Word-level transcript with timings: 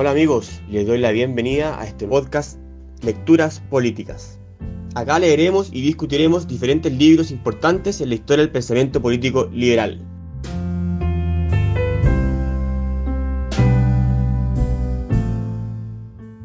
Hola 0.00 0.12
amigos, 0.12 0.62
les 0.70 0.86
doy 0.86 0.98
la 0.98 1.10
bienvenida 1.10 1.76
a 1.80 1.84
este 1.84 2.06
podcast 2.06 2.56
Lecturas 3.02 3.60
Políticas. 3.68 4.38
Acá 4.94 5.18
leeremos 5.18 5.70
y 5.72 5.82
discutiremos 5.82 6.46
diferentes 6.46 6.92
libros 6.92 7.32
importantes 7.32 8.00
en 8.00 8.10
la 8.10 8.14
historia 8.14 8.44
del 8.44 8.52
pensamiento 8.52 9.02
político 9.02 9.46
liberal. 9.46 10.00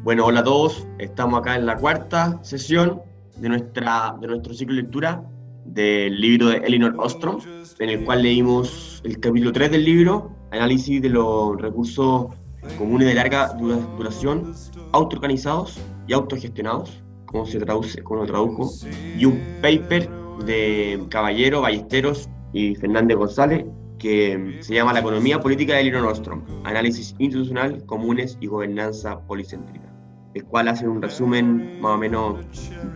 Bueno, 0.01 0.25
hola 0.25 0.39
a 0.39 0.43
todos, 0.43 0.88
estamos 0.97 1.39
acá 1.39 1.55
en 1.55 1.67
la 1.67 1.77
cuarta 1.77 2.39
sesión 2.41 3.04
de, 3.38 3.49
nuestra, 3.49 4.17
de 4.20 4.29
nuestro 4.29 4.55
ciclo 4.55 4.77
de 4.77 4.81
lectura 4.81 5.23
del 5.65 6.20
libro 6.20 6.47
de 6.47 6.57
Elinor 6.57 6.95
Ostrom, 6.97 7.38
en 7.77 7.89
el 7.89 8.04
cual 8.04 8.23
leímos 8.23 9.00
el 9.04 9.20
capítulo 9.20 9.51
3 9.51 9.70
del 9.70 9.86
libro, 9.86 10.32
análisis 10.50 11.00
de 11.04 11.10
los 11.10 11.61
recursos 11.61 12.33
comunes 12.77 13.07
de 13.07 13.13
larga 13.15 13.53
duración, 13.53 14.53
autoorganizados 14.91 15.79
y 16.07 16.13
autogestionados, 16.13 17.03
como 17.25 17.45
se 17.45 17.59
traduce, 17.59 18.01
como 18.03 18.21
lo 18.21 18.27
tradujo, 18.27 18.69
y 19.17 19.25
un 19.25 19.39
paper 19.61 20.09
de 20.45 21.03
Caballero, 21.09 21.61
Ballesteros 21.61 22.29
y 22.53 22.75
Fernández 22.75 23.17
González 23.17 23.65
que 24.03 24.57
se 24.59 24.73
llama 24.73 24.91
La 24.91 24.99
economía 24.99 25.39
política 25.39 25.75
de 25.75 25.79
Elinor 25.79 26.05
Ostrom, 26.07 26.41
análisis 26.65 27.15
institucional, 27.19 27.86
comunes 27.86 28.37
y 28.41 28.47
gobernanza 28.47 29.21
policéntrica, 29.21 29.87
el 30.33 30.43
cual 30.43 30.67
hace 30.67 30.86
un 30.86 31.01
resumen 31.01 31.79
más 31.79 31.95
o 31.95 31.97
menos 31.97 32.36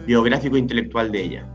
biográfico 0.06 0.58
e 0.58 0.60
intelectual 0.60 1.10
de 1.10 1.22
ella. 1.22 1.48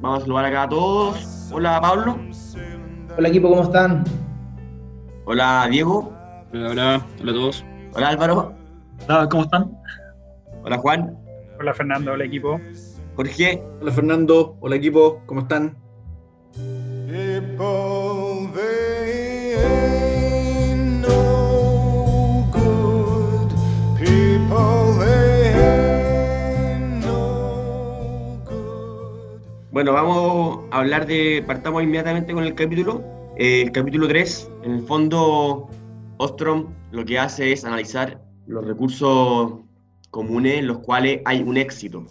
Vamos 0.00 0.18
a 0.18 0.22
saludar 0.22 0.46
acá 0.46 0.62
a 0.62 0.68
todos. 0.68 1.50
Hola 1.52 1.78
Pablo. 1.80 2.18
Hola 3.18 3.28
equipo, 3.28 3.50
¿cómo 3.50 3.62
están? 3.62 4.02
Hola 5.26 5.68
Diego. 5.70 6.10
Hola, 6.52 6.70
hola, 6.70 7.06
hola 7.20 7.30
a 7.30 7.34
todos. 7.34 7.64
Hola 7.92 8.08
Álvaro. 8.08 8.54
Hola, 9.06 9.28
¿cómo 9.28 9.42
están? 9.42 9.70
Hola 10.64 10.78
Juan. 10.78 11.18
Hola 11.58 11.74
Fernando, 11.74 12.12
hola 12.12 12.24
equipo. 12.24 12.58
Jorge. 13.14 13.62
Hola 13.82 13.92
Fernando, 13.92 14.56
hola 14.60 14.76
equipo, 14.76 15.20
¿cómo 15.26 15.42
están? 15.42 15.76
Bueno, 29.72 29.92
vamos 29.92 30.64
a 30.72 30.80
hablar 30.80 31.06
de, 31.06 31.44
partamos 31.46 31.84
inmediatamente 31.84 32.32
con 32.32 32.42
el 32.42 32.56
capítulo. 32.56 33.04
Eh, 33.36 33.62
el 33.62 33.70
capítulo 33.70 34.08
3, 34.08 34.50
en 34.64 34.72
el 34.72 34.82
fondo, 34.82 35.70
Ostrom 36.16 36.74
lo 36.90 37.04
que 37.04 37.20
hace 37.20 37.52
es 37.52 37.64
analizar 37.64 38.20
los 38.48 38.66
recursos 38.66 39.60
comunes 40.10 40.54
en 40.58 40.66
los 40.66 40.80
cuales 40.80 41.20
hay 41.24 41.42
un 41.42 41.56
éxito 41.56 42.04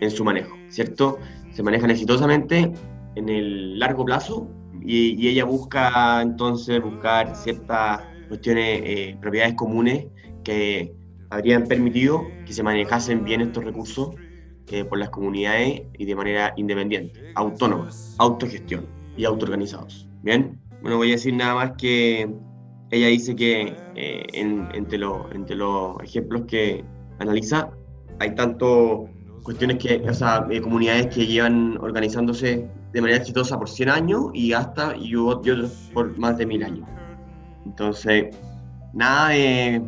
en 0.00 0.10
su 0.10 0.24
manejo, 0.24 0.56
¿cierto? 0.70 1.18
Se 1.50 1.62
manejan 1.62 1.90
exitosamente 1.90 2.72
en 3.14 3.28
el 3.28 3.78
largo 3.78 4.06
plazo 4.06 4.48
y, 4.80 5.28
ella 5.28 5.44
busca 5.44 6.22
entonces 6.22 6.80
buscar 6.82 7.36
ciertas 7.36 8.00
cuestiones, 8.28 8.80
eh, 8.84 9.18
propiedades 9.20 9.54
comunes 9.54 10.06
que 10.44 10.94
habrían 11.28 11.64
permitido 11.64 12.26
que 12.46 12.54
se 12.54 12.62
manejasen 12.62 13.22
bien 13.22 13.42
estos 13.42 13.64
recursos 13.64 14.14
eh, 14.72 14.84
por 14.84 14.98
las 14.98 15.10
comunidades 15.10 15.82
y 15.98 16.04
de 16.06 16.14
manera 16.14 16.54
independiente, 16.56 17.32
autónoma, 17.34 17.90
autogestión 18.18 18.86
y 19.18 19.24
autoorganizados. 19.24 20.08
Bien, 20.22 20.58
bueno, 20.80 20.96
voy 20.96 21.10
a 21.10 21.12
decir 21.12 21.34
nada 21.34 21.54
más 21.54 21.72
que 21.76 22.28
ella 22.90 23.08
dice 23.08 23.36
que 23.36 23.76
eh, 23.94 24.26
entre, 24.32 24.98
entre 25.34 25.56
los 25.56 26.02
ejemplos 26.02 26.44
que 26.48 26.82
analiza, 27.18 27.70
hay 28.18 28.34
tanto 28.34 29.10
cuestiones 29.42 29.76
que, 29.76 30.02
o 30.08 30.14
sea, 30.14 30.46
eh, 30.50 30.62
comunidades 30.62 31.08
que 31.08 31.26
llevan 31.26 31.76
organizándose 31.78 32.66
de 32.92 33.00
manera 33.00 33.18
exitosa 33.18 33.58
por 33.58 33.68
100 33.68 33.88
años 33.90 34.26
y 34.32 34.54
hasta 34.54 34.96
y, 34.96 35.14
otros 35.16 35.90
por 35.92 36.16
más 36.18 36.38
de 36.38 36.46
1000 36.46 36.64
años. 36.64 36.88
Entonces, 37.66 38.34
nada 38.94 39.28
de 39.28 39.82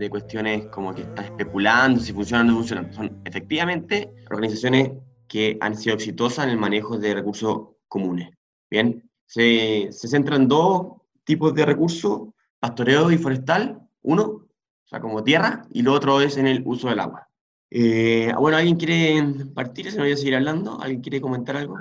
de 0.00 0.10
cuestiones 0.10 0.66
como 0.66 0.94
que 0.94 1.02
está 1.02 1.22
especulando 1.22 2.00
si 2.00 2.12
funcionan 2.12 2.48
o 2.48 2.52
no 2.52 2.58
funcionan. 2.58 2.92
Son 2.92 3.20
efectivamente 3.24 4.10
organizaciones 4.30 4.92
que 5.28 5.58
han 5.60 5.76
sido 5.76 5.94
exitosas 5.94 6.46
en 6.46 6.52
el 6.52 6.58
manejo 6.58 6.98
de 6.98 7.14
recursos 7.14 7.68
comunes. 7.86 8.30
Bien, 8.70 9.08
se, 9.26 9.88
se 9.92 10.08
centran 10.08 10.42
en 10.42 10.48
dos 10.48 10.96
tipos 11.24 11.54
de 11.54 11.66
recursos, 11.66 12.30
pastoreo 12.58 13.10
y 13.10 13.18
forestal, 13.18 13.78
uno, 14.02 14.22
o 14.22 14.48
sea, 14.86 15.00
como 15.00 15.22
tierra, 15.22 15.62
y 15.70 15.82
lo 15.82 15.92
otro 15.92 16.20
es 16.20 16.36
en 16.36 16.46
el 16.46 16.62
uso 16.64 16.88
del 16.88 17.00
agua. 17.00 17.28
Eh, 17.70 18.32
bueno, 18.38 18.56
¿alguien 18.56 18.76
quiere 18.76 19.22
partir? 19.54 19.90
Se 19.90 19.98
me 19.98 20.04
voy 20.04 20.12
a 20.12 20.16
seguir 20.16 20.34
hablando. 20.34 20.80
¿Alguien 20.80 21.02
quiere 21.02 21.20
comentar 21.20 21.56
algo? 21.56 21.78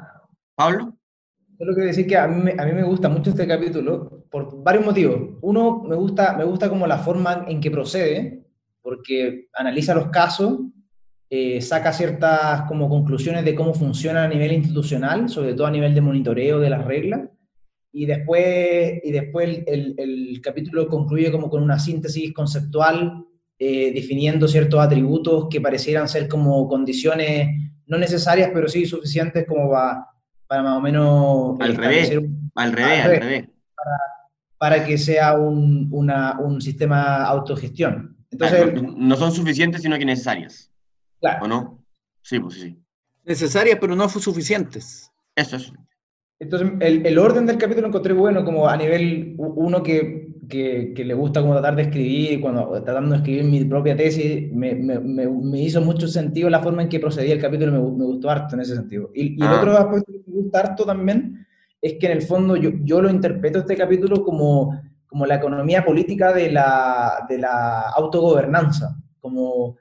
¿Pablo? 0.55 0.98
Solo 1.59 1.73
quiero 1.73 1.87
decir 1.87 2.07
que 2.07 2.15
a 2.15 2.25
mí, 2.25 2.53
me 2.55 2.83
gusta 2.83 3.09
mucho 3.09 3.31
este 3.31 3.45
capítulo 3.45 4.23
por 4.31 4.63
varios 4.63 4.85
motivos. 4.85 5.31
Uno, 5.41 5.83
me 5.83 5.97
gusta, 5.97 6.33
me 6.37 6.45
gusta 6.45 6.69
como 6.69 6.87
la 6.87 6.99
forma 6.99 7.43
en 7.49 7.59
que 7.59 7.69
procede, 7.69 8.45
porque 8.81 9.49
analiza 9.53 9.93
los 9.93 10.07
casos, 10.07 10.61
eh, 11.29 11.59
saca 11.59 11.91
ciertas 11.91 12.61
como 12.61 12.87
conclusiones 12.87 13.43
de 13.43 13.55
cómo 13.55 13.73
funciona 13.73 14.23
a 14.23 14.27
nivel 14.29 14.53
institucional, 14.53 15.27
sobre 15.27 15.53
todo 15.53 15.67
a 15.67 15.71
nivel 15.71 15.93
de 15.93 15.99
monitoreo 15.99 16.61
de 16.61 16.69
las 16.69 16.85
reglas, 16.85 17.27
y 17.91 18.05
después, 18.05 19.01
y 19.03 19.11
después 19.11 19.61
el, 19.67 19.95
el, 19.97 20.39
capítulo 20.41 20.87
concluye 20.87 21.29
como 21.29 21.49
con 21.49 21.61
una 21.61 21.77
síntesis 21.77 22.31
conceptual, 22.31 23.25
eh, 23.57 23.91
definiendo 23.93 24.47
ciertos 24.47 24.79
atributos 24.79 25.47
que 25.49 25.59
parecieran 25.59 26.07
ser 26.07 26.29
como 26.29 26.69
condiciones 26.69 27.49
no 27.85 27.97
necesarias, 27.97 28.49
pero 28.53 28.69
sí 28.69 28.85
suficientes 28.85 29.45
como 29.45 29.69
para 29.69 30.05
para 30.49 30.63
más 30.63 30.77
o 30.77 30.81
menos... 30.81 31.57
Al 31.59 31.75
revés, 31.75 32.11
al 32.55 32.73
revés, 32.73 33.05
al 33.05 33.17
revés. 33.21 33.49
Para, 34.57 34.83
que 34.83 34.97
sea 34.97 35.37
un, 35.37 35.87
una, 35.91 36.39
un 36.39 36.59
sistema 36.59 37.23
autogestión. 37.23 38.17
Entonces, 38.31 38.81
no, 38.81 39.15
son 39.15 39.31
suficientes, 39.31 39.83
sino 39.83 39.97
que 39.99 40.05
necesarias. 40.05 40.71
Claro. 41.21 41.45
¿O 41.45 41.47
no? 41.47 41.83
Sí, 42.23 42.39
pues 42.39 42.55
sí. 42.55 42.75
Necesarias, 43.25 43.77
pero 43.79 43.95
no 43.95 44.09
suficientes. 44.09 45.11
Eso 45.35 45.57
es. 45.57 45.71
Entonces, 46.39 46.71
el, 46.79 47.05
el, 47.05 47.19
orden 47.19 47.45
del 47.45 47.59
capítulo 47.59 47.83
lo 47.83 47.87
encontré 47.89 48.13
bueno, 48.13 48.43
como 48.43 48.67
a 48.67 48.75
nivel 48.75 49.35
uno 49.37 49.83
que 49.83 50.28
que, 50.49 50.93
le 51.05 51.13
gusta 51.13 51.41
como 51.41 51.53
tratar 51.53 51.75
de 51.75 51.83
escribir, 51.83 52.41
cuando 52.41 52.81
tratando 52.83 53.11
de 53.11 53.17
escribir 53.17 53.43
mi 53.45 53.63
propia 53.63 53.95
tesis, 53.95 54.51
me, 54.51 54.75
me, 54.75 54.99
me, 54.99 55.61
hizo 55.61 55.79
mucho 55.81 56.07
sentido 56.07 56.49
la 56.49 56.59
forma 56.59 56.81
en 56.81 56.89
que 56.89 56.99
procedía 56.99 57.33
el 57.33 57.41
capítulo, 57.41 57.71
me, 57.71 57.79
me 57.79 58.05
gustó 58.05 58.29
harto 58.29 58.55
en 58.55 58.61
ese 58.61 58.75
sentido. 58.75 59.11
Y, 59.13 59.39
y 59.39 59.41
el 59.41 59.47
ah. 59.47 59.59
otro 59.59 59.77
aspecto 59.77 60.11
que 60.11 60.31
me 60.31 60.41
gusta 60.41 60.59
harto 60.59 60.85
también 60.85 61.45
es 61.81 61.93
que 61.99 62.07
en 62.07 62.11
el 62.13 62.23
fondo 62.23 62.55
yo, 62.57 62.71
yo 62.83 63.01
lo 63.01 63.09
interpreto 63.09 63.59
este 63.59 63.77
capítulo 63.77 64.23
como, 64.23 64.81
como 65.07 65.25
la 65.25 65.35
economía 65.35 65.85
política 65.85 66.33
de 66.33 66.51
la, 66.51 67.25
de 67.29 67.37
la 67.37 67.89
autogobernanza, 67.95 68.97
como 69.21 69.77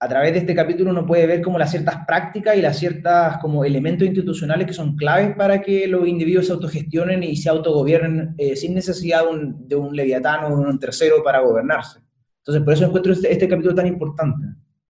a 0.00 0.08
través 0.08 0.32
de 0.32 0.38
este 0.40 0.54
capítulo 0.54 0.90
uno 0.90 1.04
puede 1.04 1.26
ver 1.26 1.42
como 1.42 1.58
las 1.58 1.70
ciertas 1.70 2.06
prácticas 2.06 2.56
y 2.56 2.62
las 2.62 2.78
ciertas 2.78 3.38
como 3.38 3.64
elementos 3.64 4.06
institucionales 4.06 4.66
que 4.66 4.72
son 4.72 4.96
claves 4.96 5.34
para 5.36 5.60
que 5.60 5.88
los 5.88 6.06
individuos 6.06 6.46
se 6.46 6.52
autogestionen 6.52 7.24
y 7.24 7.36
se 7.36 7.48
autogobiernen 7.48 8.34
eh, 8.38 8.54
sin 8.54 8.74
necesidad 8.74 9.24
de 9.24 9.28
un, 9.28 9.68
de 9.68 9.74
un 9.74 9.96
leviatano 9.96 10.48
o 10.48 10.50
de 10.50 10.70
un 10.70 10.78
tercero 10.78 11.22
para 11.24 11.40
gobernarse. 11.40 12.00
Entonces, 12.38 12.62
por 12.62 12.74
eso 12.74 12.84
encuentro 12.86 13.12
este, 13.12 13.32
este, 13.32 13.48
capítulo 13.48 13.74
tan 13.74 13.86
importante. 13.86 14.46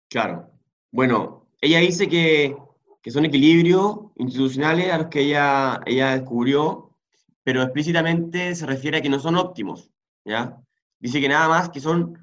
Claro. 0.09 0.51
Bueno, 0.91 1.47
ella 1.61 1.79
dice 1.79 2.09
que, 2.09 2.57
que 3.01 3.11
son 3.11 3.25
equilibrios 3.25 4.01
institucionales 4.17 4.93
a 4.93 4.99
los 4.99 5.07
que 5.07 5.21
ella, 5.21 5.81
ella 5.87 6.17
descubrió, 6.17 6.97
pero 7.45 7.63
explícitamente 7.63 8.55
se 8.55 8.67
refiere 8.67 8.99
a 8.99 9.01
que 9.01 9.09
no 9.09 9.21
son 9.21 9.37
óptimos, 9.37 9.91
¿ya? 10.25 10.61
Dice 10.99 11.21
que 11.21 11.29
nada 11.29 11.49
más 11.49 11.69
que 11.71 11.81
son 11.81 12.19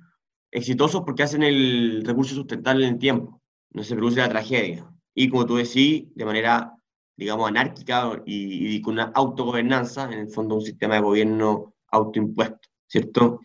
exitosos 0.56 1.02
porque 1.02 1.24
hacen 1.24 1.44
el 1.44 2.04
recurso 2.06 2.34
sustentable 2.34 2.88
en 2.88 2.94
el 2.94 3.00
tiempo, 3.00 3.42
no 3.72 3.84
se 3.84 3.96
produce 3.96 4.22
la 4.22 4.30
tragedia. 4.30 4.90
Y 5.14 5.30
como 5.30 5.46
tú 5.46 5.58
decís, 5.58 6.06
de 6.16 6.26
manera, 6.26 6.74
digamos, 7.18 7.48
anárquica 7.48 8.22
y, 8.26 8.82
con 8.82 8.94
una 8.94 9.12
autogobernanza, 9.14 10.12
en 10.12 10.20
el 10.20 10.30
fondo 10.30 10.56
un 10.56 10.62
sistema 10.62 10.96
de 10.96 11.02
gobierno 11.02 11.74
autoimpuesto, 11.90 12.70
¿cierto? 12.88 13.42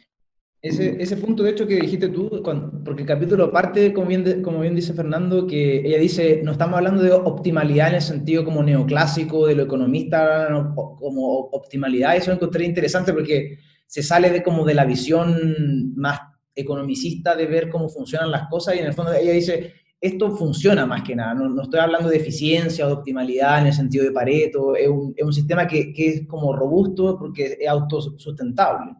Ese, 0.62 1.02
ese 1.02 1.16
punto, 1.16 1.42
de 1.42 1.50
hecho, 1.50 1.66
que 1.66 1.80
dijiste 1.80 2.08
tú, 2.10 2.42
porque 2.84 3.02
el 3.02 3.08
capítulo 3.08 3.50
parte, 3.50 3.92
como 3.92 4.08
bien, 4.08 4.42
como 4.42 4.60
bien 4.60 4.76
dice 4.76 4.92
Fernando, 4.92 5.46
que 5.46 5.80
ella 5.80 5.98
dice, 5.98 6.42
no 6.44 6.52
estamos 6.52 6.76
hablando 6.76 7.02
de 7.02 7.12
optimalidad 7.12 7.88
en 7.88 7.94
el 7.94 8.02
sentido 8.02 8.44
como 8.44 8.62
neoclásico, 8.62 9.46
de 9.46 9.54
lo 9.54 9.62
economista, 9.62 10.48
como 10.74 11.48
optimalidad, 11.52 12.16
eso 12.16 12.30
encontré 12.30 12.66
interesante 12.66 13.12
porque 13.12 13.58
se 13.86 14.02
sale 14.02 14.30
de 14.30 14.42
como 14.42 14.64
de 14.64 14.74
la 14.74 14.84
visión 14.84 15.94
más 15.96 16.20
economicista 16.54 17.36
de 17.36 17.46
ver 17.46 17.70
cómo 17.70 17.88
funcionan 17.88 18.30
las 18.30 18.48
cosas 18.48 18.76
y 18.76 18.78
en 18.78 18.86
el 18.86 18.92
fondo 18.92 19.12
ella 19.12 19.32
dice, 19.32 19.74
esto 20.00 20.34
funciona 20.34 20.86
más 20.86 21.02
que 21.02 21.14
nada. 21.14 21.34
No, 21.34 21.62
estoy 21.62 21.78
hablando 21.80 22.08
de 22.08 22.16
eficiencia 22.16 22.86
o 22.86 22.88
de 22.88 22.94
optimalidad 22.94 23.60
en 23.60 23.66
el 23.66 23.72
sentido 23.72 24.04
de 24.04 24.12
Pareto. 24.12 24.74
Es 24.74 24.88
un, 24.88 25.12
es 25.16 25.24
un 25.24 25.32
sistema 25.32 25.66
que, 25.66 25.92
que, 25.92 26.08
es 26.08 26.26
como 26.26 26.54
robusto 26.54 27.18
porque 27.18 27.58
es 27.60 27.68
autosustentable. 27.68 28.96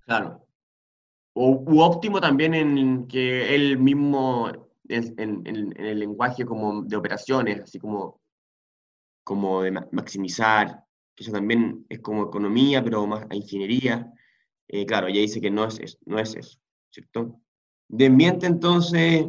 Claro. 0.00 0.46
O, 1.34 1.64
u 1.66 1.80
óptimo 1.80 2.20
también 2.20 2.54
en 2.54 3.08
que 3.08 3.54
él 3.54 3.78
mismo, 3.78 4.50
en, 4.88 5.14
en, 5.18 5.46
en, 5.46 5.84
el 5.84 5.98
lenguaje 5.98 6.44
como 6.44 6.82
de 6.82 6.96
operaciones, 6.96 7.60
así 7.60 7.78
como, 7.78 8.20
como 9.24 9.62
de 9.62 9.72
maximizar, 9.92 10.84
que 11.16 11.24
eso 11.24 11.32
también 11.32 11.84
es 11.88 11.98
como 11.98 12.24
economía, 12.24 12.82
pero 12.82 13.06
más 13.06 13.26
a 13.28 13.34
ingeniería. 13.34 14.12
Eh, 14.68 14.86
claro, 14.86 15.08
ella 15.08 15.20
dice 15.20 15.40
que 15.40 15.50
no 15.50 15.66
es, 15.66 15.98
no 16.06 16.18
es 16.18 16.36
eso, 16.36 16.58
¿cierto? 16.90 17.40
Desmiente 17.88 18.46
entonces 18.46 19.26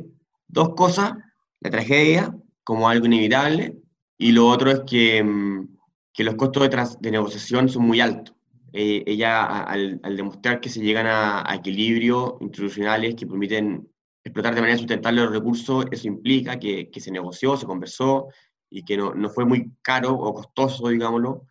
dos 0.48 0.76
cosas, 0.76 1.14
la 1.62 1.70
tragedia 1.70 2.36
como 2.64 2.90
algo 2.90 3.06
inevitable 3.06 3.78
y 4.18 4.32
lo 4.32 4.48
otro 4.48 4.72
es 4.72 4.82
que, 4.82 5.24
mm, 5.24 5.78
que 6.14 6.24
los 6.24 6.36
costos 6.36 6.70
de, 6.70 6.88
de, 7.00 7.12
negociación 7.12 7.70
son 7.70 7.84
muy 7.84 8.02
altos. 8.02 8.36
Eh, 8.74 9.04
ella, 9.08 9.64
al, 9.64 10.00
demostrar 10.16 10.60
que 10.60 10.70
se 10.70 10.82
llegan 10.82 11.08
a, 11.08 11.50
a 11.50 11.56
equilibrios 11.56 12.34
institucionales 12.42 13.16
que 13.16 13.26
permiten 13.26 13.88
explotar 14.24 14.54
de 14.54 14.62
manera 14.62 14.78
sustentable 14.78 15.22
los 15.22 15.32
recursos, 15.32 15.86
eso 15.92 16.08
implica 16.08 16.60
que, 16.60 16.90
que 16.90 17.00
se 17.00 17.12
negoció, 17.12 17.58
se 17.58 17.66
conversó 17.66 18.28
y 18.70 18.84
que 18.84 18.98
no, 18.98 19.14
no, 19.14 19.30
fue 19.30 19.46
muy 19.46 19.72
caro 19.82 20.14
o 20.14 20.34
costoso, 20.34 20.90
digámoslo, 20.90 21.48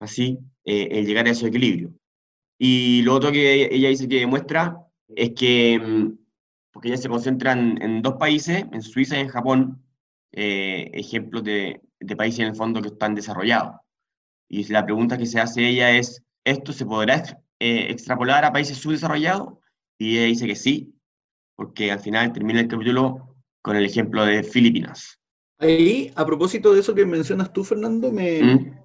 así, 0.00 0.38
eh, 0.64 0.88
el 0.92 1.06
llegar 1.06 1.26
a 1.26 1.30
ese 1.30 1.48
equilibrio. 1.48 1.92
Y 2.58 3.02
lo 3.02 3.14
otro 3.14 3.30
que 3.30 3.74
ella 3.74 3.88
dice 3.88 4.08
que 4.08 4.20
demuestra 4.20 4.87
es 5.08 5.30
que 5.34 5.78
mm, 5.78 6.18
porque 6.72 6.88
ellas 6.88 7.02
se 7.02 7.08
concentran 7.08 7.80
en 7.82 8.02
dos 8.02 8.14
países, 8.14 8.64
en 8.70 8.82
Suiza 8.82 9.16
y 9.16 9.20
en 9.20 9.28
Japón, 9.28 9.82
eh, 10.32 10.90
ejemplos 10.92 11.42
de, 11.42 11.80
de, 11.98 12.16
países 12.16 12.40
en 12.40 12.46
el 12.46 12.54
fondo 12.54 12.80
que 12.80 12.88
están 12.88 13.14
desarrollados. 13.14 13.80
Y 14.48 14.64
la 14.72 14.84
pregunta 14.84 15.18
que 15.18 15.26
se 15.26 15.40
hace 15.40 15.68
ella 15.68 15.90
es, 15.90 16.22
¿esto 16.44 16.72
se 16.72 16.86
podrá 16.86 17.16
eh, 17.58 17.86
extrapolar 17.90 18.44
a 18.44 18.52
países 18.52 18.78
subdesarrollados? 18.78 19.54
Y 19.98 20.18
ella 20.18 20.26
dice 20.26 20.46
que 20.46 20.56
sí, 20.56 20.94
porque 21.56 21.90
al 21.90 22.00
final 22.00 22.32
termina 22.32 22.60
el 22.60 22.68
capítulo 22.68 23.36
con 23.62 23.76
el 23.76 23.84
ejemplo 23.84 24.24
de 24.24 24.42
Filipinas. 24.42 25.18
Ahí, 25.58 26.12
a 26.14 26.24
propósito 26.24 26.72
de 26.72 26.80
eso 26.80 26.94
que 26.94 27.04
mencionas 27.04 27.52
tú, 27.52 27.64
Fernando, 27.64 28.12
me... 28.12 28.40
¿Mm? 28.40 28.78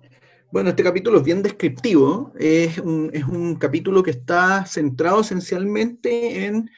Bueno, 0.54 0.70
este 0.70 0.84
capítulo 0.84 1.18
es 1.18 1.24
bien 1.24 1.42
descriptivo, 1.42 2.32
es 2.38 2.78
un, 2.78 3.10
es 3.12 3.24
un 3.24 3.56
capítulo 3.56 4.04
que 4.04 4.12
está 4.12 4.68
centrado 4.68 5.22
esencialmente 5.22 6.46
en 6.46 6.70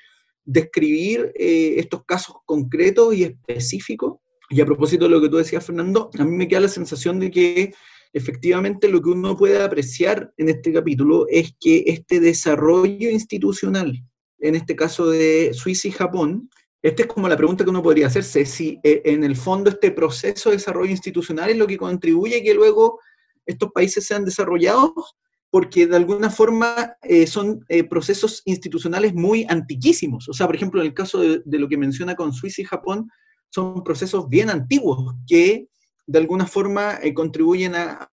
describir 0.46 1.34
eh, 1.36 1.74
estos 1.76 2.06
casos 2.06 2.38
concretos 2.46 3.14
y 3.14 3.24
específicos. 3.24 4.20
Y 4.50 4.62
a 4.62 4.66
propósito 4.66 5.04
de 5.04 5.10
lo 5.10 5.20
que 5.20 5.28
tú 5.28 5.36
decías, 5.36 5.66
Fernando, 5.66 6.10
a 6.18 6.24
mí 6.24 6.38
me 6.38 6.48
queda 6.48 6.62
la 6.62 6.70
sensación 6.70 7.20
de 7.20 7.30
que 7.30 7.74
efectivamente 8.14 8.88
lo 8.88 9.02
que 9.02 9.10
uno 9.10 9.36
puede 9.36 9.62
apreciar 9.62 10.32
en 10.38 10.48
este 10.48 10.72
capítulo 10.72 11.26
es 11.28 11.54
que 11.60 11.84
este 11.86 12.22
desarrollo 12.22 13.10
institucional, 13.10 14.02
en 14.40 14.56
este 14.56 14.78
caso 14.78 15.10
de 15.10 15.52
Suiza 15.54 15.90
y 15.90 15.92
Japón, 15.92 16.50
esta 16.82 17.02
es 17.02 17.10
como 17.10 17.28
la 17.28 17.36
pregunta 17.36 17.66
que 17.66 17.72
uno 17.72 17.84
podría 17.84 18.08
hacerse, 18.08 18.46
si 18.46 18.80
eh, 18.84 19.02
en 19.04 19.26
el 19.26 19.36
fondo 19.36 19.70
este 19.70 19.92
proceso 19.92 20.50
de 20.50 20.56
desarrollo 20.56 20.92
institucional 20.92 21.50
es 21.50 21.58
lo 21.58 21.68
que 21.68 21.76
contribuye 21.76 22.42
que 22.42 22.54
luego 22.54 23.02
estos 23.46 23.72
países 23.72 24.06
sean 24.06 24.26
desarrollados 24.26 25.16
porque 25.56 25.88
de 25.88 25.96
alguna 25.96 26.30
forma 26.30 26.98
eh, 27.02 27.26
son 27.28 27.64
eh, 27.70 27.86
procesos 27.86 28.42
institucionales 28.44 29.14
muy 29.14 29.46
antiquísimos. 29.48 30.28
O 30.28 30.34
sea, 30.34 30.48
por 30.48 30.56
ejemplo, 30.58 30.82
en 30.82 30.88
el 30.88 30.94
caso 30.94 31.22
de, 31.22 31.42
lo 31.46 31.70
que 31.70 31.78
menciona 31.78 32.14
con 32.14 32.34
Suiza 32.34 32.62
y 32.62 32.66
Japón, 32.66 33.10
son 33.52 33.82
procesos 33.82 34.28
bien 34.28 34.50
antiguos 34.50 35.16
que 35.26 35.70
de 36.08 36.20
alguna 36.20 36.46
forma 36.46 37.00
eh, 37.02 37.14
contribuyen 37.14 37.74
a, 37.74 38.12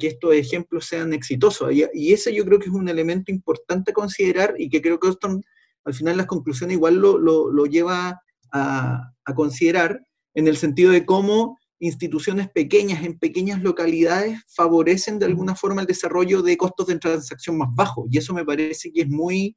que 0.00 0.08
estos 0.08 0.34
ejemplos 0.34 0.86
sean 0.86 1.12
exitosos. 1.12 1.72
Y, 1.72 2.12
ese 2.12 2.34
yo 2.34 2.44
creo 2.44 2.58
que 2.58 2.66
es 2.66 2.74
un 2.74 2.88
elemento 2.88 3.30
importante 3.30 3.92
a 3.92 3.94
considerar 3.94 4.54
y 4.58 4.68
que 4.68 4.82
creo 4.82 4.98
que 4.98 5.10
esto, 5.10 5.40
al 5.84 5.94
final 5.94 6.16
las 6.16 6.26
conclusiones 6.26 6.74
igual 6.74 6.96
lo, 6.96 7.18
lo, 7.18 7.66
lleva 7.66 8.20
a, 8.52 9.12
a, 9.24 9.34
considerar 9.36 10.00
en 10.34 10.48
el 10.48 10.56
sentido 10.56 10.90
de 10.90 11.06
cómo 11.06 11.59
instituciones 11.80 12.48
pequeñas 12.50 13.02
en 13.04 13.18
pequeñas 13.18 13.60
localidades 13.62 14.38
favorecen 14.54 15.18
de 15.18 15.26
alguna 15.26 15.56
forma 15.56 15.80
el 15.80 15.86
desarrollo 15.86 16.42
de 16.42 16.56
costos 16.56 16.86
de 16.86 16.98
transacción 16.98 17.58
más 17.58 17.74
bajos. 17.74 18.06
Y 18.10 18.18
eso 18.18 18.34
me 18.34 18.44
parece 18.44 18.92
que 18.92 19.02
es 19.02 19.08
muy 19.08 19.56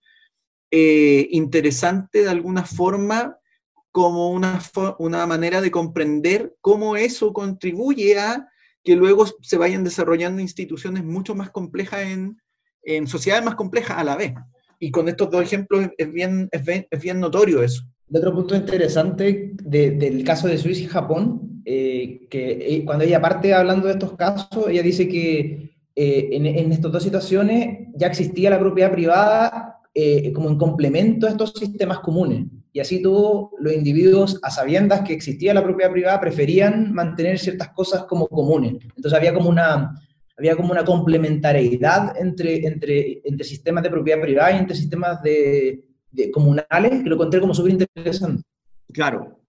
eh, 0.71 1.27
interesante 1.31 2.23
de 2.23 2.29
alguna 2.29 2.63
forma 2.65 3.37
como 3.91 4.31
una, 4.31 4.59
una 4.97 5.27
manera 5.27 5.61
de 5.61 5.69
comprender 5.69 6.55
cómo 6.61 6.95
eso 6.95 7.31
contribuye 7.31 8.17
a 8.17 8.47
que 8.83 8.95
luego 8.95 9.25
se 9.41 9.57
vayan 9.57 9.83
desarrollando 9.83 10.41
instituciones 10.41 11.03
mucho 11.03 11.35
más 11.35 11.51
complejas 11.51 12.01
en, 12.01 12.41
en 12.83 13.07
sociedades 13.07 13.45
más 13.45 13.55
complejas 13.55 13.97
a 13.97 14.03
la 14.03 14.15
vez. 14.15 14.33
Y 14.79 14.91
con 14.91 15.07
estos 15.07 15.29
dos 15.29 15.43
ejemplos 15.43 15.89
es 15.97 16.11
bien, 16.11 16.49
es 16.51 16.65
bien, 16.65 16.87
es 16.89 17.01
bien 17.01 17.19
notorio 17.19 17.61
eso. 17.61 17.83
Otro 18.15 18.33
punto 18.33 18.55
interesante 18.55 19.53
del 19.63 20.23
caso 20.23 20.47
de 20.47 20.57
Suiza 20.57 20.81
y 20.81 20.87
Japón 20.87 21.53
eh, 21.65 22.27
que 22.29 22.75
eh, 22.75 22.85
cuando 22.85 23.05
ella 23.05 23.21
parte 23.21 23.53
hablando 23.53 23.87
de 23.87 23.93
estos 23.93 24.17
casos, 24.17 24.67
ella 24.67 24.81
dice 24.81 25.07
que 25.07 25.77
eh, 25.95 26.29
en, 26.31 26.71
estas 26.71 26.91
dos 26.91 27.03
situaciones 27.03 27.87
ya 27.95 28.07
existía 28.07 28.49
la 28.49 28.59
propiedad 28.59 28.91
privada 28.91 29.69
como 30.33 30.49
en 30.49 30.57
complemento 30.57 31.27
a 31.27 31.29
estos 31.29 31.51
sistemas 31.51 31.99
comunes. 31.99 32.47
Y 32.71 32.79
así 32.79 32.99
todos 32.99 33.51
los 33.59 33.71
individuos, 33.71 34.39
a 34.41 34.49
sabiendas 34.49 35.01
que 35.01 35.13
existía 35.13 35.53
la 35.53 35.63
propiedad 35.63 35.91
privada, 35.91 36.19
preferían 36.19 36.91
mantener 36.91 37.37
ciertas 37.37 37.69
cosas 37.69 38.05
como 38.05 38.27
comunes. 38.27 38.73
Entonces 38.95 39.13
había 39.13 39.35
como 39.35 39.49
una, 39.49 39.93
había 40.35 40.55
como 40.55 40.71
una 40.71 40.83
complementariedad 40.83 42.19
entre, 42.19 42.65
entre, 42.65 43.21
entre 43.23 43.45
sistemas 43.45 43.83
de 43.83 43.91
propiedad 43.91 44.19
privada 44.19 44.53
y 44.53 44.57
entre 44.57 44.75
sistemas 44.75 45.21
de, 45.21 45.85
de 46.13 46.31
comunales, 46.31 47.03
que 47.03 47.09
lo 47.09 47.15
encontré 47.15 47.41
como 47.41 47.53
súper 47.53 47.73
interesante. 47.73 48.43
Claro, 48.91 49.39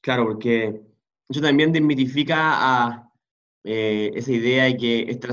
claro, 0.00 0.24
porque 0.24 0.80
eso 1.28 1.40
también 1.40 1.72
desmitifica 1.72 2.36
a 2.38 3.10
eh, 3.64 4.10
esa 4.14 4.32
idea 4.32 4.64
de 4.64 4.76
que 4.76 5.00
esta, 5.08 5.28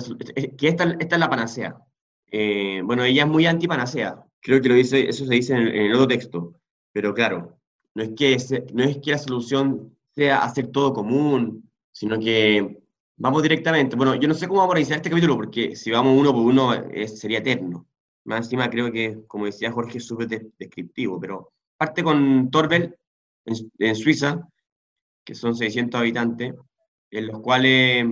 que 0.57 0.68
esta, 0.68 0.98
es 1.00 1.19
la 1.19 1.30
panacea. 1.30 1.78
Eh, 2.31 2.81
bueno, 2.84 3.04
ella 3.04 3.24
es 3.24 3.30
muy 3.30 3.45
anti-panacea. 3.45 4.24
Creo 4.39 4.62
que 4.62 4.69
lo 4.69 4.75
dice, 4.75 5.10
eso 5.10 5.25
se 5.25 5.34
dice 5.34 5.54
en 5.54 5.68
el, 5.68 5.94
otro 5.94 6.07
texto. 6.07 6.54
Pero 6.92 7.13
claro, 7.13 7.57
no 7.94 8.04
es, 8.04 8.12
que 8.16 8.38
no 8.74 8.83
es 8.83 8.98
que 8.98 9.12
la 9.12 9.18
solución 9.18 9.95
sea 10.16 10.44
hacer 10.44 10.68
todo 10.68 10.94
común, 10.94 11.69
sino 11.92 12.19
que 12.19 12.80
vamos 13.18 13.44
directamente. 13.44 13.95
Bueno, 13.95 14.16
yo 14.16 14.28
no 14.28 14.33
sé 14.33 14.47
cómo 14.47 14.62
vamos 14.62 14.76
a 14.76 14.95
este 14.95 15.09
capítulo, 15.09 15.35
porque 15.35 15.76
si 15.76 15.92
vamos 15.92 16.18
uno 16.18 16.31
por 16.31 16.42
uno 16.42 16.73
sería 17.07 17.40
eterno. 17.40 17.88
Más 18.28 18.46
encima 18.46 18.69
creo 18.69 18.92
que, 18.92 19.19
como 19.26 19.46
decía 19.46 19.72
Jorge, 19.72 20.00
es 20.00 20.06
súper 20.06 20.28
descriptivo, 20.28 21.18
pero 21.19 21.54
parte 21.78 22.04
con 22.04 22.52
Torbel 22.52 22.94
en 23.46 23.96
Suiza, 23.96 24.46
que 25.24 25.34
son 25.34 25.56
600 25.56 26.02
habitantes, 26.02 26.54
en 27.10 27.28
los 27.28 27.40
cuales 27.40 28.06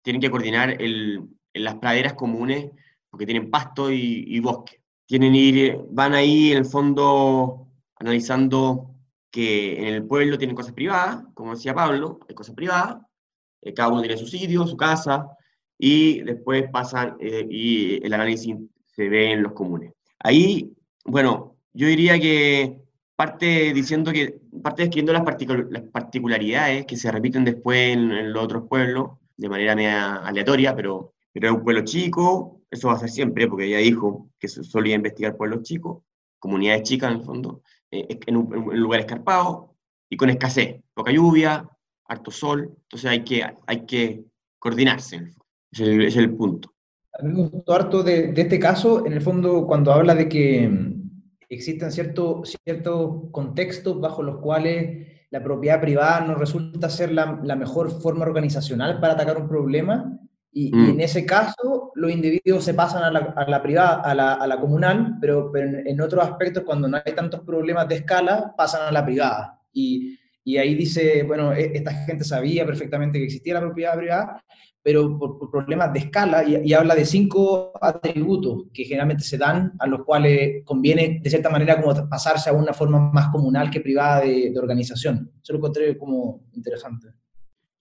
tienen 0.00 0.22
que 0.22 0.30
coordinar 0.30 0.80
el, 0.80 1.28
en 1.52 1.64
las 1.64 1.74
praderas 1.74 2.14
comunes, 2.14 2.70
porque 3.10 3.26
tienen 3.26 3.50
pasto 3.50 3.90
y, 3.90 4.40
bosque. 4.40 4.80
Tienen 5.06 5.34
ir, 5.34 5.78
van 5.90 6.14
ahí 6.14 6.52
en 6.52 6.58
el 6.58 6.64
fondo 6.64 7.68
analizando 7.96 8.94
que 9.30 9.86
en 9.86 9.94
el 9.94 10.06
pueblo 10.06 10.38
tienen 10.38 10.56
cosas 10.56 10.72
privadas, 10.72 11.24
como 11.34 11.54
decía 11.54 11.74
Pablo, 11.74 12.20
hay 12.26 12.34
cosas 12.34 12.54
privadas, 12.54 13.02
eh, 13.60 13.74
cada 13.74 13.90
uno 13.90 14.00
tiene 14.00 14.16
su 14.16 14.26
sitio, 14.26 14.66
su 14.66 14.78
casa, 14.78 15.28
y 15.78 16.22
después 16.22 16.70
pasan 16.70 17.16
eh, 17.20 17.46
y 17.50 18.04
el 18.04 18.14
análisis 18.14 18.56
se 18.94 19.08
ve 19.08 19.32
en 19.32 19.42
los 19.42 19.52
comunes. 19.52 19.92
Ahí, 20.18 20.72
bueno, 21.04 21.56
yo 21.72 21.86
diría 21.86 22.18
que 22.18 22.78
parte 23.16 23.72
diciendo 23.72 24.12
que, 24.12 24.40
parte 24.62 24.82
describiendo 24.82 25.12
las, 25.12 25.82
particularidades 25.92 26.86
que 26.86 26.96
se 26.96 27.10
repiten 27.10 27.44
después 27.44 27.94
en, 27.94 28.32
los 28.32 28.44
otros 28.44 28.68
pueblos, 28.68 29.18
de 29.36 29.48
manera 29.48 29.74
media 29.74 30.16
aleatoria, 30.16 30.74
pero, 30.74 31.14
pero 31.32 31.48
es 31.48 31.54
un 31.54 31.64
pueblo 31.64 31.84
chico, 31.84 32.60
eso 32.70 32.88
va 32.88 32.94
a 32.94 32.98
ser 32.98 33.10
siempre, 33.10 33.48
porque 33.48 33.66
ella 33.66 33.78
dijo 33.78 34.30
que 34.38 34.48
solía 34.48 34.94
investigar 34.94 35.36
pueblos 35.36 35.62
chicos, 35.62 36.02
comunidades 36.38 36.82
chicas 36.82 37.12
en 37.12 37.18
el 37.18 37.24
fondo, 37.24 37.62
eh, 37.90 38.18
en, 38.26 38.36
un, 38.36 38.72
en, 38.72 38.80
lugar 38.80 39.00
escarpado 39.00 39.76
y 40.08 40.16
con 40.16 40.30
escasez, 40.30 40.82
poca 40.94 41.12
lluvia, 41.12 41.68
harto 42.06 42.30
sol, 42.30 42.74
entonces 42.82 43.10
hay 43.10 43.24
que, 43.24 43.44
hay 43.66 43.86
que 43.86 44.24
coordinarse, 44.58 45.32
es 45.70 46.16
el, 46.16 46.34
punto. 46.34 46.72
A 47.18 47.22
mí 47.22 47.32
me 47.32 47.48
gustó 47.48 47.74
harto 47.74 48.02
de, 48.02 48.32
de 48.32 48.42
este 48.42 48.58
caso, 48.58 49.06
en 49.06 49.12
el 49.12 49.20
fondo, 49.20 49.66
cuando 49.66 49.92
habla 49.92 50.14
de 50.14 50.28
que 50.28 50.70
existen 51.48 51.92
ciertos 51.92 52.56
cierto 52.64 53.28
contextos 53.30 54.00
bajo 54.00 54.22
los 54.22 54.38
cuales 54.38 55.06
la 55.30 55.42
propiedad 55.42 55.80
privada 55.80 56.20
no 56.20 56.34
resulta 56.34 56.88
ser 56.88 57.12
la, 57.12 57.40
la 57.42 57.56
mejor 57.56 57.90
forma 58.00 58.24
organizacional 58.24 59.00
para 59.00 59.14
atacar 59.14 59.38
un 59.38 59.48
problema, 59.48 60.18
y, 60.54 60.70
mm. 60.74 60.90
en 60.90 61.00
ese 61.00 61.24
caso 61.24 61.92
los 61.94 62.10
individuos 62.10 62.64
se 62.64 62.74
pasan 62.74 63.02
a 63.02 63.10
la, 63.10 63.20
a 63.36 63.48
la 63.48 63.62
privada, 63.62 64.02
a 64.02 64.14
la, 64.14 64.34
a 64.34 64.46
la, 64.46 64.60
comunal, 64.60 65.16
pero, 65.20 65.50
pero 65.50 65.78
en, 65.84 66.00
otros 66.00 66.22
aspectos, 66.22 66.62
cuando 66.64 66.88
no 66.88 66.98
hay 67.02 67.14
tantos 67.14 67.40
problemas 67.40 67.88
de 67.88 67.96
escala, 67.96 68.54
pasan 68.56 68.88
a 68.88 68.92
la 68.92 69.04
privada. 69.04 69.58
Y, 69.72 70.18
Y 70.44 70.56
ahí 70.56 70.74
dice, 70.74 71.22
bueno, 71.22 71.52
e, 71.52 71.72
esta 71.74 71.92
gente 72.04 72.24
sabía 72.24 72.66
perfectamente 72.66 73.18
que 73.18 73.24
existía 73.24 73.54
la 73.54 73.60
propiedad 73.60 73.96
privada, 73.96 74.44
pero 74.82 75.16
por, 75.16 75.50
problemas 75.50 75.92
de 75.92 76.00
escala, 76.00 76.44
y, 76.44 76.72
habla 76.72 76.94
de 76.94 77.04
cinco 77.04 77.72
atributos 77.80 78.64
que 78.74 78.84
generalmente 78.84 79.22
se 79.22 79.38
dan, 79.38 79.72
a 79.78 79.86
los 79.86 80.04
cuales 80.04 80.64
conviene, 80.64 81.20
de 81.22 81.30
cierta 81.30 81.50
manera, 81.50 81.80
como 81.80 82.08
pasarse 82.08 82.50
a 82.50 82.52
una 82.52 82.72
forma 82.72 82.98
más 83.12 83.28
comunal 83.28 83.70
que 83.70 83.80
privada 83.80 84.22
de, 84.22 84.52
organización. 84.58 85.30
Eso 85.42 85.52
lo 85.52 85.58
encontré 85.58 85.96
como 85.96 86.44
interesante. 86.52 87.08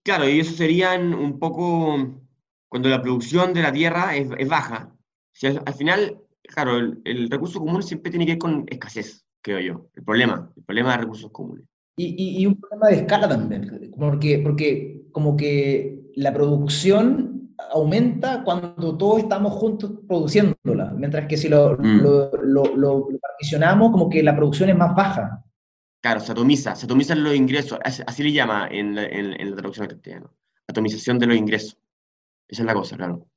Claro, 0.04 0.30
y 0.30 0.40
eso 0.40 0.54
serían 0.54 1.14
un 1.14 1.40
poco 1.40 2.24
cuando 2.68 2.90
la 2.90 3.02
producción 3.02 3.54
de 3.54 3.62
la 3.62 3.72
tierra 3.72 4.16
es, 4.16 4.48
baja. 4.48 4.96
Si 5.32 5.48
al, 5.48 5.74
final, 5.74 6.22
claro, 6.44 6.78
el, 6.78 7.30
recurso 7.30 7.60
común 7.60 7.82
siempre 7.84 8.12
tiene 8.12 8.26
que 8.26 8.34
ver 8.34 8.40
con 8.40 8.66
escasez, 8.68 9.26
creo 9.42 9.60
yo. 9.60 9.90
El 9.96 10.04
problema, 10.04 10.52
el 10.56 10.64
problema 10.64 10.92
de 10.92 10.98
recursos 11.00 11.32
comunes. 11.32 11.66
Y, 12.04 12.42
y, 12.42 12.46
un 12.48 12.60
problema 12.60 12.88
de 12.88 12.96
escala 12.96 13.30
también, 13.30 13.92
porque, 13.98 14.40
porque 14.40 15.04
como 15.12 15.38
que 15.38 16.10
la 16.16 16.34
producción 16.34 17.54
aumenta 17.72 18.44
cuando 18.44 18.98
todos 18.98 19.20
estamos 19.20 19.54
juntos 19.54 19.92
produciéndola, 20.08 20.94
mientras 20.96 21.28
que 21.28 21.38
si 21.38 21.48
lo, 21.48 21.78
mm. 21.78 22.02
lo, 22.02 22.76
lo, 22.76 23.08
particionamos, 23.22 23.92
como 23.92 24.10
que 24.10 24.24
la 24.24 24.36
producción 24.36 24.70
es 24.70 24.78
más 24.78 24.96
baja. 24.96 25.44
Claro, 26.02 26.20
se 26.20 26.32
atomiza, 26.32 26.76
se 26.76 26.86
atomizan 26.86 27.24
los 27.24 27.36
ingresos, 27.36 27.78
así 27.84 28.24
le 28.24 28.32
llama 28.32 28.68
en 28.72 28.96
la, 28.96 29.04
en, 29.04 29.50
la 29.50 29.56
traducción 29.56 29.84
al 29.84 29.92
castellano, 29.92 30.34
atomización 30.68 31.20
de 31.20 31.28
los 31.28 31.38
ingresos. 31.38 31.78
Esa 32.48 32.64
es 32.64 32.66
la 32.66 32.74
cosa, 32.74 32.98
claro. 32.98 33.28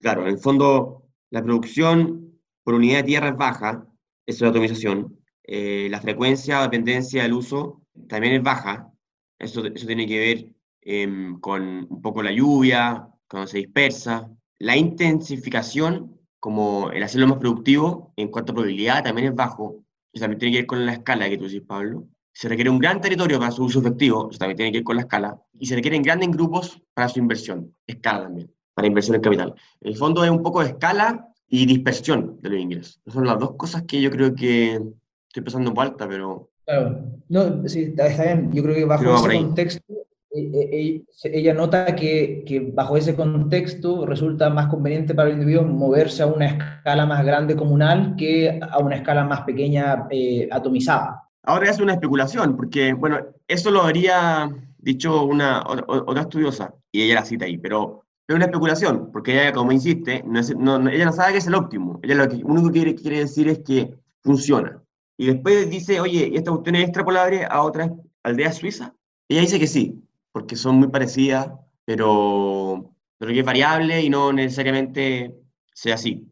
Claro, 0.00 0.22
en 0.22 0.28
el 0.28 0.38
fondo, 0.38 1.06
la 1.30 1.42
producción 1.42 2.38
por 2.62 2.74
unidad 2.74 2.98
de 2.98 3.04
tierra 3.04 3.28
es 3.28 3.36
baja, 3.36 3.86
es 4.26 4.40
la 4.42 4.48
atomización. 4.48 5.18
Eh, 5.46 5.88
la 5.90 6.00
frecuencia 6.00 6.60
o 6.60 6.62
dependencia 6.62 7.22
del 7.22 7.34
uso 7.34 7.83
también 8.08 8.34
es 8.34 8.42
baja, 8.42 8.92
eso, 9.38 9.64
eso 9.66 9.86
tiene 9.86 10.06
que 10.06 10.18
ver 10.18 10.54
Em, 10.86 11.40
con 11.40 11.86
un 11.88 12.02
poco 12.02 12.22
la 12.22 12.30
lluvia, 12.30 13.08
cuando 13.26 13.46
se 13.46 13.58
dispersa. 13.58 14.30
La 14.58 14.76
intensificación, 14.76 16.20
como 16.38 16.90
el 16.90 17.02
hacerlo 17.02 17.26
más 17.26 17.38
productivo, 17.38 18.12
en 18.16 18.28
cuanto 18.28 18.52
a 18.52 18.54
probabilidad, 18.54 19.02
también 19.02 19.28
es 19.28 19.34
bajo. 19.34 19.82
Eso 20.12 20.22
también 20.24 20.38
tiene 20.38 20.52
que 20.52 20.58
ver 20.58 20.66
con 20.66 20.84
la 20.84 20.92
escala 20.92 21.28
que 21.28 21.38
tú 21.38 21.44
decís, 21.44 21.62
Pablo. 21.66 22.06
Se 22.34 22.48
requiere 22.48 22.68
un 22.68 22.78
gran 22.78 23.00
territorio 23.00 23.38
para 23.38 23.50
su 23.50 23.64
uso 23.64 23.80
efectivo, 23.80 24.28
eso 24.30 24.38
también 24.38 24.56
tiene 24.56 24.72
que 24.72 24.78
ver 24.78 24.84
con 24.84 24.96
la 24.96 25.02
escala. 25.02 25.40
Y 25.58 25.66
se 25.66 25.74
requieren 25.74 26.02
grandes 26.02 26.28
grupos 26.30 26.82
para 26.92 27.08
su 27.08 27.18
inversión, 27.18 27.74
escala 27.86 28.24
también, 28.24 28.52
para 28.74 28.86
inversión 28.86 29.16
en 29.16 29.22
capital. 29.22 29.54
El 29.80 29.96
fondo 29.96 30.22
es 30.22 30.30
un 30.30 30.42
poco 30.42 30.60
de 30.62 30.70
escala 30.70 31.28
y 31.48 31.64
dispersión 31.64 32.38
de 32.42 32.50
los 32.50 32.60
ingresos. 32.60 33.00
Esas 33.04 33.14
son 33.14 33.26
las 33.26 33.38
dos 33.38 33.54
cosas 33.56 33.84
que 33.84 34.02
yo 34.02 34.10
creo 34.10 34.34
que 34.34 34.82
estoy 35.28 35.42
pasando 35.42 35.70
en 35.70 35.78
alta, 35.78 36.06
pero... 36.06 36.50
Claro, 36.66 37.00
no, 37.28 37.68
sí, 37.68 37.94
está, 37.96 38.08
bien. 38.08 38.52
Yo 38.52 38.62
creo 38.62 38.74
que 38.74 38.84
bajo 38.84 39.14
ese 39.14 39.38
contexto 39.38 39.94
eh, 40.36 40.50
eh, 40.52 41.04
ella 41.24 41.54
nota 41.54 41.94
que, 41.94 42.42
que, 42.44 42.58
bajo 42.58 42.96
ese 42.96 43.14
contexto 43.14 44.04
resulta 44.04 44.50
más 44.50 44.66
conveniente 44.66 45.14
para 45.14 45.28
el 45.28 45.34
individuo 45.34 45.62
moverse 45.62 46.24
a 46.24 46.26
una 46.26 46.46
escala 46.46 47.06
más 47.06 47.24
grande 47.24 47.54
comunal 47.54 48.16
que 48.18 48.58
a 48.60 48.78
una 48.80 48.96
escala 48.96 49.24
más 49.24 49.42
pequeña 49.42 50.08
eh, 50.10 50.48
atomizada. 50.50 51.22
Ahora 51.44 51.70
es 51.70 51.78
una 51.78 51.92
especulación, 51.92 52.56
porque, 52.56 52.94
bueno, 52.94 53.18
eso 53.46 53.70
lo 53.70 53.82
habría 53.82 54.50
dicho 54.78 55.24
una 55.24 55.62
otra 55.66 56.22
estudiosa, 56.22 56.74
y 56.90 57.02
ella 57.02 57.16
la 57.16 57.24
cita 57.24 57.44
ahí, 57.44 57.56
pero 57.56 58.02
es 58.26 58.34
una 58.34 58.46
especulación, 58.46 59.10
porque 59.12 59.40
ella, 59.40 59.52
como 59.52 59.70
insiste, 59.70 60.24
no 60.26 60.40
no, 60.78 60.90
ella 60.90 61.04
no 61.04 61.12
sabe 61.12 61.32
que 61.32 61.38
es 61.38 61.46
el 61.46 61.54
óptimo, 61.54 62.00
ella 62.02 62.16
lo, 62.16 62.28
que, 62.28 62.36
único 62.42 62.68
que 62.68 62.72
quiere, 62.72 62.94
quiere 62.96 63.18
decir 63.20 63.48
es 63.48 63.60
que 63.60 63.94
funciona. 64.22 64.82
Y 65.16 65.26
después 65.26 65.70
dice, 65.70 66.00
oye, 66.00 66.28
¿y 66.32 66.36
esta 66.36 66.50
cuestión 66.50 66.76
es 66.76 66.84
extrapolable 66.84 67.44
a 67.48 67.62
otras 67.62 67.90
aldeas 68.22 68.56
suizas? 68.56 68.92
Ella 69.28 69.42
dice 69.42 69.58
que 69.58 69.66
sí, 69.66 70.02
porque 70.32 70.56
son 70.56 70.76
muy 70.76 70.88
parecidas, 70.88 71.50
pero, 71.84 72.94
pero 73.18 73.32
que 73.32 73.40
es 73.40 73.46
variable 73.46 74.02
y 74.02 74.10
no 74.10 74.32
necesariamente 74.32 75.34
sea 75.72 75.94
así. 75.94 76.26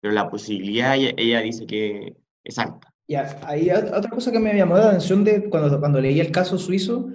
Pero 0.00 0.14
la 0.14 0.30
posibilidad, 0.30 0.96
ella, 0.96 1.40
dice 1.40 1.66
que 1.66 2.16
es 2.44 2.58
alta. 2.58 2.92
Y 3.06 3.16
ahí 3.16 3.70
otra 3.70 4.08
cosa 4.10 4.30
que 4.30 4.38
me 4.38 4.54
llamó 4.54 4.76
la 4.76 4.88
atención 4.88 5.24
de 5.24 5.50
cuando, 5.50 5.80
cuando 5.80 6.00
leí 6.00 6.20
el 6.20 6.30
caso 6.30 6.56
suizo, 6.56 7.08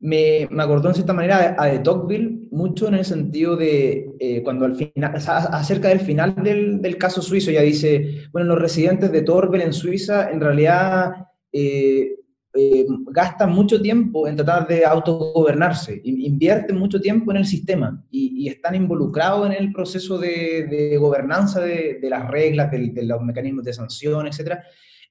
me, 0.00 0.46
me 0.50 0.62
acordó 0.62 0.88
en 0.88 0.94
cierta 0.94 1.12
manera 1.12 1.56
a, 1.58 1.66
de 1.66 1.78
Tocqueville, 1.80 2.48
mucho 2.50 2.88
en 2.88 2.94
el 2.94 3.04
sentido 3.04 3.56
de 3.56 4.07
eh, 4.20 4.42
cuando 4.42 4.64
al 4.64 4.76
final, 4.76 5.14
acerca 5.14 5.88
del 5.88 6.00
final 6.00 6.34
del, 6.42 6.80
del, 6.80 6.96
caso 6.96 7.22
suizo, 7.22 7.50
ya 7.50 7.62
dice, 7.62 8.28
bueno, 8.32 8.48
los 8.48 8.60
residentes 8.60 9.12
de 9.12 9.22
Torbel 9.22 9.62
en 9.62 9.72
Suiza 9.72 10.30
en 10.30 10.40
realidad 10.40 11.26
eh, 11.52 12.16
eh, 12.54 12.86
gastan 13.10 13.52
mucho 13.52 13.80
tiempo 13.80 14.26
en 14.26 14.36
tratar 14.36 14.66
de 14.66 14.84
autogobernarse, 14.84 16.00
invierten 16.04 16.76
mucho 16.76 17.00
tiempo 17.00 17.30
en 17.30 17.38
el 17.38 17.46
sistema 17.46 18.04
y, 18.10 18.48
están 18.48 18.74
involucrados 18.74 19.46
en 19.46 19.52
el 19.52 19.72
proceso 19.72 20.18
de, 20.18 20.96
gobernanza 20.98 21.60
de, 21.60 21.98
las 22.02 22.28
reglas, 22.30 22.70
de, 22.70 22.90
de, 22.90 23.02
los 23.04 23.22
mecanismos 23.22 23.64
de 23.64 23.72
sanción, 23.72 24.26
etcétera 24.26 24.64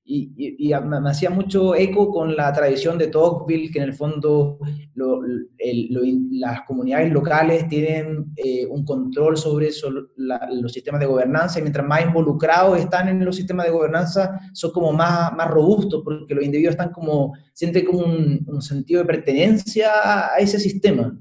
y, 0.10 0.74
me, 0.86 1.10
hacía 1.10 1.30
mucho 1.30 1.76
eco 1.76 2.10
con 2.10 2.36
la 2.36 2.54
tradición 2.54 2.98
de 2.98 3.08
Tocqueville, 3.08 3.70
que 3.70 3.80
en 3.80 3.86
el 3.86 3.94
fondo 3.94 4.58
las 4.96 6.62
comunidades 6.62 7.12
locales 7.12 7.68
tienen 7.68 8.32
eh, 8.38 8.66
un 8.68 8.86
control 8.86 9.38
sobre 9.38 9.70
los 10.16 10.72
sistemas 10.72 11.02
de 11.02 11.08
gobernanza, 11.08 11.60
y 11.60 11.64
mientras 11.64 11.86
más 11.86 12.06
involucrados 12.06 12.80
están 12.80 13.10
en 13.10 13.24
los 13.24 13.36
sistemas 13.36 13.66
de 13.66 13.74
gobernanza, 13.74 14.40
son 14.54 14.72
como 14.72 14.94
más, 14.94 15.34
más 15.34 15.50
robustos, 15.50 16.02
porque 16.06 16.34
los 16.34 16.46
individuos 16.46 16.76
están 16.76 16.92
como, 16.92 17.34
sienten 17.54 17.86
como 17.86 18.00
un, 18.00 18.62
sentido 18.62 19.02
de 19.02 19.08
pertenencia 19.08 19.90
a 20.34 20.38
ese 20.38 20.60
sistema. 20.60 21.16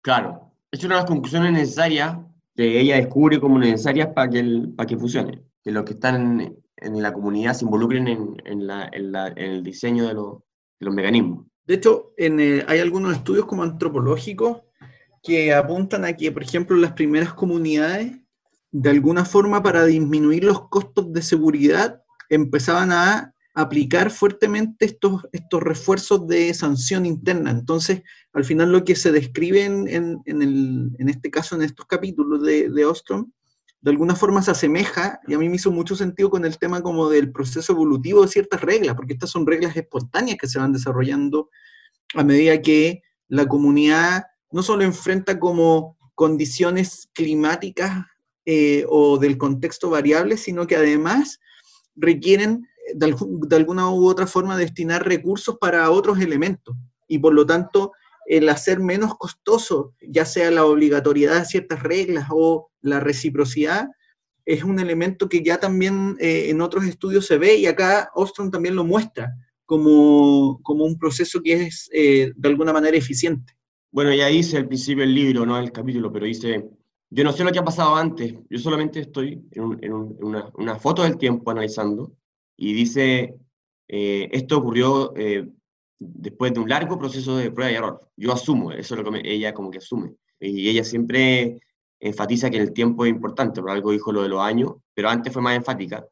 Claro, 0.00 0.50
es 0.70 0.82
una 0.82 0.96
de 0.96 1.00
las 1.02 1.08
conclusiones 1.08 1.52
necesarias 1.52 2.16
que 2.56 2.80
ella 2.80 2.96
descubre 2.96 3.38
como 3.38 3.58
necesarias 3.58 4.08
para 4.14 4.30
que, 4.30 4.68
para 4.74 4.86
que 4.86 4.96
funcione, 4.96 5.42
que 5.62 5.70
los 5.70 5.84
que 5.84 5.92
están 5.92 6.56
en 6.82 7.00
la 7.02 7.12
comunidad 7.12 7.54
se 7.54 7.64
involucren 7.64 8.08
en, 8.08 8.36
en, 8.44 8.66
la, 8.66 8.88
en, 8.92 9.14
en 9.14 9.50
el 9.52 9.62
diseño 9.62 10.06
de, 10.08 10.14
los 10.14 10.94
mecanismos. 10.94 11.46
De 11.64 11.74
hecho, 11.74 12.12
en, 12.16 12.40
eh, 12.40 12.64
hay 12.66 12.80
algunos 12.80 13.14
estudios 13.14 13.46
como 13.46 13.62
antropológicos 13.62 14.62
que 15.22 15.54
apuntan 15.54 16.04
a 16.04 16.14
que, 16.14 16.32
por 16.32 16.42
ejemplo, 16.42 16.76
las 16.76 16.92
primeras 16.92 17.32
comunidades, 17.34 18.18
de 18.72 18.90
alguna 18.90 19.24
forma 19.24 19.62
para 19.62 19.84
disminuir 19.84 20.44
los 20.44 20.68
costos 20.68 21.12
de 21.12 21.22
seguridad, 21.22 22.02
empezaban 22.28 22.90
a 22.90 23.32
aplicar 23.54 24.10
fuertemente 24.10 24.86
estos, 24.86 25.26
estos 25.32 25.62
refuerzos 25.62 26.26
de 26.26 26.52
sanción 26.54 27.06
interna. 27.06 27.50
Entonces, 27.50 28.02
al 28.32 28.44
final 28.44 28.72
lo 28.72 28.84
que 28.84 28.96
se 28.96 29.12
describe 29.12 29.64
en, 29.64 29.86
en, 29.88 30.42
el, 30.42 30.90
en 30.98 31.08
este 31.08 31.30
caso, 31.30 31.54
en 31.54 31.62
estos 31.62 31.86
capítulos 31.86 32.42
de, 32.42 32.70
de 32.70 32.84
Ostrom, 32.84 33.30
de 33.82 33.90
alguna 33.90 34.14
forma 34.14 34.42
se 34.42 34.52
asemeja, 34.52 35.20
y 35.26 35.34
a 35.34 35.38
mí 35.38 35.48
me 35.48 35.56
hizo 35.56 35.72
mucho 35.72 35.96
sentido 35.96 36.30
con 36.30 36.44
el 36.44 36.56
tema 36.56 36.82
como 36.82 37.10
del 37.10 37.32
proceso 37.32 37.72
evolutivo 37.72 38.22
de 38.22 38.28
ciertas 38.28 38.60
reglas, 38.60 38.94
porque 38.94 39.14
estas 39.14 39.30
son 39.30 39.44
reglas 39.44 39.76
espontáneas 39.76 40.38
que 40.38 40.46
se 40.46 40.60
van 40.60 40.72
desarrollando 40.72 41.50
a 42.14 42.22
medida 42.22 42.62
que 42.62 43.02
la 43.26 43.46
comunidad 43.46 44.22
no 44.52 44.62
solo 44.62 44.84
enfrenta 44.84 45.40
como 45.40 45.98
condiciones 46.14 47.08
climáticas 47.12 48.06
eh, 48.46 48.84
o 48.88 49.18
del 49.18 49.36
contexto 49.36 49.90
variable, 49.90 50.36
sino 50.36 50.68
que 50.68 50.76
además 50.76 51.40
requieren 51.96 52.68
de, 52.94 53.16
de, 53.18 53.56
alguna 53.56 53.90
u 53.90 54.06
otra 54.06 54.28
forma 54.28 54.56
destinar 54.56 55.04
recursos 55.04 55.58
para 55.58 55.90
otros 55.90 56.20
elementos. 56.20 56.76
Y 57.08 57.18
por 57.18 57.34
lo 57.34 57.46
tanto, 57.46 57.92
el 58.26 58.48
hacer 58.48 58.80
menos 58.80 59.16
costoso, 59.16 59.94
ya 60.00 60.24
sea 60.24 60.50
la 60.50 60.64
obligatoriedad 60.64 61.40
de 61.40 61.44
ciertas 61.46 61.82
reglas 61.82 62.28
o 62.30 62.70
la 62.80 63.00
reciprocidad, 63.00 63.88
es 64.44 64.64
un 64.64 64.80
elemento 64.80 65.28
que 65.28 65.42
ya 65.42 65.58
también 65.58 66.16
eh, 66.18 66.50
en 66.50 66.60
otros 66.60 66.84
estudios 66.84 67.26
se 67.26 67.38
ve 67.38 67.56
y 67.56 67.66
acá 67.66 68.10
Ostrom 68.14 68.50
también 68.50 68.74
lo 68.74 68.84
muestra 68.84 69.32
como, 69.64 70.60
como 70.62 70.84
un 70.84 70.98
proceso 70.98 71.40
que 71.42 71.54
es 71.54 71.88
eh, 71.92 72.32
de 72.34 72.48
alguna 72.48 72.72
manera 72.72 72.96
eficiente. 72.96 73.54
Bueno, 73.92 74.12
ya 74.12 74.26
dice 74.26 74.56
al 74.56 74.66
principio 74.66 75.04
el 75.04 75.14
libro, 75.14 75.46
no 75.46 75.58
el 75.58 75.70
capítulo, 75.70 76.12
pero 76.12 76.26
dice, 76.26 76.68
yo 77.10 77.24
no 77.24 77.32
sé 77.32 77.44
lo 77.44 77.52
que 77.52 77.58
ha 77.58 77.64
pasado 77.64 77.94
antes, 77.94 78.34
yo 78.48 78.58
solamente 78.58 79.00
estoy 79.00 79.42
en, 79.52 79.92
una, 79.92 80.50
una, 80.54 80.76
foto 80.76 81.02
del 81.02 81.18
tiempo 81.18 81.50
analizando 81.50 82.12
y 82.56 82.72
dice, 82.72 83.34
eh, 83.88 84.28
esto 84.32 84.58
ocurrió 84.58 85.12
después 86.02 86.52
de 86.52 86.60
un 86.60 86.68
largo 86.68 86.98
proceso 86.98 87.36
de 87.36 87.50
prueba 87.50 87.72
y 87.72 87.76
error. 87.76 88.00
Yo 88.16 88.32
asumo, 88.32 88.72
eso 88.72 88.94
es 88.94 89.02
lo 89.02 89.12
que 89.12 89.20
ella 89.24 89.54
como 89.54 89.70
que 89.70 89.78
asume. 89.78 90.14
Y 90.40 90.68
ella 90.68 90.84
siempre 90.84 91.60
enfatiza 92.00 92.50
que 92.50 92.58
el 92.58 92.72
tiempo 92.72 93.04
es 93.04 93.10
importante, 93.10 93.60
por 93.60 93.70
algo 93.70 93.92
dijo 93.92 94.12
lo 94.12 94.22
de 94.22 94.28
los 94.28 94.40
años, 94.40 94.72
pero 94.94 95.08
antes 95.08 95.32
fue 95.32 95.40
más 95.40 95.56
enfática 95.56 96.04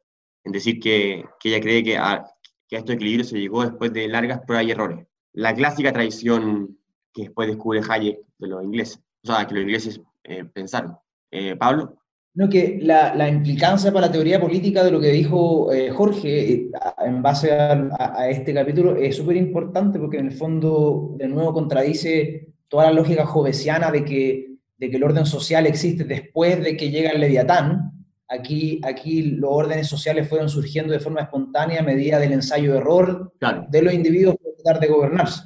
en 0.43 0.51
decir 0.51 0.79
que, 0.79 1.25
que 1.39 1.49
ella 1.49 1.61
cree 1.61 1.83
que 1.83 1.97
a, 1.97 2.25
que 2.67 2.77
a 2.77 2.79
estos 2.79 2.95
equilibrios 2.95 3.27
se 3.29 3.39
llegó 3.39 3.63
después 3.63 3.91
de 3.91 4.07
largas 4.07 4.41
pruebas 4.45 4.65
y 4.65 4.71
errores. 4.71 5.07
La 5.33 5.53
clásica 5.53 5.91
tradición 5.91 6.77
que 7.13 7.23
después 7.23 7.47
descubre 7.47 7.81
Hayek 7.87 8.19
de 8.37 8.47
los 8.47 8.63
ingleses, 8.63 9.01
o 9.23 9.27
sea, 9.27 9.45
que 9.45 9.55
los 9.55 9.63
ingleses 9.63 10.01
eh, 10.23 10.45
pensaron. 10.45 10.97
Eh, 11.29 11.55
Pablo. 11.55 12.00
No, 12.33 12.47
que 12.47 12.79
la, 12.81 13.13
la, 13.13 13.27
implicancia 13.27 13.91
para 13.91 14.07
la 14.07 14.11
teoría 14.11 14.39
política 14.39 14.85
de 14.85 14.91
lo 14.91 15.01
que 15.01 15.09
dijo 15.09 15.71
eh, 15.73 15.89
Jorge 15.89 16.53
eh, 16.53 16.71
en 17.05 17.21
base 17.21 17.51
a, 17.51 17.89
a, 17.99 18.29
este 18.29 18.53
capítulo 18.53 18.95
es 18.95 19.17
súper 19.17 19.35
importante 19.35 19.99
porque 19.99 20.19
en 20.19 20.27
el 20.27 20.31
fondo 20.31 21.13
de 21.17 21.27
nuevo 21.27 21.51
contradice 21.51 22.51
toda 22.69 22.85
la 22.85 22.93
lógica 22.93 23.25
jovesiana 23.25 23.91
de 23.91 24.05
que, 24.05 24.55
de 24.77 24.89
que 24.89 24.95
el 24.95 25.03
orden 25.03 25.25
social 25.25 25.67
existe 25.67 26.05
después 26.05 26.63
de 26.63 26.77
que 26.77 26.89
llega 26.89 27.09
el 27.09 27.19
leviatán. 27.19 27.91
Aquí, 28.29 28.79
aquí 28.85 29.23
los 29.23 29.51
órdenes 29.51 29.87
sociales 29.87 30.29
fueron 30.29 30.47
surgiendo 30.47 30.93
de 30.93 31.01
forma 31.01 31.19
espontánea 31.19 31.81
a 31.81 31.83
medida 31.83 32.17
del 32.17 32.31
ensayo-error 32.31 33.33
de 33.69 33.81
los 33.81 33.93
individuos 33.93 34.37
para 34.37 34.55
tratar 34.55 34.79
de 34.79 34.87
gobernarse. 34.87 35.43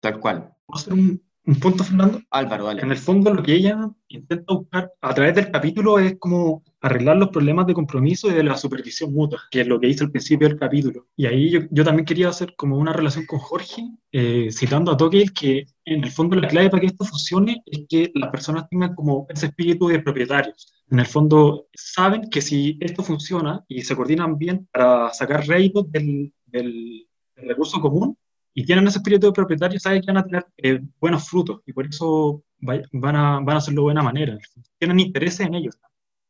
Tal 0.00 0.18
cual. 0.18 0.54
hacer 0.72 0.94
un, 0.94 1.22
un 1.46 1.56
punto, 1.56 1.84
Fernando? 1.84 2.22
Álvaro, 2.30 2.64
dale. 2.64 2.82
En 2.82 2.90
el 2.90 2.96
fondo, 2.96 3.32
lo 3.32 3.42
que 3.42 3.54
ella 3.54 3.90
intenta 4.08 4.54
buscar 4.54 4.90
a 5.00 5.14
través 5.14 5.34
del 5.34 5.50
capítulo 5.50 5.98
es 5.98 6.16
como 6.18 6.62
arreglar 6.80 7.16
los 7.16 7.28
problemas 7.28 7.66
de 7.66 7.74
compromiso 7.74 8.28
y 8.28 8.34
de 8.34 8.42
la 8.42 8.56
supervisión 8.56 9.12
mutua, 9.12 9.40
que 9.50 9.60
es 9.60 9.66
lo 9.66 9.78
que 9.78 9.88
hizo 9.88 10.04
al 10.04 10.10
principio 10.10 10.48
del 10.48 10.58
capítulo. 10.58 11.06
Y 11.16 11.26
ahí 11.26 11.50
yo, 11.50 11.60
yo 11.70 11.84
también 11.84 12.06
quería 12.06 12.28
hacer 12.30 12.54
como 12.56 12.78
una 12.78 12.92
relación 12.92 13.26
con 13.26 13.38
Jorge, 13.38 13.82
eh, 14.12 14.48
citando 14.50 14.92
a 14.92 14.96
Tocqueville, 14.96 15.32
que 15.32 15.66
en 15.84 16.04
el 16.04 16.10
fondo 16.10 16.36
la 16.36 16.48
clave 16.48 16.70
para 16.70 16.80
que 16.80 16.86
esto 16.86 17.04
funcione 17.04 17.62
es 17.66 17.84
que 17.88 18.10
las 18.14 18.30
personas 18.30 18.68
tengan 18.68 18.94
como 18.94 19.26
ese 19.28 19.46
espíritu 19.46 19.88
de 19.88 20.00
propietarios. 20.00 20.72
En 20.90 20.98
el 20.98 21.06
fondo, 21.06 21.66
saben 21.74 22.30
que 22.30 22.40
si 22.40 22.78
esto 22.80 23.02
funciona 23.02 23.64
y 23.68 23.82
se 23.82 23.96
coordinan 23.96 24.38
bien 24.38 24.66
para 24.72 25.12
sacar 25.12 25.46
réditos 25.46 25.90
del, 25.90 26.32
del, 26.46 27.06
del 27.36 27.48
recurso 27.48 27.80
común, 27.80 28.16
y 28.54 28.64
tienen 28.64 28.86
ese 28.86 28.98
espíritu 28.98 29.26
de 29.26 29.32
propietario, 29.32 29.80
saben 29.80 30.00
que 30.00 30.06
van 30.06 30.18
a 30.18 30.24
tener 30.24 30.46
eh, 30.58 30.80
buenos 31.00 31.28
frutos 31.28 31.60
y 31.66 31.72
por 31.72 31.86
eso 31.86 32.44
van 32.60 33.16
a, 33.16 33.40
van 33.40 33.50
a 33.50 33.56
hacerlo 33.56 33.82
de 33.82 33.86
buena 33.86 34.02
manera. 34.02 34.38
Tienen 34.78 35.00
interés 35.00 35.40
en 35.40 35.54
ellos. 35.54 35.76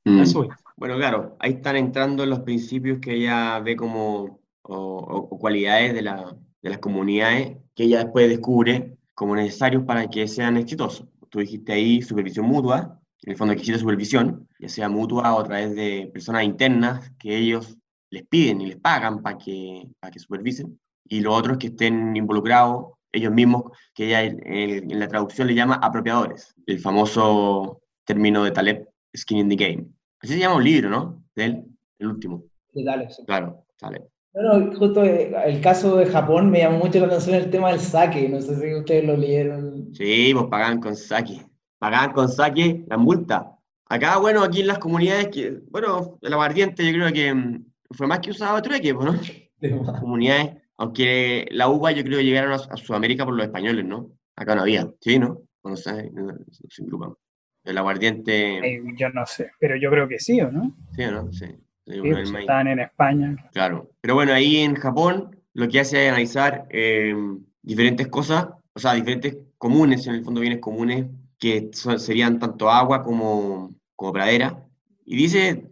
Mm. 0.04 0.20
Eso 0.20 0.44
es. 0.44 0.50
Bueno, 0.76 0.96
claro, 0.96 1.36
ahí 1.38 1.52
están 1.52 1.76
entrando 1.76 2.24
los 2.24 2.40
principios 2.40 2.98
que 2.98 3.14
ella 3.14 3.60
ve 3.60 3.76
como 3.76 4.40
o, 4.62 5.28
o 5.30 5.38
cualidades 5.38 5.92
de, 5.92 6.02
la, 6.02 6.34
de, 6.62 6.70
las 6.70 6.78
comunidades 6.78 7.58
que 7.74 7.84
ella 7.84 7.98
después 7.98 8.28
descubre 8.28 8.96
como 9.12 9.36
necesarios 9.36 9.84
para 9.84 10.08
que 10.08 10.26
sean 10.26 10.56
exitosos. 10.56 11.06
Tú 11.28 11.40
dijiste 11.40 11.74
ahí 11.74 12.00
supervisión 12.00 12.46
mutua, 12.46 13.00
en 13.22 13.32
el 13.32 13.36
fondo 13.36 13.52
existe 13.52 13.78
supervisión, 13.78 14.48
ya 14.58 14.68
sea 14.68 14.88
mutua 14.88 15.34
o 15.34 15.40
a 15.40 15.44
través 15.44 15.74
de 15.74 16.10
personas 16.12 16.44
internas 16.44 17.12
que 17.18 17.36
ellos 17.36 17.76
les 18.10 18.26
piden 18.26 18.62
y 18.62 18.66
les 18.66 18.76
pagan 18.76 19.22
para 19.22 19.36
que, 19.36 19.88
para 20.00 20.10
que 20.10 20.18
supervisen 20.18 20.78
y 21.08 21.20
los 21.20 21.34
otros 21.34 21.58
que 21.58 21.68
estén 21.68 22.16
involucrados, 22.16 22.92
ellos 23.12 23.32
mismos, 23.32 23.64
que 23.94 24.06
ella 24.06 24.22
en, 24.22 24.98
la 24.98 25.08
traducción 25.08 25.46
le 25.46 25.54
llama 25.54 25.76
apropiadores, 25.76 26.54
el 26.66 26.80
famoso 26.80 27.82
término 28.04 28.44
de 28.44 28.50
Taleb, 28.50 28.88
skin 29.16 29.38
in 29.38 29.48
the 29.48 29.56
game. 29.56 29.86
Así 30.20 30.34
se 30.34 30.40
llama 30.40 30.56
un 30.56 30.64
libro, 30.64 30.90
¿no? 30.90 31.22
De 31.34 31.44
él, 31.44 31.64
el 31.98 32.06
último. 32.06 32.44
De 32.72 32.84
Taleb, 32.84 33.08
Claro, 33.26 33.64
Taleb. 33.78 34.08
Bueno, 34.32 34.76
justo 34.76 35.04
eh, 35.04 35.32
el 35.46 35.60
caso 35.60 35.96
de 35.96 36.06
Japón 36.06 36.50
me 36.50 36.58
llamó 36.58 36.78
mucho 36.78 36.98
la 36.98 37.06
atención 37.06 37.36
el 37.36 37.50
tema 37.50 37.70
del 37.70 37.78
saque, 37.78 38.28
no 38.28 38.40
sé 38.40 38.56
si 38.56 38.74
ustedes 38.74 39.04
lo 39.04 39.16
leyeron. 39.16 39.94
Sí, 39.94 40.32
pues 40.34 40.46
pagan 40.46 40.80
con 40.80 40.96
saque, 40.96 41.40
pagan 41.78 42.12
con 42.12 42.28
saque 42.28 42.84
la 42.88 42.96
multa. 42.96 43.56
Acá, 43.86 44.18
bueno, 44.18 44.42
aquí 44.42 44.62
en 44.62 44.66
las 44.66 44.80
comunidades, 44.80 45.28
que, 45.28 45.60
bueno, 45.70 46.18
el 46.20 46.32
aguardiente 46.32 46.84
yo 46.84 46.92
creo 46.92 47.12
que 47.12 47.32
mm, 47.32 47.64
fue 47.92 48.08
más 48.08 48.18
que 48.18 48.30
usado 48.30 48.60
trueque, 48.60 48.92
¿no? 48.92 49.14
comunidades 50.00 50.63
aunque 50.76 51.46
la 51.50 51.68
uva 51.68 51.92
yo 51.92 52.02
creo 52.04 52.18
que 52.18 52.24
llegaron 52.24 52.52
a, 52.52 52.76
Sudamérica 52.76 53.24
por 53.24 53.34
los 53.34 53.46
españoles, 53.46 53.84
¿no? 53.84 54.10
Acá 54.36 54.54
no 54.54 54.62
había, 54.62 54.88
¿sí, 55.00 55.18
no? 55.18 55.42
O 55.62 55.70
no 55.70 55.76
sé, 55.76 56.10
no, 56.12 56.22
no 56.26 57.18
El 57.64 57.78
aguardiente... 57.78 58.58
Eh, 58.58 58.82
yo 58.96 59.08
no 59.10 59.24
sé, 59.26 59.50
pero 59.60 59.76
yo 59.76 59.90
creo 59.90 60.08
que 60.08 60.18
sí, 60.18 60.40
¿o 60.40 60.50
no? 60.50 60.76
Sí, 60.94 61.04
¿o 61.04 61.12
no? 61.12 61.32
Sí. 61.32 61.46
sí 61.86 62.00
pues 62.00 62.30
están 62.30 62.66
en 62.68 62.80
España. 62.80 63.36
Claro. 63.52 63.90
Pero 64.00 64.14
bueno, 64.14 64.32
ahí 64.32 64.58
en 64.58 64.74
Japón 64.74 65.36
lo 65.52 65.68
que 65.68 65.80
hace 65.80 66.04
es 66.04 66.08
analizar 66.08 66.66
eh, 66.70 67.14
diferentes 67.62 68.08
cosas, 68.08 68.48
o 68.74 68.78
sea, 68.78 68.94
diferentes 68.94 69.38
comunes, 69.56 70.06
en 70.06 70.16
el 70.16 70.24
fondo 70.24 70.40
bienes 70.40 70.58
comunes, 70.58 71.06
que 71.38 71.70
serían 71.72 72.38
tanto 72.38 72.70
agua 72.70 73.02
como, 73.02 73.74
como 73.94 74.12
pradera. 74.12 74.64
Y 75.04 75.16
dice, 75.16 75.70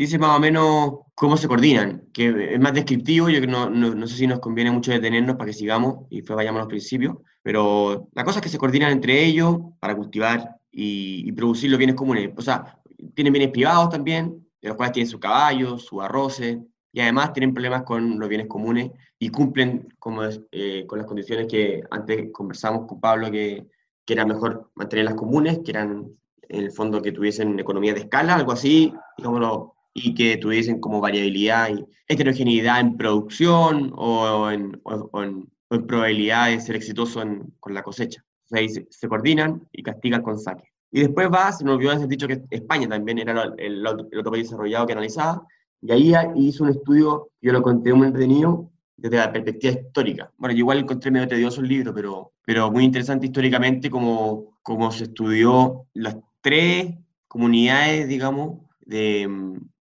dice 0.00 0.18
más 0.18 0.34
o 0.34 0.40
menos 0.40 1.00
cómo 1.14 1.36
se 1.36 1.46
coordinan, 1.46 2.04
que 2.14 2.54
es 2.54 2.58
más 2.58 2.72
descriptivo, 2.72 3.28
yo 3.28 3.46
no, 3.46 3.68
no, 3.68 3.94
no 3.94 4.06
sé 4.06 4.16
si 4.16 4.26
nos 4.26 4.38
conviene 4.40 4.70
mucho 4.70 4.92
detenernos 4.92 5.36
para 5.36 5.48
que 5.48 5.52
sigamos 5.52 6.06
y 6.08 6.16
después 6.16 6.36
vayamos 6.36 6.60
a 6.60 6.62
los 6.62 6.70
principios, 6.70 7.18
pero 7.42 8.08
la 8.14 8.24
cosa 8.24 8.38
es 8.38 8.42
que 8.42 8.48
se 8.48 8.56
coordinan 8.56 8.92
entre 8.92 9.22
ellos 9.22 9.58
para 9.78 9.94
cultivar 9.94 10.56
y, 10.72 11.30
producir 11.32 11.70
los 11.70 11.76
bienes 11.76 11.96
comunes. 11.96 12.30
O 12.34 12.40
sea, 12.40 12.80
tienen 13.14 13.34
bienes 13.34 13.50
privados 13.50 13.90
también, 13.90 14.42
de 14.62 14.68
los 14.68 14.76
cuales 14.78 14.94
tienen 14.94 15.10
sus 15.10 15.20
caballos, 15.20 15.84
sus 15.84 16.02
arroces, 16.02 16.56
y 16.92 17.00
además 17.00 17.34
tienen 17.34 17.52
problemas 17.52 17.82
con 17.82 18.18
los 18.18 18.28
bienes 18.28 18.46
comunes 18.46 18.90
y 19.18 19.28
cumplen 19.28 19.86
como, 19.98 20.22
eh, 20.50 20.86
con 20.86 20.98
las 20.98 21.06
condiciones 21.06 21.46
que 21.46 21.82
antes 21.90 22.30
conversamos 22.32 22.86
con 22.86 23.00
Pablo, 23.00 23.30
que, 23.30 23.66
que 24.06 24.14
era 24.14 24.24
mejor 24.24 24.70
mantenerlas 24.74 25.14
comunes, 25.14 25.58
que 25.62 25.72
eran 25.72 26.10
en 26.48 26.64
el 26.64 26.72
fondo 26.72 27.02
que 27.02 27.12
tuviesen 27.12 27.58
economía 27.58 27.92
de 27.92 28.00
escala, 28.00 28.34
algo 28.34 28.52
así, 28.52 28.94
digámoslo, 29.18 29.74
y 29.94 30.14
que 30.14 30.36
tuviesen 30.36 30.80
como 30.80 31.00
variabilidad 31.00 31.70
y 31.70 31.84
heterogeneidad 32.08 32.80
en 32.80 32.96
producción 32.96 33.92
o 33.96 34.50
en, 34.50 34.80
o, 34.84 35.22
en, 35.22 35.48
probabilidad 35.86 36.48
de 36.48 36.60
ser 36.60 36.76
exitoso 36.76 37.22
con 37.60 37.74
la 37.74 37.82
cosecha. 37.82 38.24
O 38.46 38.48
sea, 38.48 38.58
ahí 38.58 38.68
se, 38.68 39.08
coordinan 39.08 39.68
y 39.72 39.82
castigan 39.82 40.22
con 40.22 40.38
saque. 40.38 40.64
Y 40.90 41.00
después 41.00 41.28
va, 41.32 41.52
se 41.52 41.64
nos 41.64 41.76
olvidó 41.76 41.92
haber 41.92 42.08
dicho 42.08 42.26
que 42.26 42.42
España 42.50 42.88
también 42.88 43.18
era 43.18 43.54
el, 43.56 43.86
otro 43.86 44.32
país 44.32 44.44
desarrollado 44.44 44.86
que 44.86 44.92
analizaba, 44.92 45.46
y 45.80 45.92
ahí 45.92 46.12
hizo 46.34 46.64
un 46.64 46.70
estudio, 46.70 47.30
yo 47.40 47.52
lo 47.52 47.62
conté 47.62 47.94
muy 47.94 48.08
entretenido, 48.08 48.70
desde 48.96 49.16
la 49.16 49.32
perspectiva 49.32 49.72
histórica. 49.72 50.32
Bueno, 50.36 50.54
yo 50.54 50.58
igual 50.58 50.78
encontré 50.80 51.10
medio 51.10 51.28
tedioso 51.28 51.60
el 51.60 51.68
libro, 51.68 51.94
pero, 51.94 52.32
pero 52.44 52.70
muy 52.70 52.84
interesante 52.84 53.26
históricamente 53.26 53.88
como, 53.88 54.58
como 54.62 54.90
se 54.92 55.04
estudió 55.04 55.86
las 55.94 56.16
tres 56.42 56.94
comunidades, 57.26 58.08
digamos, 58.08 58.58
de, 58.80 59.28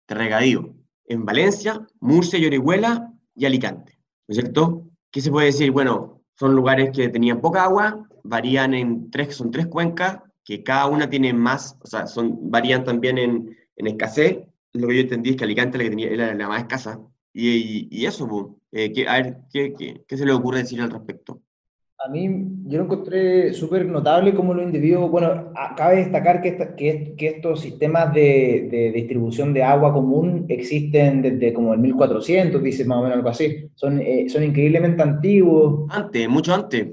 de 0.07 0.15
regadío 0.15 0.75
en 1.07 1.25
Valencia, 1.25 1.85
Murcia 1.99 2.39
y 2.39 2.45
Orihuela 2.45 3.13
y 3.35 3.45
Alicante, 3.45 3.99
¿no 4.27 4.33
es 4.33 4.37
cierto? 4.37 4.87
¿Qué 5.11 5.21
se 5.21 5.31
puede 5.31 5.47
decir? 5.47 5.71
Bueno, 5.71 6.21
son 6.37 6.55
lugares 6.55 6.91
que 6.91 7.09
tenían 7.09 7.41
poca 7.41 7.63
agua, 7.63 8.07
varían 8.23 8.73
en 8.73 9.09
tres, 9.11 9.35
son 9.35 9.51
tres 9.51 9.67
cuencas, 9.67 10.19
que 10.43 10.63
cada 10.63 10.87
una 10.87 11.09
tiene 11.09 11.33
más, 11.33 11.77
o 11.81 11.87
sea, 11.87 12.07
son, 12.07 12.51
varían 12.51 12.83
también 12.83 13.17
en, 13.17 13.57
en 13.75 13.87
escasez. 13.87 14.39
Lo 14.73 14.87
que 14.87 14.95
yo 14.95 15.01
entendí 15.01 15.31
es 15.31 15.35
que 15.37 15.43
Alicante 15.43 15.77
la 15.77 15.85
que 15.85 15.89
tenía, 15.89 16.09
era 16.09 16.33
la 16.33 16.47
más 16.47 16.61
escasa. 16.61 16.99
Y, 17.33 17.87
y, 17.91 18.05
eso, 18.05 18.57
eh, 18.71 19.05
a 19.07 19.13
ver, 19.21 19.37
¿qué, 19.51 19.73
¿qué, 19.73 20.03
qué, 20.07 20.17
se 20.17 20.25
le 20.25 20.31
ocurre 20.31 20.59
decir 20.59 20.81
al 20.81 20.91
respecto? 20.91 21.41
A 22.05 22.07
mí, 22.07 22.29
yo 22.67 22.77
lo 22.77 22.83
encontré 22.83 23.51
súper 23.51 23.87
notable 23.87 24.35
como 24.35 24.53
los 24.53 24.63
individuos, 24.63 25.09
bueno, 25.09 25.51
cabe 25.75 25.95
destacar 25.95 26.39
que, 26.39 26.55
que, 26.77 27.15
que, 27.17 27.27
estos 27.27 27.61
sistemas 27.61 28.13
de, 28.13 28.67
de, 28.69 28.91
distribución 28.91 29.55
de 29.55 29.63
agua 29.63 29.91
común 29.91 30.45
existen 30.47 31.23
desde 31.23 31.51
como 31.51 31.73
el 31.73 31.79
1400, 31.79 32.61
dice 32.61 32.85
más 32.85 32.99
o 32.99 33.01
menos 33.01 33.17
algo 33.17 33.29
así. 33.29 33.71
Son, 33.73 33.99
eh, 33.99 34.27
son 34.29 34.43
increíblemente 34.43 35.01
antiguos. 35.01 35.89
Antes, 35.89 36.29
mucho 36.29 36.53
antes. 36.53 36.89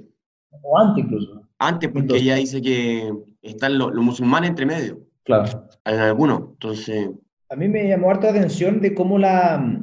O 0.63 0.79
antes 0.79 1.05
incluso. 1.05 1.43
Antes, 1.59 1.91
porque 1.91 2.17
ella 2.17 2.37
dice 2.37 2.63
que 2.63 3.13
están 3.43 3.77
los, 3.77 3.93
los 3.93 4.03
musulmanes 4.03 4.49
entre 4.49 4.65
medio. 4.65 4.99
Claro. 5.25 5.69
En 5.85 6.01
algunos, 6.01 6.53
entonces... 6.53 7.11
A 7.51 7.57
mí 7.57 7.69
me 7.69 7.87
llamó 7.87 8.11
harta 8.11 8.31
atención 8.31 8.81
de 8.81 8.95
cómo 8.95 9.19
la, 9.19 9.79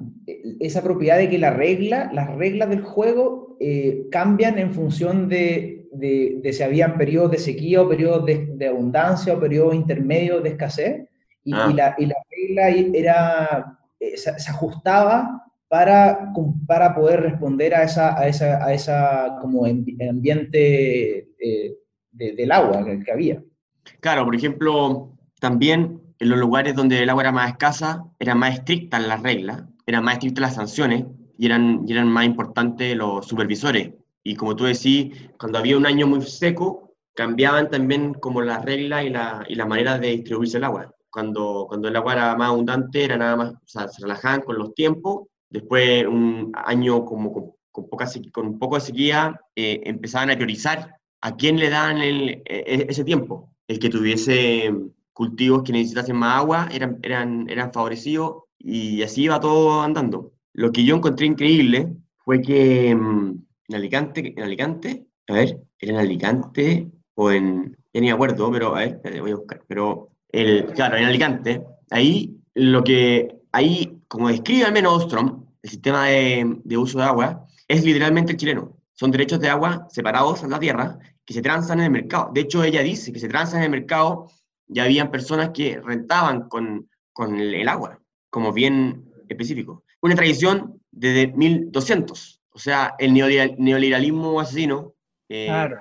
esa 0.60 0.82
propiedad 0.82 1.18
de 1.18 1.30
que 1.30 1.38
la 1.38 1.52
regla, 1.52 2.10
las 2.14 2.36
reglas 2.36 2.70
del 2.70 2.82
juego 2.82 3.49
eh, 3.60 4.08
cambian 4.10 4.58
en 4.58 4.74
función 4.74 5.28
de, 5.28 5.88
de, 5.92 6.54
si 6.54 6.64
habían 6.64 6.98
periodos 6.98 7.32
de 7.32 7.38
sequía 7.40 7.82
o 7.82 7.90
periodos 7.90 8.26
de, 8.26 8.68
abundancia 8.68 9.34
o 9.34 9.40
periodos 9.40 9.76
intermedios 9.76 10.42
de 10.44 10.50
escasez. 10.50 11.10
Y, 11.44 11.54
ah. 11.54 11.72
la, 11.74 11.96
y 11.98 12.06
la, 12.06 12.16
regla 12.30 12.70
era, 12.94 13.80
eh, 14.00 14.18
se, 14.18 14.30
ajustaba 14.30 15.46
para, 15.68 16.32
para 16.68 16.96
poder 16.96 17.22
responder 17.22 17.76
a 17.76 17.84
esa, 17.84 18.18
a 18.18 18.28
esa, 18.28 18.64
a 18.64 18.74
esa 18.74 19.38
como 19.42 19.66
ambiente 19.66 21.30
eh, 21.40 21.76
del 22.12 22.52
agua 22.52 22.86
que, 23.06 23.12
había. 23.12 23.44
Claro, 24.00 24.26
por 24.26 24.36
ejemplo, 24.36 25.18
también 25.40 26.02
en 26.20 26.30
los 26.30 26.40
lugares 26.40 26.76
donde 26.76 27.02
el 27.02 27.10
agua 27.10 27.24
era 27.24 27.32
más 27.32 27.52
escasa, 27.52 28.06
eran 28.20 28.40
más 28.40 28.56
estrictas 28.56 29.06
las 29.06 29.22
reglas, 29.22 29.64
eran 29.86 30.04
más 30.04 30.16
estrictas 30.16 30.42
las 30.42 30.56
sanciones, 30.56 31.06
y 31.40 31.46
eran, 31.46 31.86
y 31.88 31.94
eran 31.94 32.10
más 32.10 32.26
importantes 32.26 32.98
los 32.98 33.26
supervisores. 33.26 33.94
Y 34.24 34.36
como 34.36 34.58
tú 34.58 34.66
decís, 34.66 35.16
cuando 35.40 35.58
había 35.58 35.78
un 35.78 35.86
año 35.86 36.06
muy 36.06 36.22
seco, 36.22 36.94
cambiaban 37.14 37.70
también 37.70 38.14
como 38.14 38.42
las 38.42 38.66
reglas 38.66 39.06
y 39.06 39.10
la, 39.10 39.46
y 39.48 39.56
la 39.56 39.66
manera 39.66 39.98
de 39.98 40.10
distribuirse 40.10 40.58
el 40.58 40.66
agua. 40.66 40.94
Cuando, 41.10 41.66
cuando 41.70 41.88
el 41.88 41.96
agua 41.96 42.14
era 42.14 42.36
más 42.36 42.50
abundante, 42.50 43.06
era 43.06 43.16
nada 43.16 43.38
más, 43.38 43.54
o 43.54 43.68
sea, 43.68 43.88
se 43.88 44.02
relajaban 44.02 44.42
con 44.42 44.58
los 44.58 44.76
tiempos. 44.76 45.28
Después, 45.50 46.06
un 46.06 46.52
año 46.54 47.06
como 47.06 47.32
con, 47.32 47.52
con, 47.72 47.88
poca, 47.88 48.06
con 48.34 48.46
un 48.46 48.60
poco 48.60 48.76
de 48.76 48.82
sequía, 48.82 49.40
eh, 49.56 49.80
empezaban 49.86 50.32
a 50.32 50.36
priorizar 50.36 50.98
a 51.22 51.36
quién 51.38 51.58
le 51.58 51.70
dan 51.70 52.00
el, 52.00 52.30
e, 52.30 52.44
e, 52.46 52.86
ese 52.90 53.06
tiempo. 53.06 53.50
El 53.66 53.80
que 53.80 53.90
tuviese 53.90 54.74
cultivos 55.14 55.64
que 55.64 55.72
necesitasen 55.72 56.18
más 56.18 56.38
agua 56.40 56.68
eran, 56.70 57.00
eran, 57.02 57.50
eran 57.50 57.72
favorecidos 57.72 58.44
y 58.58 59.02
así 59.04 59.24
iba 59.24 59.40
todo 59.40 59.82
andando. 59.82 60.34
Lo 60.54 60.72
que 60.72 60.84
yo 60.84 60.96
encontré 60.96 61.26
increíble 61.26 61.96
fue 62.18 62.42
que 62.42 62.96
mm, 62.96 63.46
en 63.70 63.76
Alicante, 63.76 64.34
en 64.36 64.44
Alicante, 64.44 65.06
a 65.28 65.34
ver, 65.34 65.60
era 65.80 65.94
en 65.94 66.00
Alicante 66.00 66.92
o 67.16 67.32
en, 67.32 67.78
ya 67.94 68.02
ni 68.02 68.10
acuerdo, 68.10 68.52
pero 68.52 68.76
a 68.76 68.80
ver, 68.80 69.02
voy 69.22 69.32
a 69.32 69.36
buscar, 69.36 69.64
pero 69.68 70.10
el, 70.30 70.66
claro, 70.74 70.98
en 70.98 71.06
Alicante, 71.06 71.64
ahí 71.92 72.38
lo 72.54 72.84
que, 72.84 73.36
ahí, 73.52 74.02
como 74.08 74.30
describe 74.30 74.66
al 74.66 74.74
menos 74.74 75.04
Ostrom, 75.04 75.46
el 75.62 75.70
sistema 75.70 76.08
de, 76.08 76.60
de 76.64 76.78
uso 76.78 77.00
de 77.00 77.06
agua, 77.06 77.46
es 77.68 77.84
literalmente 77.84 78.36
chileno. 78.36 78.78
Son 78.94 79.12
derechos 79.12 79.40
de 79.40 79.50
agua 79.50 79.88
separados 79.90 80.44
a 80.44 80.48
la 80.48 80.60
tierra 80.60 81.00
que 81.26 81.34
se 81.34 81.42
transan 81.42 81.80
en 81.80 81.86
el 81.86 81.92
mercado. 81.92 82.32
De 82.34 82.42
hecho, 82.42 82.64
ella 82.64 82.82
dice 82.82 83.14
que 83.14 83.20
se 83.20 83.30
transan 83.30 83.60
en 83.60 83.66
el 83.66 83.72
mercado 83.72 84.30
ya 84.70 84.84
habían 84.84 85.12
personas 85.12 85.50
que 85.50 85.82
rentaban 85.82 86.48
con, 86.48 86.90
con 87.12 87.40
el, 87.40 87.68
agua, 87.68 88.00
como 88.30 88.54
bien 88.54 89.12
específico. 89.28 89.84
Una 90.02 90.16
tradición 90.16 90.82
desde 90.92 91.28
1200, 91.28 92.42
o 92.52 92.60
sea, 92.60 92.96
el 93.00 93.14
neoliberalismo 93.14 94.40
asesino. 94.40 94.94
Eh, 95.28 95.46
claro, 95.48 95.80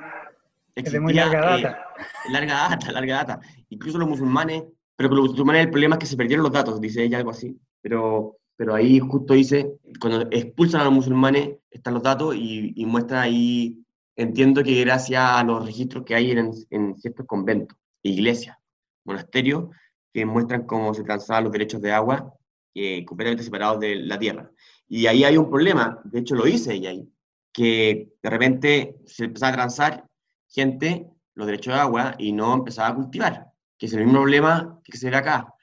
es 0.74 0.92
de 0.92 1.00
muy 1.00 1.12
larga 1.12 1.40
data. 1.40 1.78
Eh, 1.98 2.33
larga 2.33 2.54
data, 2.68 2.92
larga 2.92 3.14
data. 3.16 3.40
Incluso 3.70 3.98
los 3.98 4.09
musulmanes, 4.09 4.64
pero 4.96 5.09
con 5.09 5.18
los 5.18 5.31
musulmanes 5.31 5.66
el 5.66 5.70
problema 5.70 5.96
es 5.96 6.00
que 6.00 6.07
se 6.07 6.16
perdieron 6.16 6.42
los 6.42 6.52
datos, 6.52 6.81
dice 6.81 7.02
ella 7.02 7.18
algo 7.18 7.31
así. 7.31 7.59
Pero, 7.81 8.37
pero 8.57 8.74
ahí 8.74 8.98
justo 8.98 9.35
dice, 9.35 9.74
cuando 10.00 10.28
expulsan 10.31 10.83
a 10.83 10.85
los 10.85 10.92
musulmanes, 10.92 11.57
están 11.70 11.94
los 11.94 12.02
datos 12.02 12.35
y, 12.35 12.72
y 12.76 12.87
muestra 12.87 13.22
ahí, 13.22 13.85
entiendo 14.16 14.62
que 14.62 14.81
gracias 14.81 15.22
a 15.22 15.42
los 15.44 15.64
registros 15.64 16.04
que 16.04 16.14
hay 16.14 16.33
en, 16.33 16.50
en 16.70 16.96
ciertos 16.96 17.26
conventos, 17.26 17.78
iglesias, 18.02 18.57
monasterios 19.04 19.64
que 20.12 20.24
muestran 20.26 20.64
cómo 20.64 20.94
se 20.94 21.04
transaban 21.04 21.44
los 21.44 21.52
derechos 21.52 21.81
de 21.81 21.92
agua 21.92 22.35
eh, 22.81 23.05
completamente 23.05 23.43
separados 23.43 23.81
de 23.81 23.97
la 23.97 24.19
tierra. 24.19 24.51
Y 24.88 25.07
ahí 25.07 25.25
hay 25.25 25.37
un 25.37 25.51
problema, 25.51 26.01
de 26.05 26.21
hecho 26.21 26.35
lo 26.35 26.45
dice 26.45 26.75
ella 26.75 26.91
ahí, 26.91 27.09
que 27.53 28.12
de 28.23 28.31
repente 28.31 28.97
se 29.05 29.25
empezaba 29.25 29.53
a 29.53 29.57
transar 29.57 30.09
gente 30.49 31.11
los 31.35 31.47
derechos 31.47 31.75
de 31.75 31.81
agua 31.81 32.14
y 32.19 32.33
no 32.33 32.55
empezaba 32.55 32.88
a 32.88 32.95
cultivar, 32.95 33.47
que 33.77 33.87
es 33.87 33.93
el 33.93 34.05
mismo 34.05 34.21
problema 34.21 34.81
que 34.85 34.97
se 34.97 35.11
ve 35.11 35.17
acá, 35.17 35.55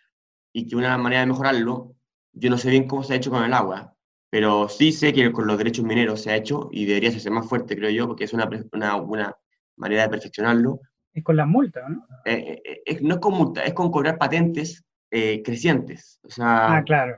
y 0.53 0.67
que 0.67 0.75
una 0.75 0.97
manera 0.97 1.21
de 1.21 1.27
mejorarlo, 1.27 1.95
yo 2.33 2.49
no 2.49 2.57
sé 2.57 2.69
bien 2.69 2.87
cómo 2.87 3.03
se 3.03 3.13
ha 3.13 3.17
hecho 3.17 3.31
con 3.31 3.43
el 3.43 3.53
agua, 3.53 3.95
pero 4.29 4.69
sí 4.69 4.91
sé 4.91 5.13
que 5.13 5.31
con 5.31 5.47
los 5.47 5.57
derechos 5.57 5.85
mineros 5.85 6.21
se 6.21 6.31
ha 6.31 6.35
hecho 6.35 6.69
y 6.71 6.85
debería 6.85 7.11
ser 7.11 7.31
más 7.31 7.47
fuerte, 7.47 7.75
creo 7.75 7.89
yo, 7.89 8.07
porque 8.07 8.25
es 8.25 8.33
una, 8.33 8.49
una, 8.73 8.95
una 8.97 9.35
manera 9.77 10.03
de 10.03 10.09
perfeccionarlo, 10.09 10.79
es 11.15 11.23
con 11.23 11.37
las 11.37 11.47
multas, 11.47 11.89
¿no? 11.89 12.05
Eh, 12.25 12.61
eh, 12.85 12.99
no 13.01 13.15
es 13.15 13.21
con 13.21 13.33
multas, 13.33 13.65
es 13.65 13.73
con 13.73 13.89
cobrar 13.89 14.17
patentes 14.17 14.83
eh, 15.17 15.41
crecientes. 15.41 16.19
O 16.23 16.29
sea, 16.29 16.75
ah, 16.75 16.83
claro, 16.83 17.17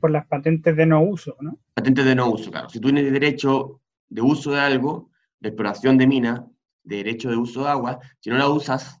por 0.00 0.12
las 0.12 0.28
patentes 0.28 0.76
de 0.76 0.86
no 0.86 1.02
uso, 1.02 1.36
¿no? 1.40 1.58
Patentes 1.74 2.04
de 2.04 2.14
no 2.14 2.30
uso, 2.30 2.52
claro. 2.52 2.68
Si 2.68 2.78
tú 2.78 2.92
tienes 2.92 3.12
derecho 3.12 3.80
de 4.08 4.22
uso 4.22 4.52
de 4.52 4.60
algo, 4.60 5.10
de 5.40 5.48
exploración 5.48 5.98
de 5.98 6.06
mina, 6.06 6.46
de 6.84 6.98
derecho 6.98 7.30
de 7.30 7.36
uso 7.36 7.64
de 7.64 7.70
agua, 7.70 7.98
si 8.20 8.30
no 8.30 8.38
la 8.38 8.48
usas, 8.48 9.00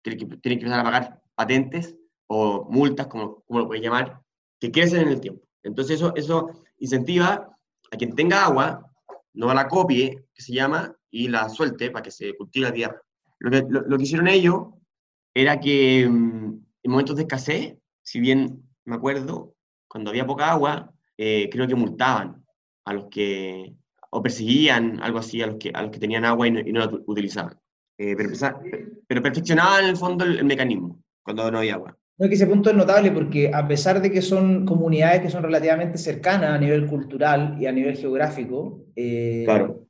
tienes 0.00 0.22
que, 0.22 0.36
tienes 0.38 0.58
que 0.58 0.64
empezar 0.64 0.80
a 0.80 0.84
pagar 0.84 1.22
patentes 1.34 1.94
o 2.28 2.66
multas, 2.70 3.08
como, 3.08 3.42
como 3.42 3.60
lo 3.60 3.66
puedes 3.66 3.84
llamar, 3.84 4.22
que 4.58 4.72
crecen 4.72 5.02
en 5.02 5.08
el 5.08 5.20
tiempo. 5.20 5.46
Entonces 5.62 5.96
eso, 5.96 6.14
eso 6.16 6.64
incentiva 6.78 7.54
a 7.90 7.96
quien 7.98 8.14
tenga 8.14 8.46
agua, 8.46 8.90
no 9.34 9.52
la 9.52 9.68
copie, 9.68 10.24
que 10.32 10.42
se 10.42 10.54
llama, 10.54 10.96
y 11.10 11.28
la 11.28 11.50
suelte 11.50 11.90
para 11.90 12.04
que 12.04 12.10
se 12.10 12.34
cultive 12.36 12.68
la 12.68 12.72
tierra. 12.72 13.02
Lo 13.38 13.50
que, 13.50 13.66
lo, 13.68 13.98
que 13.98 14.04
hicieron 14.04 14.28
ellos 14.28 14.68
era 15.34 15.60
que 15.60 16.08
mm, 16.08 16.62
en 16.82 16.90
momentos 16.90 17.16
de 17.16 17.22
escasez, 17.22 17.76
si 18.02 18.20
bien 18.20 18.62
me 18.84 18.96
acuerdo, 18.96 19.54
cuando 19.88 20.10
había 20.10 20.26
poca 20.26 20.50
agua, 20.50 20.92
eh, 21.16 21.48
creo 21.50 21.66
que 21.66 21.74
multaban 21.74 22.44
a 22.84 22.94
los 22.94 23.06
que, 23.10 23.74
o 24.10 24.22
perseguían 24.22 25.00
algo 25.02 25.18
así 25.18 25.42
a 25.42 25.46
los 25.46 25.56
que, 25.56 25.70
a 25.72 25.82
los 25.82 25.90
que 25.90 25.98
tenían 25.98 26.24
agua 26.24 26.48
y 26.48 26.50
no, 26.50 26.60
y 26.60 26.72
no 26.72 26.80
la 26.80 26.90
utilizaban. 27.06 27.58
Eh, 27.98 28.14
pero, 28.16 28.30
pero, 29.06 29.22
perfeccionaban 29.22 29.84
en 29.84 29.90
el 29.90 29.96
fondo 29.96 30.24
el, 30.24 30.44
mecanismo 30.44 31.02
cuando 31.22 31.50
no 31.50 31.58
había 31.58 31.74
agua. 31.74 31.96
No, 32.18 32.28
que 32.28 32.34
ese 32.34 32.46
punto 32.46 32.70
es 32.70 32.76
notable 32.76 33.10
porque 33.10 33.50
a 33.52 33.66
pesar 33.68 34.00
de 34.00 34.10
que 34.10 34.22
son 34.22 34.66
comunidades 34.66 35.20
que 35.20 35.30
son 35.30 35.42
relativamente 35.42 35.98
cercanas 35.98 36.50
a 36.50 36.58
nivel 36.58 36.86
cultural 36.86 37.56
y 37.60 37.66
a 37.66 37.72
nivel 37.72 37.96
geográfico, 37.96 38.86
eh, 38.96 39.42
claro 39.44 39.86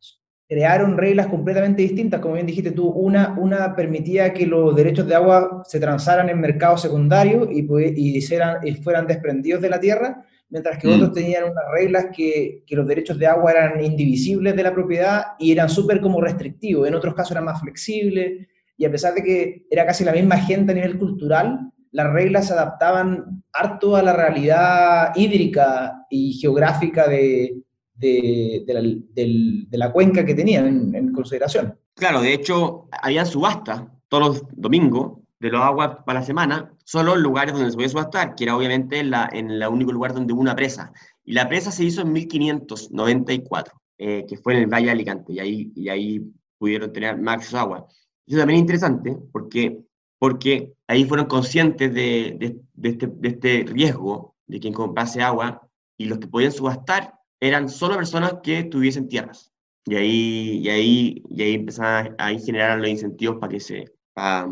crearon 0.53 0.99
reglas 0.99 1.29
completamente 1.29 1.81
distintas, 1.81 2.21
como 2.21 2.35
bien 2.35 2.47
dijiste 2.47 2.73
tú, 2.73 2.87
una, 2.88 3.35
una 3.38 3.75
permitía 3.75 4.35
que 4.35 4.47
los 4.47 4.77
derechos 4.77 5.07
de 5.07 5.15
agua 5.15 5.62
se 5.65 5.81
transaran 5.81 6.29
en 6.29 6.38
mercados 6.43 6.83
secundarios 6.83 7.49
y, 7.51 7.61
y, 7.61 8.19
y 8.19 8.75
fueran 8.75 9.07
desprendidos 9.07 9.62
de 9.62 9.71
la 9.71 9.81
tierra, 9.81 10.23
mientras 10.51 10.77
que 10.77 10.88
mm. 10.88 10.93
otros 10.93 11.15
tenían 11.15 11.45
unas 11.45 11.65
reglas 11.73 12.09
que, 12.15 12.65
que, 12.67 12.77
los 12.77 12.87
derechos 12.87 13.19
de 13.19 13.27
agua 13.29 13.51
eran 13.51 13.83
indivisibles 13.83 14.55
de 14.55 14.62
la 14.62 14.75
propiedad 14.75 15.23
y 15.38 15.53
eran 15.53 15.71
súper 15.71 16.03
como 16.03 16.21
restrictivos, 16.21 16.87
en 16.87 16.97
otros 16.97 17.15
casos 17.15 17.31
eran 17.31 17.47
más 17.47 17.59
flexibles, 17.62 18.47
y 18.77 18.85
a 18.85 18.91
pesar 18.91 19.15
de 19.15 19.23
que 19.23 19.67
era 19.71 19.87
casi 19.87 20.05
la 20.05 20.12
misma 20.12 20.37
gente 20.37 20.73
a 20.73 20.75
nivel 20.75 20.99
cultural, 20.99 21.61
las 21.93 22.12
reglas 22.12 22.49
se 22.49 22.53
adaptaban 22.53 23.43
harto 23.55 23.97
a 23.97 24.03
la 24.03 24.12
realidad 24.12 25.12
hídrica 25.15 26.05
y 26.11 26.35
geográfica 26.35 27.09
de, 27.09 27.62
de, 28.03 29.67
la, 29.71 29.93
cuenca 29.93 30.25
que 30.25 30.35
tenían 30.35 30.95
en, 30.95 31.12
consideración. 31.12 31.79
Claro, 31.95 32.21
de 32.21 32.35
hecho, 32.35 32.88
había 32.91 33.25
subasta 33.25 33.93
todos 34.09 34.29
los 34.29 34.43
domingos 34.53 35.19
de 35.38 35.51
los 35.51 35.61
aguas 35.61 35.99
para 36.05 36.21
la 36.21 36.27
semana, 36.27 36.73
solo 36.85 37.15
en 37.15 37.23
lugares 37.23 37.55
donde 37.55 37.71
se 37.71 37.77
podía 37.77 37.88
subastar, 37.88 38.35
que 38.35 38.45
era 38.45 38.57
obviamente 38.57 38.99
en, 39.01 39.51
el 39.51 39.67
único 39.69 39.93
lugar 39.93 40.15
donde 40.15 40.33
hubo 40.33 40.41
una 40.41 40.57
presa. 40.57 40.93
Y 41.25 41.33
la 41.33 41.49
presa 41.49 41.71
se 41.71 41.85
hizo 41.85 42.03
en 42.03 42.12
1594, 42.12 43.75
eh, 43.99 44.25
que 44.29 44.37
fue 44.37 44.55
en 44.55 44.61
el 44.61 44.67
Valle 44.67 44.87
de 44.87 44.93
Alicante, 44.93 45.33
y 45.33 45.38
ahí, 45.38 45.73
y 45.75 45.88
ahí 45.88 46.21
pudieron 46.59 46.93
tener 46.93 47.19
más 47.21 47.53
agua. 47.55 47.87
Eso 48.27 48.38
también 48.38 48.59
es 48.59 48.62
interesante 48.62 49.17
porque, 49.33 49.81
porque 50.19 50.73
ahí 50.87 51.05
fueron 51.05 51.27
conscientes 51.27 51.93
de, 51.93 52.57
este, 52.83 53.07
de 53.07 53.29
este 53.29 53.65
riesgo 53.67 54.35
de 54.47 54.61
quien 54.61 54.75
comprase 54.75 55.23
agua 55.23 55.69
y 55.97 56.07
los 56.07 56.19
que 56.19 56.27
podían 56.27 56.53
subastar 56.53 57.15
eran 57.42 57.68
solo 57.68 57.96
personas 57.96 58.37
que 58.40 58.62
tuviesen 58.62 59.09
tierras. 59.09 59.52
Y 59.85 59.96
ahí, 59.96 60.61
y 60.62 60.68
ahí, 60.68 61.22
y 61.28 61.42
ahí 61.42 61.55
empezaban 61.55 62.14
a 62.16 62.28
generar 62.38 62.78
los 62.78 62.88
incentivos 62.88 63.38
para 63.40 63.50
que, 63.50 63.59
se, 63.59 63.85
para, 64.14 64.46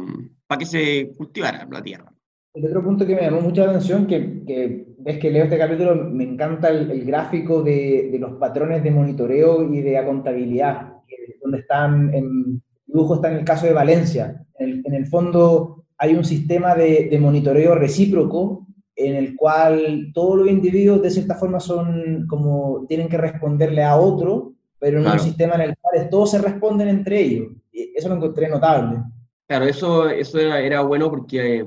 que 0.59 0.67
se 0.67 1.13
cultivara 1.17 1.69
la 1.71 1.81
tierra. 1.81 2.13
El 2.53 2.67
otro 2.67 2.83
punto 2.83 3.07
que 3.07 3.15
me 3.15 3.23
llamó 3.23 3.43
mucha 3.43 3.63
atención, 3.63 4.09
que, 4.09 4.43
que 4.45 4.87
ves 4.99 5.19
que 5.19 5.31
leo 5.31 5.45
este 5.45 5.57
capítulo, 5.57 5.95
me 5.95 6.25
encanta 6.25 6.69
el, 6.71 7.05
gráfico 7.05 7.63
de, 7.63 8.09
de, 8.11 8.19
los 8.19 8.33
patrones 8.41 8.83
de 8.83 8.91
monitoreo 8.91 9.73
y 9.73 9.83
de 9.83 10.05
contabilidad, 10.05 10.95
donde 11.41 11.59
están, 11.59 12.13
en 12.13 12.61
dibujo 12.87 13.15
está 13.15 13.31
en 13.31 13.39
el 13.39 13.45
caso 13.45 13.67
de 13.67 13.73
Valencia. 13.73 14.45
En 14.59 14.69
el, 14.69 14.83
en 14.85 14.95
el 14.95 15.07
fondo 15.07 15.85
hay 15.97 16.17
un 16.17 16.25
sistema 16.25 16.75
de, 16.75 17.07
de 17.09 17.21
monitoreo 17.21 17.77
recíproco 17.77 18.67
en 19.01 19.17
el 19.17 19.37
cual 19.37 20.11
todos 20.13 20.39
los 20.39 20.49
individuos 20.49 21.01
de 21.03 21.11
cierta 21.11 21.35
forma 21.35 21.59
son 21.59 22.27
como 22.29 22.85
tienen 22.87 23.09
que 23.09 23.17
responderle 23.17 23.83
a 23.83 23.97
otro, 23.97 24.53
pero 24.79 25.01
en 25.01 25.07
un 25.07 25.19
sistema 25.19 25.55
en 25.55 25.63
el 25.63 25.77
cual 25.81 26.09
todos 26.11 26.33
se 26.33 26.39
responden 26.39 26.89
entre 26.89 27.21
ellos. 27.21 27.49
Eso 27.73 28.09
lo 28.09 28.17
encontré 28.17 28.49
notable. 28.49 28.99
Claro, 29.47 29.65
eso, 29.65 30.09
eso 30.09 30.39
era, 30.39 30.83
bueno 30.83 31.11
porque 31.11 31.67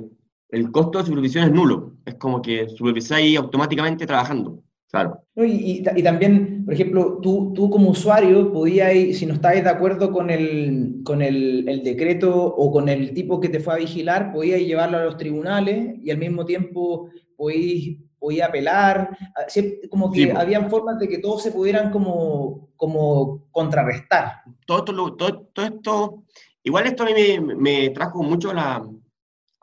el 0.49 0.71
costo 0.71 0.99
de 0.99 1.05
supervisión 1.05 1.45
es 1.45 1.51
nulo. 1.51 1.93
Es 2.05 2.15
como 2.15 2.41
que 2.41 2.69
supervisáis 2.69 3.37
automáticamente 3.37 4.05
trabajando. 4.05 4.59
Claro. 4.93 5.23
Y, 5.37 5.81
y, 5.95 6.03
también, 6.03 6.65
por 6.65 6.75
ejemplo, 6.75 7.17
tú, 7.19 7.51
tú 7.55 7.67
como 7.71 7.89
usuario 7.89 8.53
podías, 8.53 9.17
si 9.17 9.25
no 9.25 9.33
estáis 9.33 9.63
de 9.63 9.71
acuerdo 9.71 10.11
con, 10.11 10.29
el, 10.29 11.01
con 11.03 11.23
el, 11.23 11.67
el, 11.67 11.81
decreto 11.81 12.31
o 12.31 12.71
con 12.71 12.87
el 12.87 13.11
tipo 13.11 13.39
que 13.39 13.49
te 13.49 13.59
fue 13.59 13.73
a 13.73 13.77
vigilar, 13.77 14.31
podías 14.31 14.59
llevarlo 14.59 14.99
a 14.99 15.05
los 15.05 15.17
tribunales 15.17 15.95
y 15.99 16.11
al 16.11 16.19
mismo 16.19 16.45
tiempo 16.45 17.09
podía, 17.35 18.45
apelar, 18.45 19.17
ah, 19.35 19.45
como 19.89 20.11
que 20.11 20.31
habían 20.31 20.69
formas 20.69 20.99
de 20.99 21.07
que 21.07 21.17
todos 21.17 21.41
se 21.41 21.51
pudieran 21.51 21.89
como, 21.89 22.69
como 22.75 23.47
contrarrestar. 23.49 24.43
Todo 24.67 24.77
esto, 24.77 25.15
todo, 25.15 25.39
todo 25.53 25.65
esto, 25.65 26.23
igual 26.61 26.85
esto 26.85 27.01
a 27.01 27.07
mí 27.07 27.13
me, 27.15 27.55
me 27.55 27.89
trajo 27.89 28.21
mucho 28.21 28.51
a 28.51 28.53
la, 28.53 28.85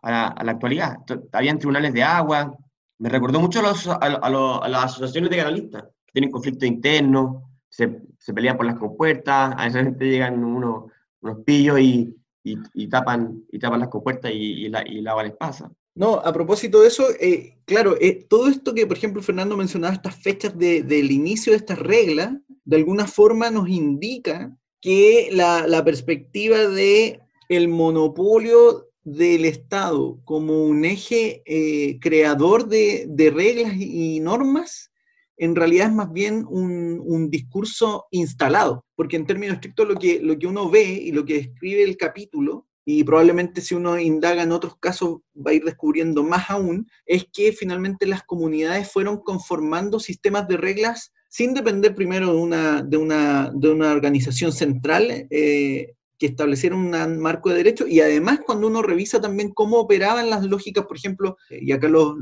a 0.02 0.44
la, 0.44 0.50
actualidad. 0.50 0.96
Habían 1.30 1.60
tribunales 1.60 1.92
de 1.92 2.02
agua, 2.02 2.52
me 3.00 3.08
recordó 3.08 3.40
mucho 3.40 3.60
a, 3.60 3.62
los, 3.62 3.88
a, 3.88 3.94
a, 3.96 4.68
las 4.68 4.84
asociaciones 4.84 5.30
de 5.30 5.36
canalistas, 5.38 5.82
que 6.06 6.12
tienen 6.12 6.30
conflictos 6.30 6.68
internos, 6.68 7.42
se, 7.68 8.02
se, 8.18 8.34
pelean 8.34 8.56
por 8.56 8.66
las 8.66 8.76
compuertas, 8.76 9.54
a 9.56 9.64
veces 9.64 9.96
llegan 9.98 10.44
unos, 10.44 10.92
unos 11.22 11.38
pillos 11.44 11.80
y, 11.80 12.14
y, 12.44 12.88
tapan, 12.88 13.42
y 13.50 13.58
tapan 13.58 13.80
las 13.80 13.88
compuertas 13.88 14.30
y, 14.32 14.66
y, 14.66 14.68
la, 14.68 14.86
y 14.86 15.06
agua 15.06 15.24
les 15.24 15.32
pasa. 15.32 15.70
No, 15.94 16.14
a 16.14 16.32
propósito 16.32 16.82
de 16.82 16.88
eso, 16.88 17.06
eh, 17.18 17.58
claro, 17.64 17.96
eh, 18.00 18.26
todo 18.28 18.48
esto 18.48 18.74
que, 18.74 18.86
por 18.86 18.96
ejemplo, 18.96 19.22
Fernando 19.22 19.56
mencionaba, 19.56 19.94
estas 19.94 20.16
fechas 20.16 20.56
del 20.56 21.10
inicio 21.10 21.52
de 21.52 21.58
estas 21.58 21.78
reglas, 21.78 22.34
de 22.64 22.76
alguna 22.76 23.06
forma 23.06 23.50
nos 23.50 23.68
indica 23.68 24.54
que 24.80 25.30
la, 25.32 25.84
perspectiva 25.84 26.58
de 26.58 27.20
el 27.48 27.68
monopolio 27.68 28.89
del 29.02 29.44
Estado 29.44 30.20
como 30.24 30.64
un 30.64 30.84
eje 30.84 31.42
eh, 31.46 31.98
creador 32.00 32.68
de, 32.68 33.32
reglas 33.34 33.74
y 33.76 34.20
normas, 34.20 34.90
en 35.36 35.56
realidad 35.56 35.88
es 35.88 35.94
más 35.94 36.12
bien 36.12 36.44
un, 36.48 37.30
discurso 37.30 38.06
instalado, 38.10 38.84
porque 38.96 39.16
en 39.16 39.26
términos 39.26 39.54
estrictos 39.54 39.88
lo 39.88 39.94
que, 39.94 40.20
lo 40.20 40.38
que 40.38 40.46
uno 40.46 40.68
ve 40.68 40.84
y 40.84 41.12
lo 41.12 41.24
que 41.24 41.34
describe 41.34 41.82
el 41.82 41.96
capítulo, 41.96 42.66
y 42.84 43.04
probablemente 43.04 43.60
si 43.60 43.74
uno 43.74 43.98
indaga 43.98 44.42
en 44.42 44.52
otros 44.52 44.76
casos 44.78 45.20
va 45.34 45.52
a 45.52 45.54
ir 45.54 45.64
descubriendo 45.64 46.22
más 46.22 46.50
aún, 46.50 46.86
es 47.06 47.24
que 47.32 47.52
finalmente 47.52 48.06
las 48.06 48.22
comunidades 48.24 48.90
fueron 48.90 49.18
conformando 49.22 50.00
sistemas 50.00 50.48
de 50.48 50.56
reglas 50.56 51.12
sin 51.28 51.54
depender 51.54 51.94
primero 51.94 52.32
de 52.32 52.38
una, 52.38 52.82
de 52.82 52.96
una, 52.96 53.52
de 53.54 53.68
una 53.68 53.92
organización 53.92 54.52
central 54.52 55.28
eh, 55.30 55.94
que 56.20 56.26
estableciera 56.26 56.76
un 56.76 57.18
marco 57.18 57.48
de 57.48 57.56
derecho 57.56 57.86
y 57.88 58.00
además 58.00 58.40
cuando 58.44 58.66
uno 58.66 58.82
revisa 58.82 59.22
también 59.22 59.52
cómo 59.52 59.78
operaban 59.78 60.28
las 60.28 60.44
lógicas, 60.44 60.84
por 60.84 60.98
ejemplo, 60.98 61.38
eh, 61.48 61.60
y 61.62 61.72
acá 61.72 61.88
los, 61.88 62.14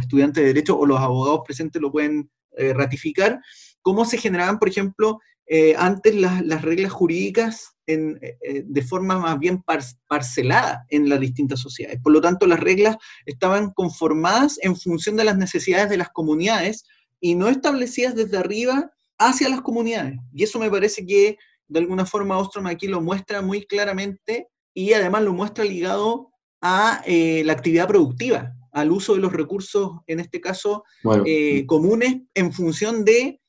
estudiantes 0.00 0.40
de 0.40 0.46
derecho 0.46 0.78
o 0.78 0.86
los 0.86 1.00
abogados 1.00 1.40
presentes 1.44 1.82
lo 1.82 1.90
pueden 1.90 2.30
eh, 2.56 2.72
ratificar, 2.72 3.40
cómo 3.82 4.04
se 4.04 4.18
generaban, 4.18 4.60
por 4.60 4.68
ejemplo, 4.68 5.18
eh, 5.46 5.74
antes 5.76 6.14
las, 6.14 6.62
reglas 6.62 6.92
jurídicas 6.92 7.74
de 7.84 8.82
forma 8.88 9.18
más 9.18 9.38
bien 9.38 9.62
parcelada 10.06 10.86
en 10.88 11.08
las 11.08 11.20
distintas 11.20 11.60
sociedades. 11.60 12.00
Por 12.00 12.12
lo 12.12 12.22
tanto, 12.22 12.46
las 12.46 12.60
reglas 12.60 12.96
estaban 13.26 13.72
conformadas 13.72 14.58
en 14.62 14.76
función 14.76 15.16
de 15.16 15.24
las 15.24 15.36
necesidades 15.36 15.90
de 15.90 15.98
las 15.98 16.08
comunidades 16.10 16.84
y 17.20 17.34
no 17.34 17.48
establecidas 17.48 18.14
desde 18.14 18.38
arriba 18.38 18.92
hacia 19.18 19.48
las 19.50 19.60
comunidades. 19.60 20.18
Y 20.32 20.44
eso 20.44 20.58
me 20.58 20.70
parece 20.70 21.04
que 21.04 21.36
de 21.68 21.80
alguna 21.80 22.06
forma 22.06 22.38
Ostrom 22.38 22.66
aquí 22.66 22.86
lo 22.86 23.00
muestra 23.00 23.42
muy 23.42 23.64
claramente 23.64 24.48
y 24.74 24.92
además 24.92 25.22
lo 25.22 25.32
muestra 25.32 25.64
ligado 25.64 26.32
a 26.60 27.02
eh, 27.06 27.42
la 27.44 27.52
actividad 27.52 27.88
productiva, 27.88 28.54
al 28.72 28.92
uso 28.92 29.14
de 29.14 29.20
los 29.20 29.32
recursos, 29.32 29.98
en 30.06 30.20
este 30.20 30.40
caso, 30.40 30.84
eh, 31.26 31.66
comunes 31.66 32.22
en 32.34 32.52
función 32.52 33.04
de 33.04 33.40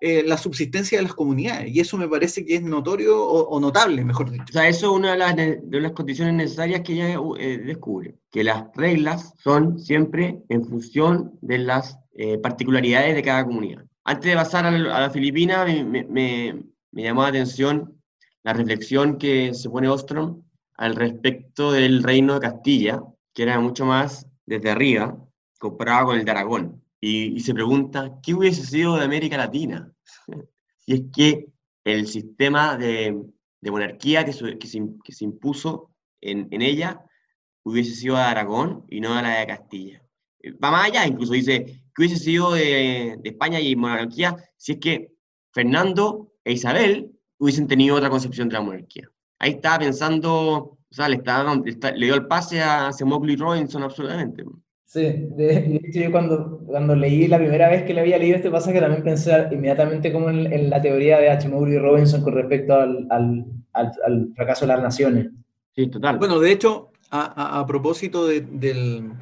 eh, 0.00 0.24
la 0.26 0.36
subsistencia 0.36 0.98
de 0.98 1.04
las 1.04 1.14
comunidades. 1.14 1.72
Y 1.72 1.78
eso 1.78 1.96
me 1.96 2.08
parece 2.08 2.44
que 2.44 2.56
es 2.56 2.62
notorio 2.62 3.22
o, 3.22 3.60
notable, 3.60 4.04
mejor 4.04 4.30
dicho. 4.30 4.44
O 4.48 4.52
sea, 4.52 4.66
eso 4.66 4.86
es 4.86 4.98
una 4.98 5.12
de 5.12 5.18
las, 5.18 5.36
de 5.36 5.80
las 5.80 5.92
condiciones 5.92 6.34
necesarias 6.34 6.80
que 6.80 6.94
ella 6.94 7.20
descubre, 7.64 8.16
que 8.32 8.42
las 8.42 8.64
reglas 8.74 9.32
son 9.38 9.78
siempre 9.78 10.40
en 10.48 10.64
función 10.64 11.38
de 11.42 11.58
las 11.58 11.96
particularidades 12.42 13.14
de 13.14 13.22
cada 13.22 13.44
comunidad. 13.44 13.84
Antes 14.04 14.30
de 14.30 14.36
pasar 14.36 14.66
a 14.66 14.70
la, 14.72 15.10
Filipina, 15.10 15.64
me 15.64 16.04
me 16.04 16.71
llamó 16.92 17.22
la 17.22 17.28
atención 17.28 18.02
la 18.42 18.52
reflexión 18.52 19.18
que 19.18 19.54
se 19.54 19.70
pone 19.70 19.88
Ostrom 19.88 20.42
al 20.74 20.96
respecto 20.96 21.72
del 21.72 22.02
reino 22.02 22.34
de 22.34 22.40
Castilla, 22.40 23.02
que 23.32 23.44
era 23.44 23.60
mucho 23.60 23.84
más 23.84 24.26
desde 24.46 24.70
arriba, 24.70 25.16
comparado 25.58 26.06
con 26.06 26.18
el 26.18 26.24
de 26.24 26.30
Aragón. 26.30 26.82
Y, 27.00 27.40
se 27.40 27.54
pregunta, 27.54 28.18
¿qué 28.22 28.34
hubiese 28.34 28.64
sido 28.64 28.96
de 28.96 29.04
América 29.04 29.36
Latina? 29.36 29.92
si 30.78 30.92
es 30.92 31.02
que 31.14 31.48
el 31.84 32.06
sistema 32.06 32.76
de, 32.76 33.16
monarquía 33.62 34.24
que, 34.24 34.32
se, 34.32 35.24
impuso 35.24 35.90
en, 36.20 36.48
ella 36.62 37.04
hubiese 37.64 37.94
sido 37.94 38.16
de 38.16 38.22
Aragón 38.22 38.84
y 38.88 39.00
no 39.00 39.14
de 39.14 39.22
la 39.22 39.38
de 39.38 39.46
Castilla. 39.46 40.02
Va 40.62 40.72
más 40.72 40.86
allá, 40.86 41.06
incluso 41.06 41.32
dice, 41.32 41.64
¿qué 41.64 42.02
hubiese 42.02 42.16
sido 42.16 42.52
de 42.52 43.18
España 43.22 43.60
y 43.60 43.76
monarquía 43.76 44.36
si 44.56 44.72
es 44.72 44.78
que 44.78 45.12
Fernando 45.52 46.31
e 46.44 46.52
Isabel 46.52 47.10
hubiesen 47.38 47.66
tenido 47.66 47.96
otra 47.96 48.10
concepción 48.10 48.48
de 48.48 48.54
la 48.54 48.60
monarquía. 48.60 49.08
Ahí 49.38 49.52
estaba 49.52 49.80
pensando, 49.80 50.32
o 50.32 50.78
sea, 50.90 51.08
le, 51.08 51.16
estaba, 51.16 51.54
le 51.54 52.06
dio 52.06 52.14
el 52.14 52.26
pase 52.26 52.62
a 52.62 52.90
Mowgli 53.04 53.36
Robinson 53.36 53.82
absolutamente. 53.82 54.44
Sí, 54.92 55.00
de, 55.36 55.80
hecho 55.82 56.00
yo 56.00 56.10
cuando, 56.10 56.60
cuando 56.66 56.94
leí 56.94 57.26
la 57.26 57.38
primera 57.38 57.70
vez 57.70 57.84
que 57.84 57.94
le 57.94 58.02
había 58.02 58.18
leído 58.18 58.36
este 58.36 58.50
pasaje 58.50 58.78
también 58.78 59.02
pensé 59.02 59.48
inmediatamente 59.50 60.12
como 60.12 60.28
en, 60.28 60.68
la 60.68 60.82
teoría 60.82 61.18
de 61.18 61.30
H. 61.30 61.48
Mowgli 61.48 61.78
Robinson 61.78 62.20
con 62.20 62.34
respecto 62.34 62.74
al, 62.74 63.06
al, 63.08 63.46
al, 63.72 64.28
fracaso 64.36 64.66
de 64.66 64.74
las 64.74 64.82
naciones. 64.82 65.30
Sí, 65.74 65.86
total. 65.86 66.18
Bueno, 66.18 66.38
de 66.40 66.52
hecho, 66.52 66.90
a, 67.10 67.58
a, 67.58 67.66
propósito 67.66 68.26
de, 68.26 68.42
del, 68.42 69.12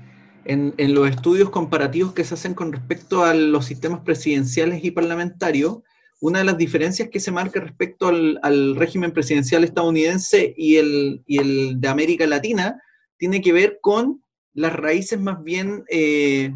en, 0.44 0.74
en, 0.76 0.92
los 0.92 1.09
estudios 1.09 1.50
comparativos 1.50 2.14
que 2.14 2.24
se 2.24 2.35
hacen 2.35 2.54
con 2.54 2.72
respecto 2.72 3.22
a 3.22 3.33
los 3.33 3.64
sistemas 3.64 4.00
presidenciales 4.00 4.83
y 4.83 4.90
parlamentarios, 4.90 5.83
una 6.20 6.40
de 6.40 6.44
las 6.44 6.59
diferencias 6.59 7.09
que 7.09 7.20
se 7.20 7.33
marca 7.33 7.61
respecto 7.61 8.09
al, 8.09 8.76
régimen 8.76 9.12
presidencial 9.12 9.64
estadounidense 9.64 10.54
y 10.56 10.76
el, 10.76 11.22
el, 11.26 11.80
de 11.80 11.88
América 11.88 12.26
Latina 12.26 12.80
tiene 13.16 13.40
que 13.40 13.52
ver 13.52 13.78
con 13.80 14.22
las 14.52 14.72
raíces 14.72 15.18
más 15.18 15.42
bien 15.42 15.85
eh, 15.88 16.52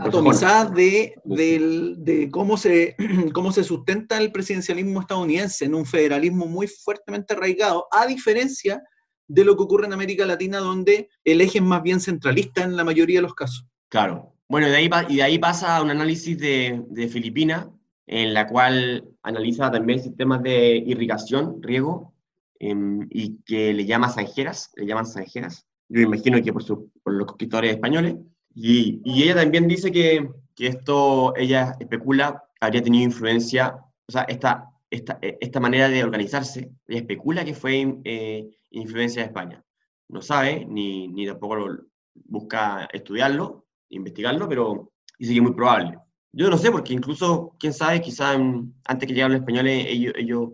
atomizadas 0.00 0.74
de, 0.74 1.14
de, 1.24 2.28
cómo, 2.32 2.56
se, 2.56 2.96
cómo 3.32 3.52
se 3.52 3.62
sustenta 3.62 4.18
el 4.18 4.32
presidencialismo 4.32 5.00
estadounidense 5.00 5.64
en 5.64 5.74
un 5.74 5.86
federalismo 5.86 6.46
muy 6.46 6.66
fuertemente 6.66 7.34
arraigado, 7.34 7.86
a 7.92 8.06
diferencia 8.06 8.82
de 9.28 9.44
lo 9.44 9.56
que 9.56 9.62
ocurre 9.62 9.86
en 9.86 9.92
América 9.92 10.26
Latina, 10.26 10.58
donde 10.58 11.08
el 11.24 11.40
eje 11.40 11.58
es 11.58 11.64
más 11.64 11.82
bien 11.82 12.00
centralista 12.00 12.62
en 12.62 12.76
la 12.76 12.84
mayoría 12.84 13.18
de 13.18 13.22
los 13.22 13.34
casos. 13.34 13.66
Claro. 13.88 14.32
Bueno, 14.48 14.68
de 14.68 14.76
ahí, 14.76 14.90
y 15.08 15.16
de 15.16 15.22
ahí 15.22 15.38
pasa 15.38 15.82
un 15.82 15.90
análisis 15.90 16.38
de, 16.38 16.84
de 16.88 17.08
Filipinas, 17.08 17.66
en 18.06 18.34
la 18.34 18.46
cual 18.46 19.08
analiza 19.22 19.70
también 19.70 20.00
sistemas 20.00 20.42
de 20.42 20.76
irrigación, 20.76 21.62
riego, 21.62 22.14
em, 22.58 23.06
y 23.10 23.38
que 23.44 23.74
le 23.74 23.84
llama 23.84 24.08
zanjeras, 24.08 24.72
le 24.76 24.86
llaman 24.86 25.06
zanjeras. 25.06 25.66
Yo 25.88 26.00
imagino 26.00 26.40
que 26.42 26.52
por, 26.52 26.64
por 27.02 27.12
los 27.12 27.26
conquistadores 27.26 27.72
españoles. 27.72 28.16
Y, 28.54 29.00
y 29.04 29.24
ella 29.24 29.34
también 29.36 29.68
dice 29.68 29.92
que, 29.92 30.28
que, 30.54 30.68
esto, 30.68 31.34
ella 31.36 31.76
especula, 31.80 32.44
habría 32.60 32.82
tenido 32.82 33.04
influencia, 33.04 33.76
o 34.08 34.12
sea, 34.12 34.22
esta, 34.22 34.70
esta, 34.90 35.18
esta 35.20 35.60
manera 35.60 35.88
de 35.88 36.04
organizarse, 36.04 36.70
ella 36.86 37.00
especula 37.00 37.44
que 37.44 37.54
fue 37.54 37.98
eh, 38.04 38.48
influencia 38.70 39.22
de 39.22 39.28
España. 39.28 39.64
No 40.08 40.22
sabe, 40.22 40.64
ni, 40.66 41.08
ni 41.08 41.26
tampoco 41.26 41.56
lo, 41.56 41.78
busca 42.24 42.88
estudiarlo, 42.92 43.66
investigarlo, 43.90 44.48
pero 44.48 44.92
dice 45.18 45.32
que 45.32 45.38
es 45.38 45.42
muy 45.42 45.54
probable. 45.54 45.98
Yo 46.38 46.50
no 46.50 46.58
sé, 46.58 46.70
porque 46.70 46.92
incluso, 46.92 47.56
quién 47.58 47.72
sabe, 47.72 48.02
quizá 48.02 48.32
antes 48.32 49.08
que 49.08 49.14
llegaran 49.14 49.32
los 49.32 49.40
españoles, 49.40 49.86
ellos, 49.88 50.12
ellos 50.18 50.50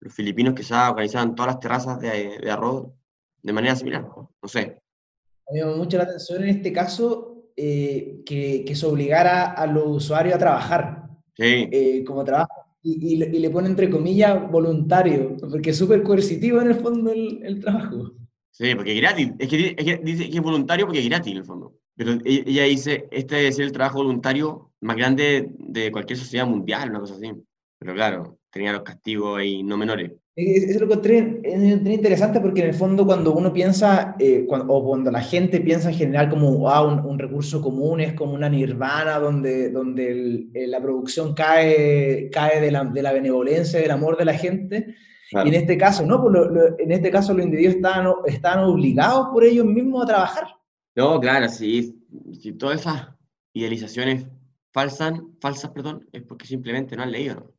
los 0.00 0.14
filipinos 0.14 0.54
quizá 0.54 0.90
organizaban 0.90 1.34
todas 1.34 1.52
las 1.52 1.60
terrazas 1.60 2.00
de, 2.00 2.50
arroz 2.50 2.86
de 3.42 3.52
manera 3.52 3.76
similar, 3.76 4.06
no 4.06 4.48
sé. 4.48 4.80
A 5.46 5.52
mí 5.52 5.58
me 5.58 5.60
llama 5.60 5.76
mucho 5.76 5.98
la 5.98 6.04
atención 6.04 6.42
en 6.42 6.48
este 6.48 6.72
caso 6.72 7.44
eh, 7.54 8.22
que, 8.24 8.64
que, 8.66 8.74
se 8.74 8.86
obligara 8.86 9.52
a 9.52 9.66
los 9.66 9.84
usuarios 9.86 10.34
a 10.34 10.38
trabajar 10.38 11.02
sí. 11.36 11.68
Eh, 11.70 12.04
como 12.06 12.24
trabajo 12.24 12.78
y, 12.82 13.14
y, 13.14 13.38
le 13.38 13.50
pone 13.50 13.68
entre 13.68 13.90
comillas 13.90 14.50
voluntario, 14.50 15.36
porque 15.38 15.70
es 15.70 15.76
súper 15.76 16.02
coercitivo 16.02 16.62
en 16.62 16.68
el 16.68 16.76
fondo 16.76 17.12
el, 17.12 17.38
el, 17.44 17.60
trabajo. 17.60 18.12
Sí, 18.50 18.74
porque 18.74 18.94
es 18.94 19.00
gratis, 19.02 19.32
es 19.38 19.48
que, 19.48 19.74
es 19.76 19.84
que 19.84 20.00
dice 20.02 20.30
que 20.30 20.36
es 20.38 20.42
voluntario 20.42 20.86
porque 20.86 21.00
es 21.00 21.06
gratis 21.06 21.32
en 21.32 21.38
el 21.38 21.44
fondo. 21.44 21.81
Pero 21.96 22.12
e, 22.24 22.44
ella 22.46 22.64
dice, 22.64 23.08
este 23.10 23.48
es 23.48 23.58
el 23.58 23.72
trabajo 23.72 23.98
voluntario 23.98 24.72
más 24.80 24.96
grande 24.96 25.50
de 25.58 25.92
cualquier 25.92 26.18
sociedad 26.18 26.46
mundial, 26.46 26.90
una 26.90 27.00
cosa 27.00 27.14
así. 27.14 27.32
Pero 27.78 27.94
claro, 27.94 28.38
tenía 28.50 28.72
los 28.72 28.82
castigos 28.82 29.38
ahí 29.38 29.62
no 29.62 29.76
menores. 29.76 30.12
Es, 30.34 30.80
lo 30.80 30.88
que 30.88 31.40
es 31.44 31.86
interesante 31.86 32.40
porque 32.40 32.62
en 32.62 32.68
el 32.68 32.74
fondo 32.74 33.04
cuando 33.04 33.34
uno 33.34 33.52
piensa, 33.52 34.16
eh, 34.18 34.46
o 34.48 34.84
cuando 34.84 35.10
la 35.10 35.20
gente 35.20 35.60
piensa 35.60 35.90
en 35.90 35.96
general 35.96 36.30
como 36.30 36.70
ah, 36.70 36.82
un, 36.82 37.18
recurso 37.18 37.60
común, 37.60 38.00
es 38.00 38.14
como 38.14 38.32
una 38.32 38.48
nirvana 38.48 39.18
donde, 39.18 39.70
donde 39.70 40.46
la 40.54 40.80
producción 40.80 41.34
cae, 41.34 42.30
cae 42.30 42.62
de, 42.62 42.70
la, 42.70 42.84
de 42.84 43.02
la 43.02 43.12
benevolencia, 43.12 43.78
del 43.78 43.90
amor 43.90 44.16
de 44.16 44.24
la 44.24 44.34
gente. 44.34 44.94
Y 45.32 45.48
en 45.48 45.54
este 45.54 45.76
caso, 45.76 46.06
no, 46.06 46.22
pues 46.22 46.34
en 46.78 46.92
este 46.92 47.10
caso 47.10 47.34
los 47.34 47.44
individuos 47.44 47.76
están, 47.76 48.06
están 48.26 48.60
obligados 48.60 49.28
por 49.32 49.44
ellos 49.44 49.66
mismos 49.66 50.04
a 50.04 50.06
trabajar. 50.06 50.46
No, 50.94 51.18
claro, 51.20 51.48
sí, 51.48 51.98
si 52.38 52.52
todas 52.52 52.80
esas 52.80 53.08
idealizaciones 53.54 54.26
falsas, 54.72 55.14
falsas 55.40 55.70
perdón, 55.70 56.06
es 56.12 56.22
porque 56.22 56.46
simplemente 56.46 56.96
no 56.96 57.02
han 57.02 57.12
leído. 57.12 57.54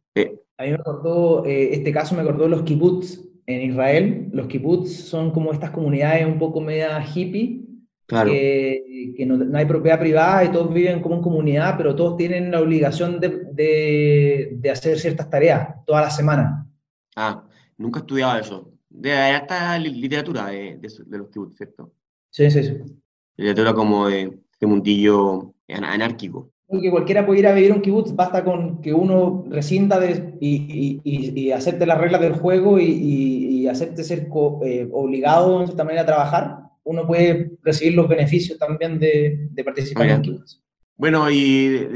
A 0.58 0.64
mí 0.64 0.70
me 0.70 0.76
acordó, 0.76 1.44
eh, 1.46 1.74
este 1.74 1.92
caso 1.92 2.16
me 2.16 2.22
acordó 2.22 2.48
los 2.48 2.62
kibbutz 2.62 3.20
en 3.48 3.72
Israel. 3.72 4.30
Los 4.34 4.48
kibbutz 4.48 4.92
son 4.92 5.32
como 5.32 5.52
estas 5.52 5.72
comunidades 5.72 6.28
un 6.28 6.38
poco 6.38 6.62
media 6.62 7.04
hippie, 7.04 7.66
claro. 8.06 8.30
que, 8.30 9.26
no, 9.26 9.58
hay 9.58 9.66
propiedad 9.66 10.00
privada 10.00 10.46
y 10.46 10.52
todos 10.52 10.72
viven 10.72 11.02
como 11.02 11.16
en 11.16 11.22
comunidad, 11.22 11.76
pero 11.76 11.96
todos 11.96 12.18
tienen 12.18 12.52
la 12.52 12.62
obligación 12.62 13.20
de, 13.20 13.30
de, 13.52 14.70
hacer 14.70 15.00
ciertas 15.00 15.28
tareas 15.28 15.84
toda 15.86 16.02
la 16.02 16.12
semana. 16.12 16.68
Ah, 17.16 17.44
nunca 17.78 18.00
he 18.00 18.02
estudiado 18.02 18.40
eso. 18.40 18.72
De 18.90 19.36
esta 19.36 19.80
literatura 19.80 20.48
de, 20.48 20.78
de, 20.78 21.18
los 21.18 21.30
kibbutz, 21.30 21.58
¿cierto? 21.58 21.92
Sí, 22.30 22.52
sí, 22.52 22.64
sí 22.64 23.03
literatura 23.38 23.74
como 23.74 24.08
de, 24.08 24.38
de 24.60 24.68
mundillo 24.68 25.54
anárquico. 25.68 26.50
Que 26.82 26.90
cualquiera 26.90 27.26
puede 27.26 27.40
ir 27.40 27.48
a 27.48 27.54
vivir 27.54 27.72
un 27.72 27.82
kibutz, 27.82 28.16
basta 28.16 28.44
con 28.44 28.82
que 28.82 28.94
uno 28.94 29.46
rescinda 29.50 30.00
y, 30.40 31.02
y, 31.04 31.32
y, 31.36 31.52
acepte 31.52 31.86
las 31.86 32.00
reglas 32.00 32.22
del 32.22 32.34
juego 32.34 32.80
y, 32.80 32.86
y 32.86 33.68
acepte 33.68 34.04
ser 34.04 34.28
eh, 34.66 34.90
obligado 34.92 35.62
en 35.62 35.68
cierta 35.68 35.84
manera 35.84 36.02
a 36.02 36.06
trabajar, 36.06 36.60
uno 36.84 37.06
puede 37.06 37.52
recibir 37.62 37.94
los 37.94 38.08
beneficios 38.08 38.58
también 38.58 39.00
de, 39.00 39.50
participar 39.64 40.08
en 40.08 40.20
equipos. 40.20 40.62
Bueno, 40.98 41.30
y 41.30 41.88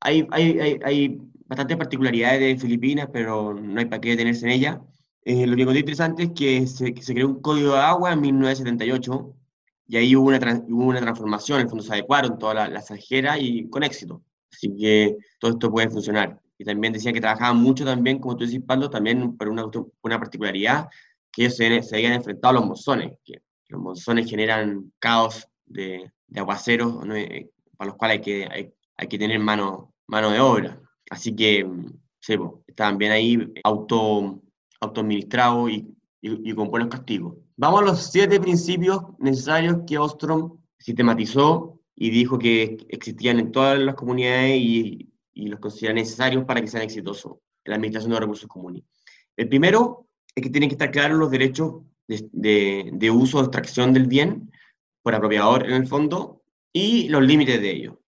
hay, 0.00 0.26
hay, 0.30 0.78
hay, 0.84 1.20
bastantes 1.46 1.76
particularidades 1.76 2.40
de 2.40 2.56
Filipinas, 2.58 3.08
pero 3.12 3.54
no 3.54 3.80
hay 3.80 3.86
para 3.86 4.00
qué 4.00 4.10
detenerse 4.10 4.46
en 4.46 4.52
ellas. 4.52 4.78
Eh, 5.24 5.46
lo 5.46 5.56
que 5.56 5.62
encontré 5.62 5.80
interesante 5.80 6.22
es 6.24 6.30
que 6.30 6.66
se, 6.66 6.94
se, 7.00 7.14
creó 7.14 7.28
un 7.28 7.40
código 7.40 7.72
de 7.72 7.80
agua 7.80 8.12
en 8.12 8.20
1978 8.20 9.34
y 9.88 9.96
ahí 9.96 10.14
hubo 10.14 10.28
una, 10.28 10.38
hubo 10.68 10.84
una 10.84 11.00
transformación, 11.00 11.60
en 11.60 11.64
el 11.64 11.70
fondo 11.70 11.82
se 11.82 11.92
adecuaron 11.94 12.38
todas 12.38 12.54
las 12.54 12.70
la 12.70 12.82
zanjeras 12.82 13.38
y 13.40 13.68
con 13.70 13.82
éxito. 13.82 14.22
Así 14.52 14.76
que 14.76 15.16
todo 15.40 15.52
esto 15.52 15.70
puede 15.70 15.88
funcionar. 15.88 16.38
Y 16.58 16.64
también 16.64 16.92
decía 16.92 17.12
que 17.12 17.20
trabajaban 17.20 17.56
mucho 17.56 17.84
también, 17.86 18.18
como 18.18 18.36
tú 18.36 18.44
decís, 18.44 18.60
Pablo, 18.66 18.90
también 18.90 19.36
por 19.36 19.48
una, 19.48 19.64
una 20.02 20.18
particularidad, 20.18 20.88
que 21.32 21.44
ellos 21.44 21.56
se, 21.56 21.82
se 21.82 21.96
habían 21.96 22.12
enfrentado 22.12 22.50
a 22.50 22.60
los 22.60 22.66
monzones, 22.66 23.12
que 23.24 23.40
los 23.68 23.80
monzones 23.80 24.28
generan 24.28 24.92
caos 24.98 25.48
de, 25.64 26.10
de 26.26 26.40
aguaceros 26.40 27.04
eh, 27.14 27.50
para 27.76 27.88
los 27.88 27.96
cuales 27.96 28.18
hay 28.18 28.22
que, 28.22 28.48
hay, 28.50 28.74
hay 28.96 29.08
que 29.08 29.18
tener 29.18 29.38
mano, 29.40 29.94
mano 30.06 30.30
de 30.30 30.40
obra. 30.40 30.80
Así 31.10 31.34
que, 31.34 31.66
sí, 32.20 32.34
estaban 32.66 32.98
bien 32.98 33.12
ahí 33.12 33.52
auto, 33.64 34.42
autoadministrados 34.80 35.70
y, 35.70 35.86
y, 36.20 36.50
y 36.50 36.54
con 36.54 36.70
buenos 36.70 36.88
castigos. 36.88 37.36
Vamos 37.56 37.82
a 37.82 37.84
los 37.84 38.10
siete 38.10 38.40
principios 38.40 39.02
necesarios 39.18 39.78
que 39.86 39.98
Ostrom 39.98 40.58
sistematizó 40.78 41.80
y 41.94 42.10
dijo 42.10 42.38
que 42.38 42.78
existían 42.88 43.38
en 43.38 43.52
todas 43.52 43.78
las 43.78 43.94
comunidades 43.94 44.56
y, 44.56 45.10
y 45.34 45.48
los 45.48 45.60
considera 45.60 45.94
necesarios 45.94 46.44
para 46.44 46.60
que 46.60 46.68
sean 46.68 46.82
exitosos 46.82 47.32
en 47.64 47.70
la 47.70 47.76
administración 47.76 48.10
de 48.10 48.14
los 48.14 48.20
recursos 48.20 48.48
comunes. 48.48 48.82
El 49.36 49.48
primero 49.48 50.06
es 50.34 50.42
que 50.42 50.50
tienen 50.50 50.68
que 50.68 50.74
estar 50.74 50.90
claros 50.90 51.18
los 51.18 51.30
derechos 51.30 51.82
de, 52.06 52.28
de, 52.32 52.90
de 52.92 53.10
uso 53.10 53.38
o 53.38 53.42
extracción 53.42 53.92
del 53.92 54.06
bien 54.06 54.50
por 55.02 55.14
apropiador 55.14 55.64
en 55.64 55.72
el 55.72 55.86
fondo 55.86 56.42
y 56.72 57.08
los 57.08 57.22
límites 57.22 57.60
de 57.60 57.70
ello. 57.70 58.00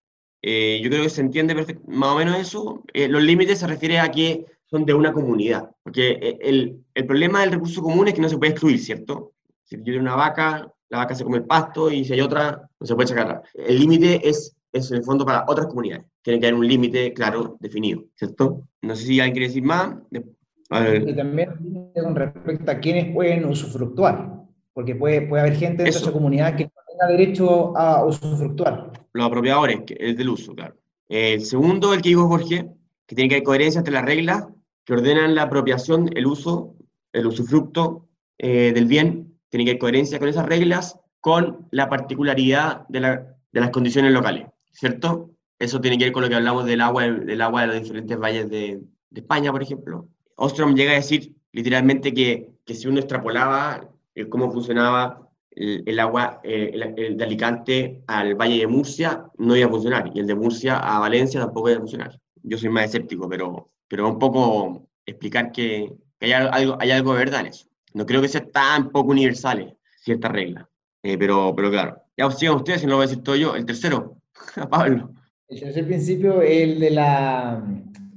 Eh, 0.42 0.80
yo 0.82 0.88
creo 0.88 1.02
que 1.02 1.10
se 1.10 1.20
entiende 1.20 1.54
más 1.86 2.08
o 2.12 2.16
menos 2.16 2.38
eso. 2.38 2.82
Eh, 2.94 3.08
los 3.08 3.22
límites 3.22 3.58
se 3.58 3.66
refiere 3.66 3.98
a 3.98 4.10
que 4.10 4.46
son 4.70 4.84
de 4.84 4.94
una 4.94 5.12
comunidad, 5.12 5.70
porque 5.82 6.10
eh, 6.12 6.38
el, 6.40 6.84
el, 6.94 7.06
problema 7.06 7.40
del 7.40 7.52
recurso 7.52 7.82
común 7.82 8.06
es 8.06 8.14
que 8.14 8.20
no 8.20 8.28
se 8.28 8.38
puede 8.38 8.52
excluir, 8.52 8.78
¿cierto? 8.78 9.32
Si 9.64 9.76
yo 9.76 9.84
tengo 9.84 10.00
una 10.00 10.14
vaca, 10.14 10.72
la 10.88 10.98
vaca 10.98 11.14
se 11.14 11.24
come 11.24 11.38
el 11.38 11.44
pasto 11.44 11.90
y 11.90 12.04
si 12.04 12.12
hay 12.12 12.20
otra, 12.20 12.68
no 12.78 12.86
se 12.86 12.94
puede 12.94 13.08
sacar. 13.08 13.42
El 13.54 13.80
límite 13.80 14.28
es, 14.28 14.56
es 14.72 14.90
en 14.90 14.98
el 14.98 15.04
fondo 15.04 15.26
para 15.26 15.44
otras 15.48 15.66
comunidades. 15.66 16.06
Tiene 16.22 16.38
que 16.38 16.46
haber 16.46 16.58
un 16.58 16.68
límite 16.68 17.12
claro, 17.12 17.56
definido, 17.60 18.04
¿cierto? 18.14 18.62
No 18.82 18.94
sé 18.94 19.06
si 19.06 19.20
alguien 19.20 19.32
quiere 19.32 19.48
decir 19.48 19.62
más. 19.64 19.96
Y 20.12 21.14
también 21.16 21.92
con 21.94 22.14
respecto 22.14 22.70
a 22.70 22.78
quiénes 22.78 23.12
pueden 23.12 23.44
usufructuar, 23.44 24.44
porque 24.72 24.94
puede, 24.94 25.22
puede 25.22 25.42
haber 25.42 25.56
gente 25.56 25.82
de 25.82 25.88
esa 25.88 26.12
comunidad 26.12 26.54
que 26.54 26.64
no 26.64 26.70
tenga 26.88 27.06
derecho 27.08 27.76
a 27.76 28.04
usufructuar. 28.04 28.92
Los 29.12 29.26
apropiadores, 29.26 29.80
que 29.84 29.96
es 29.98 30.16
del 30.16 30.28
uso, 30.28 30.54
claro. 30.54 30.76
El 31.08 31.40
segundo, 31.40 31.92
el 31.92 32.02
que 32.02 32.10
dijo 32.10 32.28
Jorge, 32.28 32.68
que 33.06 33.16
tiene 33.16 33.28
que 33.28 33.34
haber 33.36 33.44
coherencia 33.44 33.80
entre 33.80 33.94
las 33.94 34.04
reglas 34.04 34.46
que 34.90 34.94
ordenan 34.94 35.36
la 35.36 35.42
apropiación, 35.42 36.10
el 36.16 36.26
uso, 36.26 36.74
el 37.12 37.24
usufructo 37.24 38.08
eh, 38.38 38.72
del 38.74 38.86
bien 38.86 39.38
tiene 39.48 39.64
que 39.64 39.70
haber 39.70 39.78
coherencia 39.78 40.18
con 40.18 40.28
esas 40.28 40.46
reglas, 40.46 40.98
con 41.20 41.68
la 41.70 41.88
particularidad 41.88 42.88
de, 42.88 42.98
la, 42.98 43.36
de, 43.52 43.60
las 43.60 43.70
condiciones 43.70 44.12
locales, 44.12 44.48
¿cierto? 44.72 45.30
Eso 45.60 45.80
tiene 45.80 45.96
que 45.96 46.06
ver 46.06 46.12
con 46.12 46.24
lo 46.24 46.28
que 46.28 46.34
hablamos 46.34 46.64
del 46.64 46.80
agua, 46.80 47.06
del 47.06 47.40
agua 47.40 47.60
de 47.60 47.66
los 47.68 47.82
diferentes 47.82 48.18
valles 48.18 48.50
de, 48.50 48.80
de 49.10 49.20
España, 49.20 49.52
por 49.52 49.62
ejemplo. 49.62 50.08
Ostrom 50.34 50.74
llega 50.74 50.90
a 50.90 50.96
decir 50.96 51.36
literalmente 51.52 52.12
que, 52.12 52.48
que 52.64 52.74
si 52.74 52.88
uno 52.88 52.98
extrapolaba 52.98 53.88
cómo 54.28 54.50
funcionaba 54.50 55.30
el, 55.52 55.84
el 55.86 56.00
agua 56.00 56.40
eh, 56.42 56.72
el, 56.74 56.82
el, 56.98 57.16
de 57.16 57.24
Alicante 57.24 58.02
al 58.08 58.34
Valle 58.34 58.58
de 58.58 58.66
Murcia, 58.66 59.24
no 59.38 59.54
iba 59.54 59.68
a 59.68 59.70
funcionar, 59.70 60.10
y 60.12 60.18
el 60.18 60.26
de 60.26 60.34
Murcia 60.34 60.78
a 60.78 60.98
Valencia 60.98 61.38
tampoco 61.38 61.68
iba 61.68 61.78
a 61.78 61.82
funcionar. 61.82 62.18
Yo 62.42 62.58
soy 62.58 62.70
más 62.70 62.86
escéptico, 62.86 63.28
pero, 63.28 63.70
pero 63.90 64.08
un 64.08 64.18
poco 64.18 64.88
explicar 65.04 65.50
que, 65.50 65.92
que 66.18 66.26
hay, 66.26 66.32
algo, 66.32 66.78
hay 66.80 66.90
algo 66.92 67.12
de 67.12 67.18
verdad 67.18 67.40
en 67.40 67.46
eso. 67.48 67.66
No 67.92 68.06
creo 68.06 68.22
que 68.22 68.28
sea 68.28 68.46
tan 68.46 68.90
poco 68.90 69.10
universales 69.10 69.74
ciertas 70.00 70.30
reglas. 70.30 70.64
Eh, 71.02 71.18
pero, 71.18 71.52
pero 71.56 71.70
claro, 71.70 72.00
ya 72.16 72.30
sigan 72.30 72.54
ustedes, 72.54 72.80
si 72.80 72.86
no 72.86 72.92
lo 72.92 72.96
voy 72.98 73.04
a 73.04 73.08
decir 73.08 73.24
todo 73.24 73.34
yo. 73.34 73.56
El 73.56 73.66
tercero, 73.66 74.16
Pablo. 74.70 75.10
El 75.48 75.58
tercer 75.58 75.86
principio, 75.86 76.40
el 76.40 76.78
de 76.78 76.90
la 76.90 77.64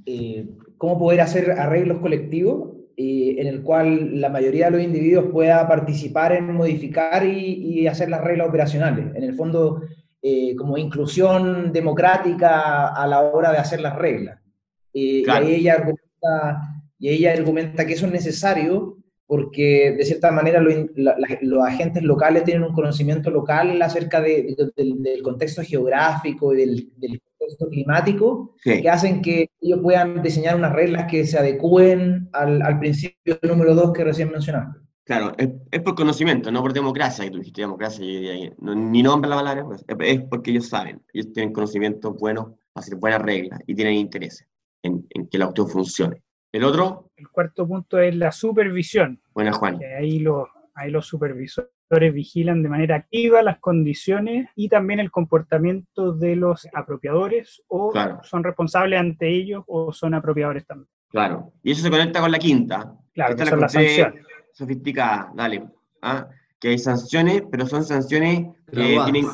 eh, 0.05 0.47
cómo 0.77 0.99
poder 0.99 1.21
hacer 1.21 1.49
arreglos 1.51 1.99
colectivos, 1.99 2.73
eh, 2.95 3.37
en 3.39 3.47
el 3.47 3.63
cual 3.63 4.21
la 4.21 4.29
mayoría 4.29 4.65
de 4.65 4.71
los 4.71 4.81
individuos 4.81 5.31
pueda 5.31 5.67
participar 5.67 6.33
en 6.33 6.53
modificar 6.53 7.25
y, 7.25 7.79
y 7.81 7.87
hacer 7.87 8.09
las 8.09 8.21
reglas 8.21 8.49
operacionales. 8.49 9.15
En 9.15 9.23
el 9.23 9.33
fondo, 9.33 9.81
eh, 10.25 10.55
como 10.55 10.77
inclusión 10.77 11.73
democrática 11.73 12.93
a 12.93 13.05
la 13.07 13.21
hora 13.23 13.51
de 13.51 13.57
hacer 13.57 13.81
las 13.81 13.95
reglas. 13.95 14.39
Eh, 14.93 15.23
claro. 15.23 15.49
y, 15.49 15.53
ella 15.53 15.73
argumenta, 15.73 16.61
y 16.99 17.09
ella 17.09 17.33
argumenta 17.33 17.85
que 17.85 17.93
eso 17.93 18.05
es 18.05 18.11
necesario 18.11 18.97
porque 19.25 19.95
de 19.97 20.05
cierta 20.05 20.31
manera 20.31 20.59
lo, 20.59 20.69
la, 20.95 21.15
la, 21.17 21.27
los 21.41 21.65
agentes 21.65 22.03
locales 22.03 22.43
tienen 22.43 22.63
un 22.63 22.73
conocimiento 22.73 23.31
local 23.31 23.81
acerca 23.81 24.21
de, 24.21 24.55
de, 24.55 24.71
de, 24.75 24.93
del 24.97 25.23
contexto 25.23 25.63
geográfico 25.63 26.53
y 26.53 26.57
del, 26.57 26.89
del 26.97 27.21
contexto 27.21 27.69
climático, 27.69 28.55
sí. 28.63 28.81
que 28.81 28.89
hacen 28.89 29.21
que 29.21 29.49
ellos 29.61 29.79
puedan 29.81 30.21
diseñar 30.21 30.55
unas 30.55 30.73
reglas 30.73 31.07
que 31.09 31.25
se 31.25 31.39
adecúen 31.39 32.29
al, 32.33 32.61
al 32.61 32.79
principio 32.79 33.39
número 33.43 33.73
dos 33.73 33.91
que 33.91 34.03
recién 34.03 34.31
mencionaste. 34.31 34.79
Claro, 35.05 35.33
es, 35.37 35.49
es, 35.71 35.81
por 35.81 35.95
conocimiento, 35.95 36.51
no 36.51 36.61
por 36.61 36.71
democracia, 36.71 37.25
que 37.25 37.31
tú 37.31 37.39
dijiste 37.39 37.61
democracia, 37.61 38.05
y, 38.05 38.45
y, 38.45 38.51
no, 38.59 38.75
ni 38.75 39.03
nombre 39.03 39.29
la 39.29 39.37
palabra, 39.37 39.65
pues, 39.65 39.83
es 39.99 40.21
porque 40.29 40.51
ellos 40.51 40.69
saben, 40.69 41.01
ellos 41.11 41.33
tienen 41.33 41.51
conocimiento 41.51 42.13
bueno, 42.13 42.57
hacer 42.75 42.95
buenas 42.95 43.21
reglas 43.21 43.59
y 43.67 43.75
tienen 43.75 43.95
interés 43.95 44.45
en, 44.83 45.07
en 45.09 45.27
que 45.27 45.37
la 45.37 45.45
auto 45.45 45.65
funcione. 45.65 46.21
El 46.51 46.63
otro. 46.65 47.09
El 47.15 47.29
cuarto 47.29 47.67
punto 47.67 47.97
es 47.97 48.15
la 48.15 48.31
supervisión. 48.31 49.19
Buena, 49.33 49.53
Juan. 49.53 49.79
Que 49.79 49.95
ahí, 49.95 50.19
los, 50.19 50.47
ahí 50.75 50.91
los 50.91 51.07
supervisores 51.07 51.71
vigilan 52.13 52.61
de 52.61 52.69
manera 52.69 52.95
activa 52.95 53.41
las 53.41 53.59
condiciones 53.59 54.49
y 54.55 54.69
también 54.69 54.99
el 54.99 55.11
comportamiento 55.11 56.13
de 56.13 56.35
los 56.35 56.67
apropiadores 56.73 57.63
o 57.67 57.91
claro. 57.91 58.19
son 58.23 58.43
responsables 58.43 58.99
ante 58.99 59.29
ellos 59.29 59.63
o 59.67 59.91
son 59.91 60.13
apropiadores 60.13 60.65
también. 60.65 60.89
Claro, 61.09 61.53
y 61.61 61.71
eso 61.71 61.83
se 61.83 61.91
conecta 61.91 62.19
con 62.19 62.31
la 62.31 62.39
quinta. 62.39 62.95
Claro, 63.13 63.35
que 63.35 63.45
son 63.45 63.59
las 63.59 63.71
sanciones. 63.71 64.25
Sofisticada, 64.51 65.31
dale. 65.35 65.63
¿Ah? 66.01 66.27
Que 66.59 66.69
hay 66.69 66.77
sanciones, 66.79 67.43
pero 67.51 67.65
son 67.67 67.83
sanciones 67.83 68.47
que 68.71 68.99
tienen 69.03 69.27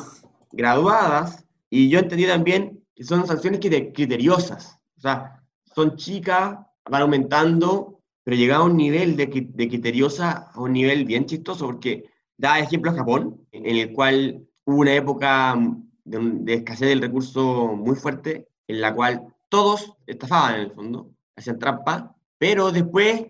graduadas 0.52 1.46
y 1.70 1.88
yo 1.88 1.98
entendí 1.98 2.26
también 2.26 2.82
que 2.94 3.04
son 3.04 3.26
sanciones 3.26 3.60
criteriosas. 3.60 4.78
O 4.96 5.00
sea, 5.00 5.39
son 5.74 5.96
chicas 5.96 6.58
van 6.90 7.02
aumentando, 7.02 8.00
pero 8.24 8.36
llega 8.36 8.56
a 8.56 8.62
un 8.62 8.76
nivel 8.76 9.16
de, 9.16 9.26
de 9.26 9.68
criteriosa, 9.68 10.50
a 10.52 10.60
un 10.60 10.72
nivel 10.72 11.04
bien 11.04 11.26
chistoso, 11.26 11.66
porque 11.66 12.10
da 12.36 12.58
ejemplo 12.58 12.90
a 12.90 12.94
Japón, 12.94 13.46
en 13.52 13.76
el 13.76 13.92
cual 13.92 14.46
hubo 14.64 14.78
una 14.78 14.94
época 14.94 15.56
de, 16.04 16.18
de, 16.18 16.54
escasez 16.54 16.88
del 16.88 17.00
recurso 17.00 17.74
muy 17.76 17.96
fuerte, 17.96 18.48
en 18.66 18.80
la 18.80 18.94
cual 18.94 19.34
todos 19.48 19.94
estafaban 20.06 20.54
en 20.54 20.60
el 20.60 20.72
fondo, 20.72 21.10
hacían 21.36 21.58
trampa, 21.58 22.14
pero 22.38 22.72
después, 22.72 23.26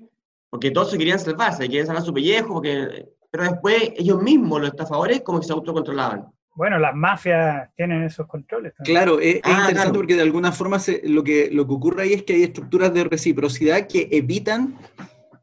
porque 0.48 0.70
todos 0.70 0.96
querían 0.96 1.18
salvar, 1.18 1.54
se 1.54 1.64
querían 1.64 1.86
salvar 1.86 2.04
su 2.04 2.14
pellejo, 2.14 2.54
porque, 2.54 3.08
pero 3.30 3.44
después 3.44 3.92
ellos 3.96 4.22
mismos, 4.22 4.60
los 4.60 4.70
estafadores, 4.70 5.22
como 5.22 5.40
que 5.40 5.46
se 5.46 5.52
autocontrolaban. 5.52 6.32
Bueno, 6.60 6.78
las 6.78 6.94
mafias 6.94 7.70
tienen 7.74 8.02
esos 8.02 8.26
controles. 8.26 8.74
También. 8.74 8.94
Claro, 8.94 9.18
es, 9.18 9.36
es 9.36 9.40
ah, 9.44 9.48
interesante 9.48 9.74
claro. 9.76 9.92
porque 9.94 10.14
de 10.14 10.20
alguna 10.20 10.52
forma 10.52 10.78
se, 10.78 11.00
lo, 11.08 11.24
que, 11.24 11.48
lo 11.50 11.66
que 11.66 11.72
ocurre 11.72 12.02
ahí 12.02 12.12
es 12.12 12.22
que 12.22 12.34
hay 12.34 12.42
estructuras 12.42 12.92
de 12.92 13.04
reciprocidad 13.04 13.86
que 13.86 14.10
evitan 14.12 14.76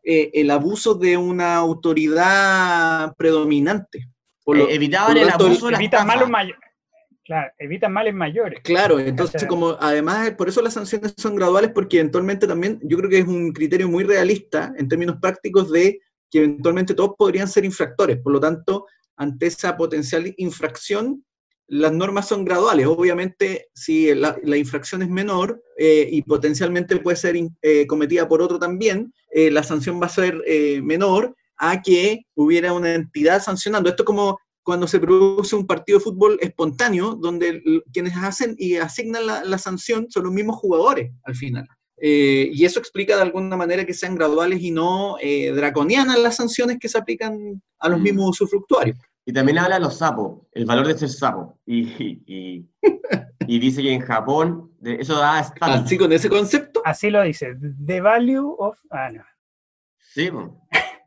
eh, 0.03 0.29
el 0.35 0.51
abuso 0.51 0.93
de 0.93 1.17
una 1.17 1.55
autoridad 1.55 3.15
predominante. 3.15 4.07
Por 4.45 4.57
lo, 4.57 4.67
eh, 4.69 4.75
evitaban 4.75 5.07
por 5.07 5.15
lo 5.15 5.27
tanto, 5.27 5.45
el 5.45 5.51
abuso 5.53 5.67
de 5.69 5.73
evitan 5.73 6.05
malos 6.05 6.29
mayores. 6.29 6.61
Claro, 7.25 7.51
evitan 7.57 7.93
males 7.93 8.13
mayores. 8.13 8.59
Claro, 8.61 8.99
entonces 8.99 9.43
como 9.47 9.75
además 9.79 10.29
por 10.37 10.49
eso 10.49 10.61
las 10.61 10.75
sanciones 10.75 11.15
son 11.17 11.35
graduales 11.35 11.71
porque 11.73 11.97
eventualmente 11.97 12.45
también 12.45 12.79
yo 12.83 12.95
creo 12.95 13.09
que 13.09 13.17
es 13.17 13.27
un 13.27 13.53
criterio 13.53 13.89
muy 13.89 14.03
realista 14.03 14.71
en 14.77 14.87
términos 14.87 15.17
prácticos 15.19 15.71
de 15.71 15.99
que 16.29 16.43
eventualmente 16.43 16.93
todos 16.93 17.15
podrían 17.17 17.47
ser 17.47 17.65
infractores, 17.65 18.19
por 18.19 18.33
lo 18.33 18.39
tanto 18.39 18.85
ante 19.17 19.47
esa 19.47 19.75
potencial 19.75 20.33
infracción, 20.37 21.25
las 21.67 21.91
normas 21.91 22.27
son 22.27 22.45
graduales. 22.45 22.87
Obviamente, 22.87 23.67
si 23.73 24.13
la, 24.15 24.37
la 24.43 24.57
infracción 24.57 25.01
es 25.01 25.09
menor 25.09 25.61
eh, 25.77 26.07
y 26.09 26.21
potencialmente 26.21 26.95
puede 26.97 27.17
ser 27.17 27.35
eh, 27.61 27.85
cometida 27.87 28.27
por 28.27 28.41
otro 28.41 28.57
también, 28.57 29.13
eh, 29.31 29.51
la 29.51 29.63
sanción 29.63 30.01
va 30.01 30.05
a 30.05 30.09
ser 30.09 30.41
menor 30.81 31.35
a 31.57 31.81
que 31.81 32.21
hubiera 32.35 32.71
una 32.71 32.93
entidad 32.93 33.41
sancionando. 33.41 33.89
Esto 33.89 34.03
es 34.03 34.07
como 34.07 34.39
cuando 34.63 34.87
se 34.87 34.99
produce 34.99 35.55
un 35.55 35.65
partido 35.65 35.97
de 35.97 36.03
fútbol 36.03 36.37
espontáneo, 36.41 37.15
donde 37.15 37.61
quienes 37.91 38.15
hacen 38.15 38.55
y 38.57 38.75
asignan 38.75 39.25
la, 39.25 39.43
la 39.43 39.57
sanción 39.57 40.07
son 40.09 40.25
los 40.25 40.33
mismos 40.33 40.57
jugadores 40.57 41.11
al 41.23 41.35
final. 41.35 41.67
Eh, 41.99 42.51
y 42.53 42.63
eso 42.63 42.79
explica 42.79 43.15
de 43.15 43.23
alguna 43.23 43.57
manera 43.57 43.85
que 43.85 43.93
sean 43.93 44.15
graduales 44.15 44.61
y 44.61 44.69
no 44.69 45.17
eh, 45.19 45.51
draconianas 45.51 46.19
las 46.19 46.35
sanciones 46.35 46.77
que 46.79 46.89
se 46.89 46.97
aplican 46.97 47.61
a 47.79 47.89
los 47.89 47.99
mm. 47.99 48.03
mismos 48.03 48.29
usufructuarios. 48.29 48.97
Y 49.27 49.33
también 49.33 49.57
habla 49.57 49.75
de 49.75 49.81
los 49.81 49.97
sapos, 49.97 50.39
el 50.53 50.65
valor 50.65 50.87
de 50.87 50.97
ser 50.97 51.09
sapo. 51.09 51.59
Y, 51.65 52.63
y, 53.45 53.59
dice 53.59 53.81
que 53.81 53.91
en 53.91 53.99
Japón 53.99 54.71
eso 54.81 55.19
da 55.19 55.41
estatus. 55.41 55.83
Así 55.83 55.97
con 55.97 56.13
ese 56.13 56.29
concepto. 56.29 56.81
Así 56.85 57.09
lo 57.09 57.21
dice, 57.21 57.57
the 57.85 57.99
value 57.99 58.55
of... 58.57 58.79
Ah, 58.89 59.09
no. 59.11 59.25
Sí, 59.99 60.29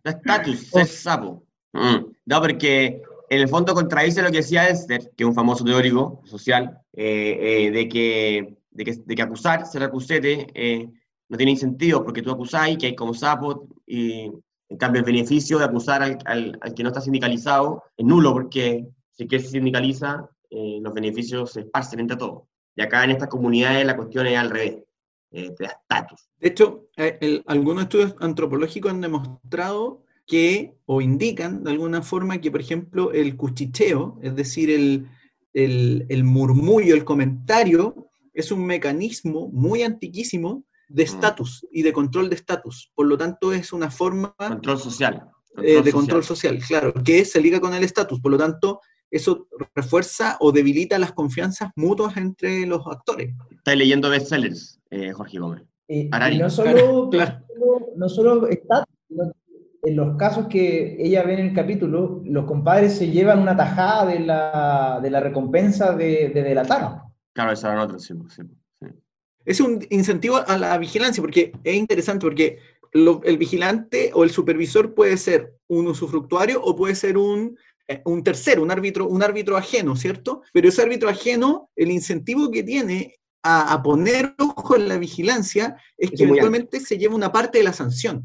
da 0.05 0.11
estatus, 0.11 0.67
ser 0.67 0.87
sapo. 1.07 1.47
Mm. 1.73 2.13
No, 2.27 2.41
porque 2.43 3.01
en 3.31 3.41
el 3.41 3.49
fondo 3.49 3.73
contradice 3.73 4.21
lo 4.21 4.31
que 4.31 4.39
decía 4.39 4.69
Elster, 4.69 5.01
que 5.17 5.25
es 5.25 5.27
un 5.27 5.35
famoso 5.35 5.65
teórico 5.65 6.21
social, 6.27 6.79
eh, 6.93 7.71
de 7.73 7.89
que 7.89 8.59
de 8.71 8.85
que, 8.85 8.93
de 9.03 9.15
que 9.15 9.23
acusar, 9.23 9.65
ser 9.65 9.83
acusete, 9.83 10.47
eh, 10.53 10.91
no 11.31 11.39
tiene 11.39 11.57
sentido 11.57 12.05
porque 12.05 12.21
tú 12.21 12.31
acusáis 12.31 12.77
que 12.77 12.89
hay 12.89 12.95
como 12.95 13.15
sapo 13.15 13.67
y 13.87 14.31
en 14.71 14.77
cambio 14.77 15.01
el 15.01 15.07
beneficio 15.07 15.59
de 15.59 15.65
acusar 15.65 16.03
al, 16.03 16.19
al, 16.25 16.75
que 16.75 16.83
no 16.83 16.89
está 16.89 17.01
sindicalizado 17.01 17.83
es 17.97 18.07
nulo 18.07 18.33
porque 18.33 18.87
si 19.11 19.27
que 19.27 19.41
se 19.41 19.49
sindicaliza, 19.49 20.31
eh, 20.49 20.79
los 20.81 20.95
beneficios 20.95 21.53
se 21.53 21.61
esparcen 21.61 22.01
entre 22.01 22.17
todos. 22.17 22.45
Y 22.77 22.83
acá 22.83 23.05
en 23.05 23.11
estas 23.11 23.29
comunidades 23.29 23.85
la 23.85 23.97
cuestión 23.97 24.27
es 24.29 24.39
al 24.39 24.49
revés, 24.49 24.79
eh, 25.33 25.55
estatus. 25.59 26.31
De 26.39 26.49
hecho, 26.49 26.87
algunos 27.47 27.83
estudios 27.83 28.15
antropológicos 28.21 28.93
han 28.93 29.01
demostrado 29.01 30.05
que, 30.27 30.77
o 30.87 31.01
indican 31.01 31.65
de 31.65 31.73
alguna 31.73 32.03
forma 32.03 32.41
que, 32.41 32.53
por 32.53 32.61
ejemplo, 32.61 33.13
el 33.13 33.37
cuchicheo, 33.37 34.21
es 34.23 34.37
decir, 34.37 34.71
el, 34.71 35.09
el, 35.53 36.07
el 36.09 36.25
murmullo, 36.25 36.95
el 36.95 37.05
comentario, 37.05 38.09
es 38.33 38.53
un 38.53 38.65
mecanismo 38.65 39.49
muy 39.49 39.83
antiquísimo 39.83 40.65
de 40.91 41.05
mm. 41.05 41.07
estatus 41.07 41.67
y 41.71 41.83
de 41.83 41.93
control 41.93 42.29
de 42.29 42.37
estatus. 42.37 42.91
Por 42.95 43.07
lo 43.07 43.17
tanto, 43.17 43.53
es 43.53 43.73
una 43.73 43.91
forma... 43.91 44.35
Control 44.37 44.79
social. 44.79 45.31
Eh, 45.63 45.83
de 45.83 45.93
control 45.93 46.23
social, 46.23 46.59
claro, 46.67 46.93
que 46.95 47.25
se 47.25 47.41
liga 47.41 47.61
con 47.61 47.75
el 47.75 47.85
estatus. 47.85 48.21
Por 48.21 48.33
lo 48.33 48.39
tanto, 48.39 48.81
eso 49.11 49.49
refuerza 49.75 50.37
o 50.41 50.53
debilita 50.53 50.99
las 50.99 51.13
confianzas 51.13 51.71
mutuas 51.77 52.17
entre 52.17 52.67
los 52.67 52.87
actores. 52.87 53.35
Estás 53.51 53.77
leyendo 53.77 54.09
bestsellers, 54.11 54.81
eh, 54.91 55.13
Jorge 55.13 55.39
Gómez. 55.39 55.65
y 55.89 56.09
no 56.39 56.51
solo, 56.51 57.11
no 57.97 58.09
solo 58.09 58.49
estatus, 58.49 58.87
en 59.83 59.97
los 59.97 60.17
casos 60.17 60.47
que 60.47 60.97
ella 61.01 61.23
ve 61.25 61.35
en 61.35 61.47
el 61.49 61.55
capítulo, 61.55 62.23
los 62.25 62.45
compadres 62.45 62.97
se 62.97 63.11
llevan 63.11 63.41
una 63.41 63.57
tajada 63.57 64.07
de 64.07 64.21
la, 64.21 65.01
de 65.03 65.11
la 65.11 65.21
recompensa 65.21 65.97
de, 65.97 66.31
de 66.35 66.43
delatar. 66.43 67.03
Claro, 67.33 67.53
esa 67.53 67.73
era 67.73 67.85
otra, 67.85 67.99
sí, 67.99 68.15
sí, 68.29 68.43
Es 69.45 69.61
un 69.61 69.85
incentivo 69.91 70.37
a 70.37 70.59
la 70.59 70.77
vigilancia, 70.79 71.23
porque 71.23 71.53
es 71.65 71.75
interesante, 71.75 72.27
porque 72.27 72.59
el 72.93 73.39
vigilante 73.39 74.11
o 74.15 74.25
el 74.25 74.31
supervisor 74.31 74.95
puede 74.95 75.17
ser 75.17 75.55
un 75.69 75.87
usufructuario 75.87 76.61
o 76.63 76.75
puede 76.75 76.95
ser 76.95 77.17
un, 77.17 77.57
eh, 77.87 78.03
un 78.05 78.23
tercero, 78.23 78.63
un 78.63 78.71
árbitro, 78.71 79.07
un 79.07 79.23
árbitro 79.23 79.57
ajeno, 79.57 79.97
¿cierto? 79.97 80.43
Pero 80.53 80.69
ese 80.69 80.83
árbitro 80.83 81.09
ajeno, 81.09 81.71
el 81.77 81.91
incentivo 81.91 82.51
que 82.51 82.63
tiene 82.63 83.17
a, 83.43 83.83
poner 83.83 84.35
ojo 84.39 84.77
en 84.77 84.89
la 84.89 84.99
vigilancia 84.99 85.77
es, 85.97 86.11
que 86.11 86.25
eventualmente 86.25 86.79
se 86.81 86.99
lleva 86.99 87.15
una 87.15 87.33
parte 87.33 87.59
de 87.59 87.65
la 87.65 87.73
sanción. 87.73 88.25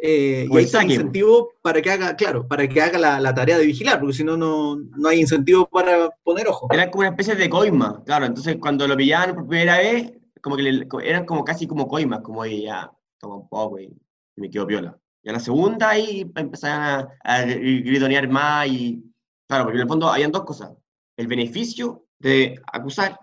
Eh, 0.00 0.46
y 0.48 0.56
hay 0.56 0.64
incentivo 0.84 1.54
para 1.60 1.82
que 1.82 1.90
haga, 1.90 2.14
claro, 2.14 2.46
para 2.46 2.68
que 2.68 2.80
haga 2.80 3.18
la, 3.18 3.34
tarea 3.34 3.58
de 3.58 3.66
vigilar, 3.66 3.98
porque 3.98 4.14
si 4.14 4.22
no, 4.22 4.36
no 4.36 5.08
hay 5.08 5.20
incentivo 5.20 5.68
para 5.68 6.10
poner 6.22 6.46
ojo. 6.46 6.68
Era 6.70 6.88
como 6.88 7.00
una 7.00 7.10
especie 7.10 7.34
de 7.34 7.50
coima, 7.50 8.02
claro, 8.06 8.26
entonces 8.26 8.56
cuando 8.60 8.86
lo 8.86 8.96
pillaban 8.96 9.34
por 9.34 9.48
primera 9.48 9.78
vez, 9.78 10.12
como 10.40 10.56
que 10.56 10.86
eran 11.04 11.24
como 11.24 11.44
casi 11.44 11.66
como 11.66 11.88
coimas, 11.88 12.20
como 12.20 12.44
ya, 12.46 12.90
toma 13.18 13.36
un 13.36 13.48
poco 13.48 13.78
y, 13.78 13.92
me 14.36 14.50
quedo 14.50 14.66
piola. 14.66 14.96
Y 15.22 15.30
a 15.30 15.32
la 15.32 15.40
segunda 15.40 15.90
ahí 15.90 16.30
empezaban 16.36 17.08
a, 17.24 17.38
a 17.38 17.42
gritonear 17.44 18.28
más 18.28 18.68
y, 18.68 19.02
claro, 19.48 19.64
porque 19.64 19.78
en 19.78 19.82
el 19.82 19.88
fondo 19.88 20.08
habían 20.08 20.30
dos 20.30 20.44
cosas, 20.44 20.72
el 21.16 21.26
beneficio 21.26 22.06
de 22.18 22.60
acusar, 22.72 23.18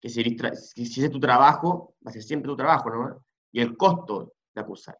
que 0.00 0.08
si, 0.08 0.22
si 0.86 1.04
es 1.04 1.10
tu 1.10 1.20
trabajo, 1.20 1.94
va 2.06 2.10
a 2.10 2.12
ser 2.12 2.22
siempre 2.22 2.48
tu 2.48 2.56
trabajo, 2.56 2.90
¿no? 2.90 3.24
Y 3.52 3.60
el 3.60 3.76
costo 3.76 4.32
de 4.54 4.60
acusar. 4.60 4.98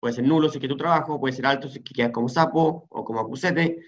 Puede 0.00 0.14
ser 0.14 0.24
nulo 0.24 0.48
si 0.48 0.58
es 0.58 0.62
que 0.62 0.68
tu 0.68 0.76
trabajo, 0.76 1.20
puede 1.20 1.34
ser 1.34 1.46
alto 1.46 1.68
si 1.68 1.78
es 1.78 1.84
que 1.84 1.94
quedas 1.94 2.12
como 2.12 2.28
sapo 2.28 2.86
o 2.88 3.04
como 3.04 3.20
acusete, 3.20 3.78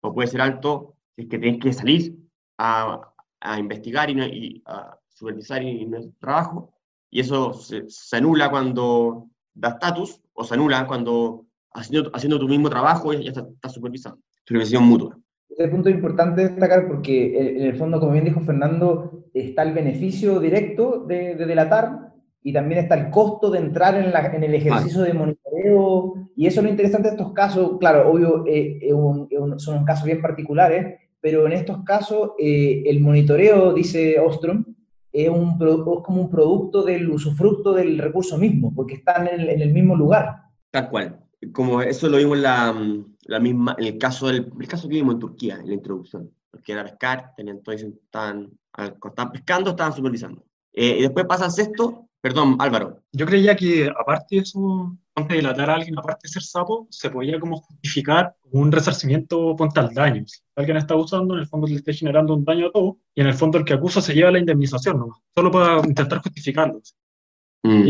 o 0.00 0.14
puede 0.14 0.28
ser 0.28 0.40
alto 0.40 0.96
si 1.14 1.22
es 1.22 1.28
que 1.28 1.38
tienes 1.38 1.60
que 1.60 1.72
salir 1.72 2.16
a, 2.58 3.12
a 3.40 3.58
investigar 3.58 4.10
y, 4.10 4.20
y, 4.20 4.62
a 4.66 4.97
supervisar 5.18 5.62
y, 5.62 5.86
no 5.86 5.98
es 5.98 6.08
trabajo. 6.18 6.72
Y 7.10 7.20
eso 7.20 7.52
se, 7.54 7.84
anula 8.16 8.50
cuando 8.50 9.28
da 9.54 9.70
estatus, 9.70 10.20
o 10.34 10.44
se 10.44 10.54
anula 10.54 10.86
cuando 10.86 11.46
haciendo, 11.72 12.10
haciendo 12.14 12.38
tu 12.38 12.48
mismo 12.48 12.68
trabajo 12.68 13.12
ya 13.12 13.28
estás 13.30 13.46
está 13.46 13.68
supervisando. 13.68 14.20
Supervisión 14.44 14.84
mutua. 14.84 15.18
Este 15.48 15.68
punto 15.68 15.88
es 15.88 15.94
importante 15.94 16.42
destacar 16.42 16.86
porque 16.86 17.56
en 17.58 17.62
el 17.62 17.76
fondo, 17.76 17.98
como 17.98 18.12
bien 18.12 18.24
dijo 18.24 18.40
Fernando, 18.40 19.24
está 19.34 19.62
el 19.62 19.72
beneficio 19.72 20.38
directo 20.38 21.04
de, 21.06 21.34
de 21.34 21.46
delatar 21.46 22.08
y 22.42 22.52
también 22.52 22.80
está 22.80 22.94
el 22.94 23.10
costo 23.10 23.50
de 23.50 23.58
entrar 23.58 23.94
en, 23.96 24.12
la, 24.12 24.26
en 24.26 24.44
el 24.44 24.54
ejercicio 24.54 25.02
de 25.02 25.12
monitoreo, 25.12 26.14
y 26.36 26.46
eso 26.46 26.60
es 26.60 26.64
lo 26.64 26.70
interesante 26.70 27.08
de 27.08 27.16
estos 27.16 27.32
casos, 27.32 27.78
claro, 27.78 28.10
obvio, 28.10 28.44
eh, 28.46 28.80
son 29.56 29.84
casos 29.84 30.04
bien 30.04 30.22
particulares, 30.22 30.98
pero 31.20 31.46
en 31.46 31.52
estos 31.52 31.82
casos 31.84 32.30
eh, 32.38 32.84
el 32.86 33.00
monitoreo, 33.00 33.72
dice 33.74 34.18
Ostrom, 34.20 34.64
es, 35.24 35.30
un, 35.30 35.58
es 35.60 36.02
como 36.04 36.22
un 36.22 36.30
producto 36.30 36.82
del 36.82 37.08
usufructo 37.10 37.72
del 37.72 37.98
recurso 37.98 38.38
mismo, 38.38 38.74
porque 38.74 38.94
están 38.94 39.26
en 39.28 39.40
el, 39.40 39.48
en 39.48 39.60
el 39.62 39.72
mismo 39.72 39.96
lugar. 39.96 40.42
Tal 40.70 40.88
cual, 40.90 41.20
como 41.52 41.80
eso 41.82 42.08
lo 42.08 42.18
vimos 42.18 42.36
en 42.36 42.42
la, 42.42 43.04
la 43.24 43.40
misma, 43.40 43.76
en 43.78 43.86
el 43.86 43.98
caso, 43.98 44.28
del, 44.28 44.52
el 44.58 44.68
caso 44.68 44.88
que 44.88 44.94
vimos 44.94 45.14
en 45.14 45.20
Turquía, 45.20 45.56
en 45.56 45.68
la 45.68 45.74
introducción, 45.74 46.30
porque 46.50 46.72
era 46.72 46.84
pescar, 46.84 47.32
tenían 47.36 47.62
todos, 47.62 47.82
estaban, 47.82 48.50
estaban 48.76 49.32
pescando, 49.32 49.70
estaban 49.70 49.92
supervisando. 49.92 50.44
Eh, 50.72 50.96
y 50.98 51.02
después 51.02 51.26
pasa 51.26 51.46
al 51.46 51.52
sexto, 51.52 52.07
Perdón, 52.20 52.56
Álvaro. 52.58 53.02
Yo 53.12 53.26
creía 53.26 53.54
que 53.54 53.88
aparte 53.88 54.36
de 54.36 54.42
eso, 54.42 54.96
antes 55.14 55.28
de 55.28 55.36
delatar 55.36 55.70
a 55.70 55.74
alguien, 55.74 55.98
aparte 55.98 56.22
de 56.24 56.32
ser 56.32 56.42
sapo, 56.42 56.88
se 56.90 57.10
podía 57.10 57.38
como 57.38 57.58
justificar 57.58 58.34
un 58.50 58.72
resarcimiento 58.72 59.54
ponte 59.56 59.78
al 59.78 59.94
daño. 59.94 60.24
Si 60.26 60.40
alguien 60.56 60.78
está 60.78 60.94
abusando, 60.94 61.34
en 61.34 61.40
el 61.40 61.46
fondo 61.46 61.68
le 61.68 61.76
está 61.76 61.92
generando 61.92 62.34
un 62.34 62.44
daño 62.44 62.66
a 62.68 62.72
todo, 62.72 62.98
y 63.14 63.20
en 63.20 63.28
el 63.28 63.34
fondo 63.34 63.58
el 63.58 63.64
que 63.64 63.74
acusa 63.74 64.00
se 64.00 64.14
lleva 64.14 64.32
la 64.32 64.40
indemnización 64.40 64.98
nomás, 64.98 65.18
solo 65.34 65.50
para 65.50 65.86
intentar 65.86 66.18
justificarlo. 66.20 66.80
Mm. 67.62 67.88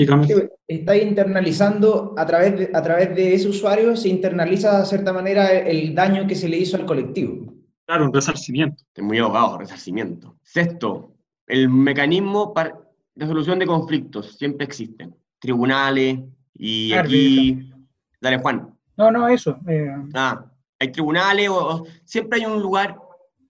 Está 0.67 0.97
internalizando 0.97 2.15
a 2.17 2.27
través, 2.27 2.59
de, 2.59 2.71
a 2.73 2.83
través 2.83 3.15
de 3.15 3.35
ese 3.35 3.49
usuario, 3.49 3.97
se 3.97 4.09
internaliza 4.09 4.81
de 4.81 4.87
cierta 4.87 5.13
manera 5.13 5.51
el 5.51 5.95
daño 5.95 6.27
que 6.27 6.35
se 6.35 6.49
le 6.49 6.59
hizo 6.59 6.77
al 6.77 6.87
colectivo. 6.87 7.55
Claro, 7.87 8.05
un 8.05 8.13
resarcimiento. 8.13 8.83
Estoy 8.89 9.05
muy 9.05 9.19
ahogado, 9.19 9.59
resarcimiento. 9.59 10.37
Sexto, 10.43 11.15
el 11.47 11.71
mecanismo 11.71 12.53
para 12.53 12.88
resolución 13.19 13.59
de 13.59 13.67
conflictos 13.67 14.37
siempre 14.37 14.65
existen. 14.65 15.15
Tribunales 15.39 16.21
y 16.55 16.93
aquí... 16.93 17.71
Dale, 18.21 18.39
Juan. 18.39 18.75
No, 18.97 19.11
no, 19.11 19.29
eso. 19.29 19.59
Eh, 19.69 19.95
ah, 20.15 20.45
hay 20.79 20.91
tribunales 20.91 21.49
o, 21.51 21.87
siempre 22.05 22.41
hay 22.41 22.47
un 22.47 22.61
lugar... 22.61 22.97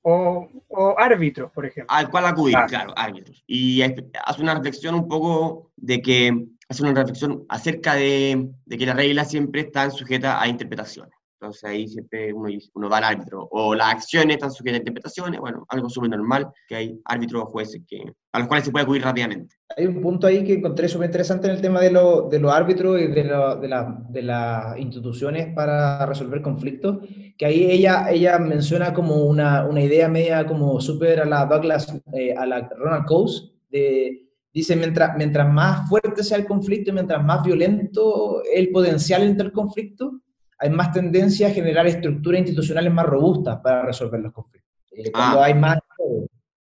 O, 0.03 0.49
o 0.69 0.99
árbitros, 0.99 1.51
por 1.53 1.67
ejemplo. 1.67 1.95
Al 1.95 2.09
cual 2.09 2.27
acudir, 2.27 2.57
claro, 2.69 2.95
árbitros. 2.97 3.43
Y 3.47 3.83
hace 3.83 4.43
una 4.43 4.55
reflexión 4.55 4.95
un 4.95 5.09
poco 5.09 5.73
de 5.77 6.01
que... 6.01 6.47
Hace 6.71 6.83
una 6.83 6.93
reflexión 6.93 7.47
acerca 7.49 7.95
de, 7.95 8.51
de 8.67 8.77
que 8.77 8.85
las 8.85 8.95
reglas 8.95 9.31
siempre 9.31 9.63
están 9.63 9.91
sujetas 9.91 10.37
a 10.39 10.49
interpretaciones. 10.49 11.18
Entonces 11.41 11.65
ahí 11.65 11.87
siempre 11.87 12.33
uno, 12.33 12.49
uno 12.75 12.91
va 12.91 12.99
al 12.99 13.05
árbitro. 13.05 13.47
O 13.53 13.73
las 13.73 13.95
acciones 13.95 14.37
están 14.37 14.51
sujetas 14.51 14.79
a 14.79 14.79
interpretaciones, 14.79 15.39
bueno, 15.39 15.65
algo 15.69 15.89
súper 15.89 16.11
normal, 16.11 16.49
que 16.69 16.75
hay 16.75 17.01
árbitros 17.05 17.45
o 17.45 17.47
jueces 17.47 17.81
que, 17.87 18.03
a 18.33 18.39
los 18.41 18.49
cuales 18.49 18.65
se 18.65 18.73
puede 18.73 18.83
acudir 18.83 19.03
rápidamente. 19.05 19.55
Hay 19.77 19.87
un 19.87 20.01
punto 20.01 20.27
ahí 20.27 20.43
que 20.43 20.55
encontré 20.55 20.89
súper 20.89 21.07
interesante 21.07 21.47
en 21.47 21.55
el 21.55 21.61
tema 21.61 21.81
de, 21.81 21.93
lo, 21.93 22.29
de 22.29 22.41
los 22.41 22.53
árbitros 22.53 23.01
y 23.01 23.07
de, 23.07 23.23
de, 23.23 23.69
la, 23.69 24.05
de, 24.09 24.23
las 24.23 24.79
instituciones 24.79 25.55
para 25.55 26.05
resolver 26.07 26.43
conflictos, 26.43 26.99
que 27.37 27.47
ahí 27.47 27.71
ella, 27.71 28.11
ella 28.11 28.39
menciona 28.41 28.93
como 28.93 29.23
una, 29.23 29.65
una 29.65 29.81
idea 29.81 30.09
media 30.09 30.45
como 30.45 30.81
súper 30.81 31.21
a 31.21 31.25
la 31.25 31.47
Douglas, 31.47 31.95
eh, 32.15 32.35
a 32.35 32.47
la 32.47 32.69
Ronald 32.69 33.07
Coase, 33.07 33.53
de 33.71 34.25
dice, 34.53 34.75
mientras, 34.75 35.17
mientras 35.17 35.53
más 35.53 35.89
fuerte 35.89 36.25
sea 36.25 36.39
el 36.39 36.47
conflicto 36.47 36.91
y 36.91 36.95
mientras 36.95 37.25
más 37.25 37.45
violento 37.45 38.43
el 38.53 38.71
potencial 38.71 39.23
entre 39.23 39.47
el 39.47 39.53
conflicto, 39.53 40.21
hay 40.59 40.71
más 40.71 40.93
tendencia 40.93 41.49
a 41.49 41.51
generar 41.51 41.87
estructuras 41.87 42.41
institucionales 42.41 42.93
más 42.93 43.07
robustas 43.07 43.59
para 43.61 43.85
resolver 43.85 44.21
los 44.21 44.33
conflictos. 44.33 44.71
Eh, 44.93 45.11
cuando 45.13 45.41
ah. 45.41 45.45
hay 45.45 45.55
más... 45.55 45.79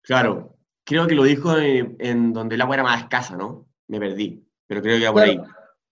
Claro, 0.01 0.57
creo 0.83 1.07
que 1.07 1.15
lo 1.15 1.23
dijo 1.23 1.57
en, 1.57 2.33
donde 2.33 2.55
el 2.55 2.61
agua 2.61 2.75
era 2.75 2.83
más 2.83 3.01
escasa, 3.01 3.37
¿no? 3.37 3.67
Me 3.87 3.99
perdí, 3.99 4.45
pero 4.67 4.81
creo 4.81 4.97
que 4.97 5.03
era 5.03 5.13
por 5.13 5.21
ahí. 5.21 5.39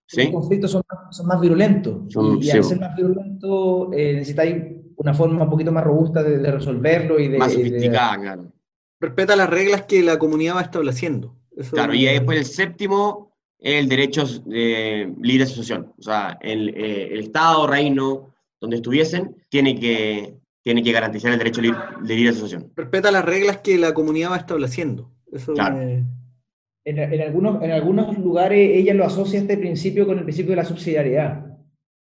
¿Sí? 0.08 0.24
Los 0.24 0.32
conflictos 0.32 0.72
son, 0.72 0.82
son 1.12 1.28
más 1.28 1.40
virulentos 1.40 2.14
y, 2.42 2.50
al 2.50 2.64
ser 2.64 2.80
más 2.80 2.96
virulentos 2.96 3.88
eh, 3.94 4.14
necesitáis 4.16 4.56
una 4.98 5.14
forma 5.14 5.44
un 5.44 5.50
poquito 5.50 5.72
más 5.72 5.84
robusta 5.84 6.22
de, 6.22 6.52
resolverlo 6.52 7.18
y 7.18 7.30
de... 7.30 7.38
Más 7.38 7.54
sofisticada, 7.54 8.20
claro. 8.20 8.52
Respeta 9.00 9.36
las 9.36 9.50
reglas 9.50 9.84
que 9.84 10.04
la 10.04 10.20
comunidad 10.20 10.58
va 10.58 10.62
estableciendo. 10.62 11.38
claro, 11.72 11.94
y 11.94 12.06
después 12.06 12.38
el 12.38 12.46
séptimo 12.46 13.31
es 13.31 13.31
el 13.62 13.88
derecho 13.88 14.26
de 14.46 15.14
libre 15.22 15.44
asociación. 15.44 15.94
O 15.98 16.02
sea, 16.02 16.38
el, 16.42 16.70
eh, 16.70 17.10
el 17.14 17.20
Estado, 17.22 17.68
reino, 17.68 18.34
donde 18.60 18.78
estuviesen, 18.78 19.36
tiene 19.50 19.80
que, 19.80 20.34
tiene 20.64 20.84
que 20.84 20.92
garantizar 20.92 21.32
el 21.32 21.38
derecho 21.38 21.62
de 21.62 22.16
libre 22.16 22.30
asociación. 22.30 22.72
Respeta 22.76 23.12
las 23.12 23.24
reglas 23.24 23.58
que 23.58 23.78
la 23.78 23.94
comunidad 23.94 24.32
va 24.32 24.38
estableciendo. 24.38 25.12
Eso 25.32 25.54
claro. 25.54 25.80
en, 25.80 27.22
algunos, 27.22 27.64
en 27.64 27.72
algunos 27.72 28.18
lugares 28.18 28.72
ella 28.74 28.94
lo 28.94 29.06
asocia 29.06 29.40
este 29.40 29.58
principio 29.58 30.06
con 30.06 30.18
el 30.18 30.24
principio 30.24 30.52
de 30.52 30.58
la 30.58 30.66
subsidiariedad. 30.66 31.58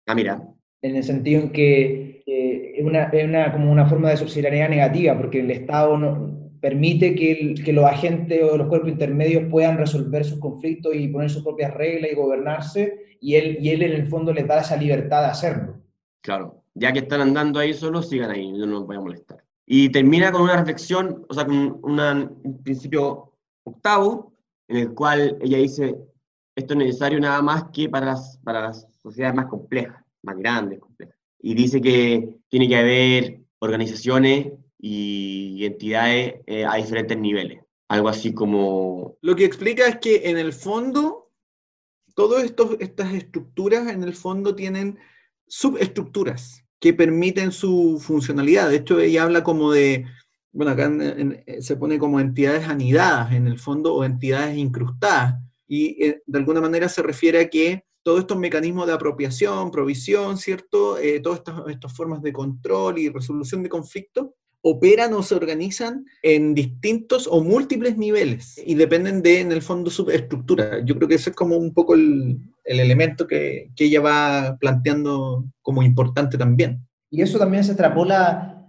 Ah, 0.07 0.15
mira. 0.15 0.41
En 0.81 0.95
el 0.95 1.03
sentido 1.03 1.41
en 1.41 1.51
que 1.51 2.23
es, 2.25 2.85
una, 2.85 3.05
es 3.05 3.25
una, 3.25 3.51
como 3.51 3.71
una 3.71 3.87
forma 3.87 4.09
de 4.11 4.17
subsidiariedad 4.17 4.69
negativa, 4.69 5.17
porque 5.17 5.39
el 5.39 5.51
Estado 5.51 5.97
no, 5.97 6.48
permite 6.62 7.16
que, 7.16 7.72
los 7.72 7.86
agentes 7.86 8.43
o 8.43 8.57
los 8.57 8.68
cuerpos 8.68 8.89
intermedios 8.89 9.49
puedan 9.49 9.78
resolver 9.78 10.26
sus 10.26 10.39
conflictos 10.39 10.95
y 10.95 11.07
poner 11.07 11.30
sus 11.30 11.43
propias 11.43 11.74
reglas 11.74 12.12
y 12.12 12.16
gobernarse, 12.16 13.18
y 13.22 13.36
él, 13.36 13.57
y 13.62 13.70
él 13.70 13.84
en 13.84 13.93
el 13.93 14.07
fondo 14.07 14.34
les 14.34 14.47
da 14.47 14.62
esa 14.62 14.78
libertad 14.78 15.22
de 15.22 15.28
hacerlo. 15.28 15.82
Claro, 16.22 16.64
ya 16.74 16.91
que 16.91 16.99
están 16.99 17.22
andando 17.22 17.60
ahí 17.60 17.74
solos, 17.74 18.10
sigan 18.10 18.32
ahí, 18.32 18.51
no 18.51 18.66
nos 18.66 18.86
voy 18.86 18.97
a 18.97 19.01
molestar. 19.01 19.43
Y 19.66 19.89
termina 19.89 20.32
con 20.32 20.41
una 20.41 20.57
reflexión, 20.57 21.26
o 21.30 21.34
sea, 21.34 21.45
con 21.45 21.80
un 21.84 22.62
principio 22.64 23.34
octavo, 23.64 24.34
en 24.68 24.78
el 24.78 24.93
cual 24.93 25.38
ella 25.41 25.57
dice, 25.57 25.95
esto 26.55 26.74
es 26.74 26.78
necesario 26.78 27.20
nada 27.20 27.41
más 27.41 27.66
que 27.74 27.88
para 27.89 28.07
las, 28.07 28.38
para 28.43 28.62
las 28.62 28.88
sociedades 29.01 29.36
más 29.36 29.45
complejas, 29.45 30.03
más 30.24 30.38
grandes, 30.38 30.80
complejas. 30.80 31.16
Y 31.41 31.53
dice 31.53 31.80
que 31.82 32.36
tiene 32.49 32.68
que 32.68 32.76
haber 32.76 33.39
organizaciones 33.60 34.47
y 34.80 35.65
entidades 35.65 36.36
eh, 36.47 36.65
a 36.65 36.75
diferentes 36.75 37.17
niveles. 37.17 37.61
Algo 37.89 38.07
así 38.07 38.34
como... 38.34 39.17
Lo 39.21 39.36
que 39.36 39.45
explica 39.45 39.88
es 39.88 39.97
que 39.97 40.30
en 40.30 40.38
el 40.38 40.53
fondo, 40.53 41.32
todas 42.15 42.43
estas 42.80 43.13
estructuras 43.13 43.89
en 43.89 44.03
el 44.03 44.13
fondo 44.13 44.55
tienen 44.55 44.97
subestructuras 45.47 46.63
que 46.80 46.93
permiten 46.93 47.51
su 47.51 47.99
funcionalidad. 47.99 48.69
De 48.69 48.77
hecho, 48.77 48.99
ella 48.99 49.23
habla 49.23 49.43
como 49.43 49.71
de, 49.71 50.05
bueno, 50.53 50.71
acá 50.71 50.89
se 51.59 51.75
pone 51.75 51.99
como 51.99 52.19
entidades 52.19 52.67
anidadas 52.67 53.34
en 53.34 53.47
el 53.47 53.59
fondo 53.59 53.95
o 53.95 54.05
entidades 54.05 54.57
incrustadas. 54.57 55.36
Y 55.67 56.03
eh, 56.05 56.23
de 56.25 56.39
alguna 56.39 56.61
manera 56.61 56.88
se 56.88 57.01
refiere 57.01 57.41
a 57.41 57.49
que 57.49 57.84
todos 58.01 58.21
estos 58.21 58.38
mecanismos 58.38 58.88
de 58.88 58.93
apropiación, 58.93 59.71
provisión, 59.71 60.38
¿cierto? 60.38 60.97
Eh, 60.97 61.19
todas 61.19 61.39
estas, 61.39 61.67
estas, 61.67 61.93
formas 61.93 62.21
de 62.21 62.32
control 62.32 62.97
y 62.97 63.09
resolución 63.09 63.61
de 63.61 63.69
conflictos 63.69 64.30
operan 64.62 65.14
o 65.14 65.24
se 65.24 65.36
organizan 65.36 66.05
en 66.22 66.53
distintos 66.53 67.28
o 67.28 67.43
múltiples 67.43 67.97
niveles 67.97 68.62
y 68.66 68.76
dependen 68.76 69.22
de, 69.22 69.41
en 69.41 69.51
el 69.51 69.62
fondo, 69.62 69.89
subestructura. 69.89 70.84
Yo 70.84 70.95
creo 70.95 71.07
que 71.07 71.16
ese 71.16 71.30
es 71.30 71.36
como 71.36 71.57
un 71.57 71.74
poco 71.74 71.95
el, 71.95 72.39
el 72.66 72.80
elemento 72.80 73.26
que, 73.26 73.72
que, 73.76 73.86
ella 73.86 74.01
va 74.01 74.57
planteando 74.60 75.45
como 75.62 75.84
importante 75.84 76.38
también. 76.38 76.86
Y 77.10 77.22
eso 77.22 77.39
también 77.39 77.64
se 77.64 77.72
extrapola, 77.72 78.68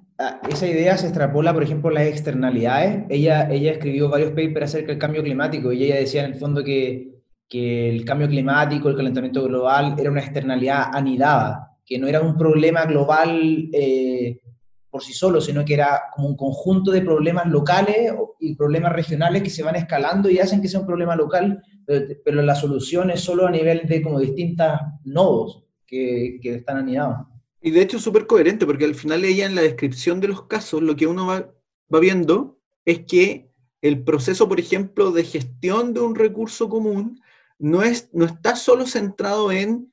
esa 0.48 0.66
idea 0.66 0.96
se 0.96 1.06
extrapola, 1.06 1.52
por 1.52 1.62
ejemplo, 1.62 1.90
las 1.90 2.06
externalidades. 2.06 3.04
Ella, 3.08 3.50
ella 3.50 3.72
escribió 3.72 4.08
varios 4.08 4.30
papers 4.30 4.66
acerca 4.66 4.92
del 4.92 4.98
cambio 4.98 5.22
climático 5.22 5.72
y 5.72 5.84
ella 5.84 5.96
decía 5.96 6.24
en 6.24 6.32
el 6.32 6.38
fondo 6.38 6.62
que, 6.62 7.20
que 7.48 7.90
el 7.90 8.04
cambio 8.04 8.28
climático, 8.28 8.88
el 8.88 8.96
calentamiento 8.96 9.42
global, 9.42 9.96
era 9.98 10.10
una 10.10 10.20
externalidad 10.20 10.94
anidada, 10.94 11.76
que 11.84 11.98
no 11.98 12.06
era 12.06 12.20
un 12.20 12.36
problema 12.38 12.84
global. 12.84 13.68
Eh, 13.72 14.38
por 14.90 15.02
sí 15.02 15.12
solo, 15.12 15.40
sino 15.40 15.64
que 15.64 15.74
era 15.74 16.02
como 16.14 16.28
un 16.28 16.36
conjunto 16.36 16.90
de 16.90 17.02
problemas 17.02 17.46
locales 17.46 18.12
y 18.40 18.56
problemas 18.56 18.92
regionales 18.92 19.42
que 19.42 19.50
se 19.50 19.62
van 19.62 19.76
escalando 19.76 20.28
y 20.28 20.38
hacen 20.38 20.60
que 20.60 20.68
sea 20.68 20.80
un 20.80 20.86
problema 20.86 21.14
local, 21.14 21.62
pero, 21.86 22.42
la 22.42 22.54
solución 22.54 23.10
es 23.10 23.20
solo 23.20 23.46
a 23.46 23.50
nivel 23.50 23.82
de 23.86 24.02
como 24.02 24.20
distintos 24.20 24.72
nodos 25.04 25.64
que, 25.86 26.38
que 26.42 26.56
están 26.56 26.78
anidados. 26.78 27.26
Y 27.60 27.70
de 27.72 27.82
hecho 27.82 27.98
es 27.98 28.02
súper 28.02 28.26
coherente, 28.26 28.66
porque 28.66 28.84
al 28.84 28.94
final 28.94 29.24
ella 29.24 29.46
en 29.46 29.54
la 29.54 29.62
descripción 29.62 30.20
de 30.20 30.28
los 30.28 30.46
casos, 30.46 30.82
lo 30.82 30.96
que 30.96 31.06
uno 31.06 31.26
va, 31.26 31.52
va 31.92 32.00
viendo 32.00 32.58
es 32.84 33.00
que 33.00 33.50
el 33.82 34.02
proceso, 34.02 34.48
por 34.48 34.60
ejemplo, 34.60 35.10
de 35.10 35.24
gestión 35.24 35.94
de 35.94 36.00
un 36.00 36.14
recurso 36.14 36.68
común 36.68 37.20
no, 37.58 37.82
es, 37.82 38.08
no 38.12 38.24
está 38.24 38.56
solo 38.56 38.86
centrado 38.86 39.52
en 39.52 39.89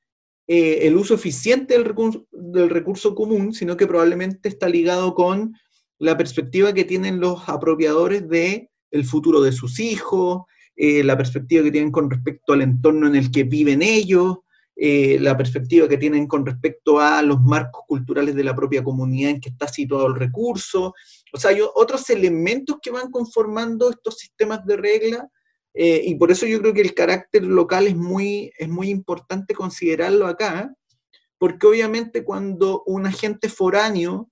eh, 0.48 0.88
el 0.88 0.96
uso 0.96 1.16
eficiente 1.16 1.76
del 1.78 2.70
recurso, 2.70 3.16
común, 3.16 3.54
sino 3.54 3.76
que 3.76 3.86
probablemente 3.86 4.48
está 4.48 4.70
ligado 4.70 5.14
con 5.14 5.54
la 6.00 6.16
perspectiva 6.16 6.74
que 6.74 6.86
tienen 6.86 7.20
los 7.20 7.50
apropiadores 7.50 8.30
de 8.30 8.70
el 8.92 9.04
futuro 9.04 9.42
de 9.42 9.52
sus 9.52 9.80
hijos, 9.80 10.44
eh, 10.78 11.04
la 11.04 11.18
perspectiva 11.18 11.64
que 11.64 11.72
tienen 11.72 11.92
con 11.92 12.10
respecto 12.10 12.54
al 12.54 12.62
entorno 12.62 13.08
en 13.08 13.16
el 13.16 13.30
que 13.30 13.44
viven 13.44 13.82
ellos, 13.82 14.38
eh, 14.78 15.18
la 15.20 15.36
perspectiva 15.36 15.88
que 15.90 15.98
tienen 15.98 16.28
con 16.28 16.46
respecto 16.46 17.00
a 17.02 17.22
los 17.24 17.42
marcos 17.42 17.82
culturales 17.86 18.34
de 18.34 18.44
la 18.44 18.56
propia 18.56 18.84
comunidad 18.84 19.32
en 19.32 19.42
que 19.42 19.50
está 19.50 19.68
situado 19.68 20.08
el 20.08 20.16
recurso. 20.16 20.94
O 21.34 21.38
sea, 21.38 21.52
hay 21.52 21.60
otros 21.76 22.10
elementos 22.10 22.78
que 22.82 22.92
van 22.92 23.12
conformando 23.12 23.90
estos 23.90 24.18
sistemas 24.18 24.66
de 24.66 24.78
regla 24.78 25.28
eh, 25.80 26.02
y 26.06 26.16
por 26.16 26.32
eso 26.32 26.48
yo 26.48 26.60
creo 26.60 26.74
que 26.74 26.82
el 26.82 26.96
carácter 26.96 27.44
local 27.44 27.86
es 27.86 27.96
muy, 27.96 28.52
es 28.58 28.68
muy 28.68 28.90
importante 28.90 29.54
considerarlo 29.54 30.26
acá, 30.26 30.74
porque 31.38 31.68
obviamente 31.68 32.24
cuando 32.24 32.82
un 32.88 33.06
agente 33.06 33.48
foráneo 33.48 34.32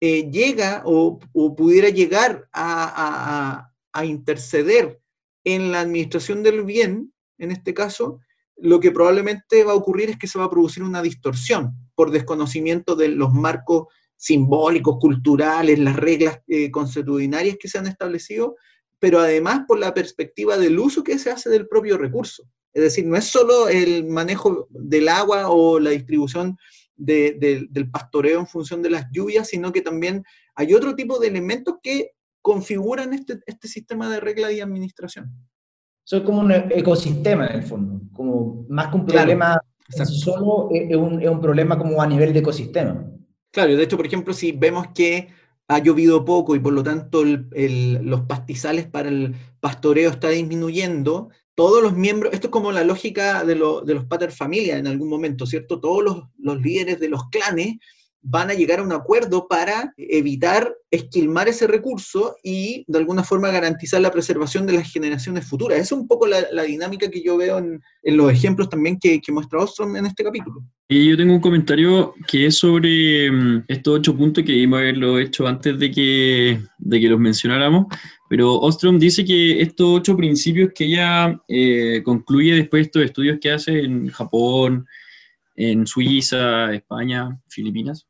eh, 0.00 0.28
llega 0.28 0.82
o, 0.84 1.20
pudiera 1.56 1.88
llegar 1.88 2.48
a, 2.52 3.68
interceder 4.02 5.00
en 5.44 5.70
la 5.70 5.82
administración 5.82 6.42
del 6.42 6.64
bien, 6.64 7.12
en 7.38 7.52
este 7.52 7.74
caso, 7.74 8.18
lo 8.56 8.80
que 8.80 8.90
probablemente 8.90 9.62
va 9.62 9.72
a 9.72 9.76
ocurrir 9.76 10.10
es 10.10 10.18
que 10.18 10.26
se 10.26 10.40
va 10.40 10.46
a 10.46 10.50
producir 10.50 10.82
una 10.82 11.00
distorsión 11.00 11.74
por 11.94 12.10
desconocimiento 12.10 12.96
de 12.96 13.08
los 13.08 13.32
marcos 13.32 13.86
simbólicos, 14.16 14.96
culturales, 14.98 15.78
las 15.78 15.94
reglas 15.94 16.40
eh, 16.48 16.72
consuetudinarias 16.72 17.56
que 17.60 17.68
se 17.68 17.78
han 17.78 17.86
establecido, 17.86 18.56
pero 19.02 19.18
además 19.18 19.62
por 19.66 19.80
la 19.80 19.92
perspectiva 19.92 20.56
del 20.56 20.78
uso 20.78 21.02
que 21.02 21.18
se 21.18 21.32
hace 21.32 21.50
del 21.50 21.66
propio 21.66 21.98
recurso. 21.98 22.44
Es 22.72 22.84
decir, 22.84 23.04
no 23.04 23.16
es 23.16 23.24
solo 23.24 23.68
el 23.68 24.04
manejo 24.04 24.68
del 24.70 25.08
agua 25.08 25.48
o 25.48 25.80
la 25.80 25.90
distribución 25.90 26.56
del 26.94 27.90
pastoreo 27.90 28.38
en 28.38 28.46
función 28.46 28.80
de 28.80 28.90
las 28.90 29.06
lluvias, 29.10 29.48
sino 29.48 29.72
que 29.72 29.82
también 29.82 30.22
hay 30.54 30.72
otro 30.72 30.94
tipo 30.94 31.18
de 31.18 31.26
elementos 31.26 31.78
que 31.82 32.12
configuran 32.40 33.12
este, 33.12 33.40
este 33.44 33.66
sistema 33.66 34.08
de 34.08 34.20
regla 34.20 34.52
y 34.52 34.60
administración. 34.60 35.32
Eso 36.06 36.18
es 36.18 36.22
como 36.22 36.38
un 36.38 36.52
ecosistema 36.52 37.48
en 37.48 37.56
el 37.56 37.62
fondo, 37.64 38.00
como 38.12 38.66
más 38.68 38.86
que 38.86 38.96
un 38.98 39.06
problema 39.06 39.60
solo, 40.04 40.68
es 40.70 40.96
un, 40.96 41.20
es 41.20 41.28
un 41.28 41.40
problema 41.40 41.76
como 41.76 42.00
a 42.00 42.06
nivel 42.06 42.32
de 42.32 42.38
ecosistema. 42.38 43.04
Claro, 43.50 43.76
de 43.76 43.82
hecho, 43.82 43.96
por 43.96 44.06
ejemplo, 44.06 44.32
si 44.32 44.52
vemos 44.52 44.86
que 44.94 45.28
ha 45.74 45.78
llovido 45.78 46.24
poco 46.24 46.54
y 46.54 46.60
por 46.60 46.72
lo 46.72 46.82
tanto 46.82 47.24
los 47.24 48.20
pastizales 48.22 48.86
para 48.86 49.08
el 49.08 49.34
pastoreo 49.60 50.10
está 50.10 50.28
disminuyendo, 50.28 51.30
todos 51.54 51.82
los 51.82 51.94
miembros, 51.94 52.32
esto 52.32 52.46
es 52.48 52.50
como 52.50 52.72
la 52.72 52.84
lógica 52.84 53.44
de, 53.44 53.54
de 53.54 53.94
los 53.94 54.04
pater 54.06 54.32
familia 54.32 54.78
en 54.78 54.86
algún 54.86 55.08
momento, 55.08 55.46
¿cierto? 55.46 55.80
Todos 55.80 56.02
los, 56.02 56.24
los 56.38 56.60
líderes 56.60 56.98
de 56.98 57.08
los 57.08 57.28
clanes 57.28 57.76
van 58.22 58.50
a 58.50 58.54
llegar 58.54 58.78
a 58.78 58.84
un 58.84 58.92
acuerdo 58.92 59.48
para 59.48 59.92
evitar 59.96 60.72
esquilmar 60.90 61.48
ese 61.48 61.66
recurso 61.66 62.36
y 62.42 62.84
de 62.86 62.98
alguna 62.98 63.24
forma 63.24 63.50
garantizar 63.50 64.00
la 64.00 64.12
preservación 64.12 64.66
de 64.66 64.74
las 64.74 64.92
generaciones 64.92 65.44
futuras. 65.46 65.78
Esa 65.78 65.94
es 65.94 66.00
un 66.00 66.06
poco 66.06 66.26
la, 66.26 66.62
dinámica 66.62 67.10
que 67.10 67.22
yo 67.22 67.36
veo 67.36 67.58
en, 67.58 67.80
los 68.04 68.30
ejemplos 68.30 68.68
también 68.68 68.98
que, 69.00 69.20
muestra 69.32 69.58
Ostrom 69.58 69.96
en 69.96 70.06
este 70.06 70.22
capítulo. 70.22 70.62
Y 70.88 71.08
yo 71.10 71.16
tengo 71.16 71.34
un 71.34 71.40
comentario 71.40 72.14
que 72.28 72.46
es 72.46 72.56
sobre 72.56 73.30
mm, 73.30 73.64
estos 73.66 73.98
ocho 73.98 74.16
puntos 74.16 74.44
que 74.44 74.52
debimos 74.52 74.78
haberlo 74.78 75.18
hecho 75.18 75.46
antes 75.46 75.78
de 75.78 75.90
que, 75.90 76.60
de 76.78 77.00
que 77.00 77.08
los 77.08 77.18
mencionáramos, 77.18 77.86
pero 78.28 78.60
Ostrom 78.60 78.98
dice 78.98 79.24
que 79.24 79.60
estos 79.60 79.98
ocho 79.98 80.16
principios 80.16 80.70
que 80.74 80.84
ella 80.84 81.40
eh, 81.48 82.02
concluye 82.04 82.54
después 82.54 82.82
de 82.82 82.86
estos 82.86 83.04
estudios 83.04 83.38
que 83.40 83.50
hace 83.50 83.80
en 83.80 84.08
Japón, 84.08 84.86
en 85.56 85.86
Suiza, 85.86 86.72
España, 86.72 87.38
Filipinas, 87.48 88.06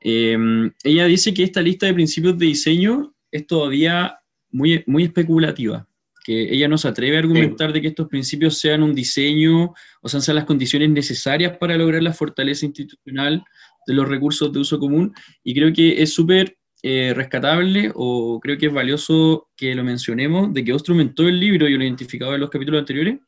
Em, 0.00 0.70
ella 0.84 1.06
dice 1.06 1.34
que 1.34 1.42
esta 1.42 1.60
lista 1.60 1.86
de 1.86 1.94
principios 1.94 2.38
de 2.38 2.46
diseño 2.46 3.14
es 3.30 3.46
todavía 3.46 4.18
muy, 4.50 4.82
muy 4.86 5.04
especulativa, 5.04 5.86
que 6.24 6.54
ella 6.54 6.68
no 6.68 6.78
se 6.78 6.88
atreve 6.88 7.16
a 7.16 7.20
argumentar 7.20 7.72
de 7.72 7.80
que 7.80 7.88
estos 7.88 8.08
principios 8.08 8.58
sean 8.58 8.82
un 8.82 8.94
diseño 8.94 9.74
o 10.00 10.08
sean 10.08 10.36
las 10.36 10.44
condiciones 10.44 10.90
necesarias 10.90 11.56
para 11.58 11.76
lograr 11.76 12.02
la 12.02 12.12
fortaleza 12.12 12.66
institucional 12.66 13.44
de 13.86 13.94
los 13.94 14.08
recursos 14.08 14.52
de 14.52 14.60
uso 14.60 14.78
común, 14.78 15.12
y 15.42 15.54
creo 15.54 15.72
que 15.72 16.02
es 16.02 16.12
súper 16.12 16.58
eh, 16.82 17.12
rescatable 17.14 17.90
o 17.94 18.38
creo 18.40 18.56
que 18.56 18.66
es 18.66 18.72
valioso 18.72 19.48
que 19.56 19.74
lo 19.74 19.82
mencionemos, 19.82 20.52
de 20.54 20.64
que 20.64 20.72
Ostrom 20.72 21.00
en 21.00 21.14
todo 21.14 21.28
el 21.28 21.40
libro, 21.40 21.68
y 21.68 21.76
lo 21.76 21.82
identificado 21.82 22.34
en 22.34 22.40
los 22.40 22.50
capítulos 22.50 22.80
anteriores, 22.80 23.18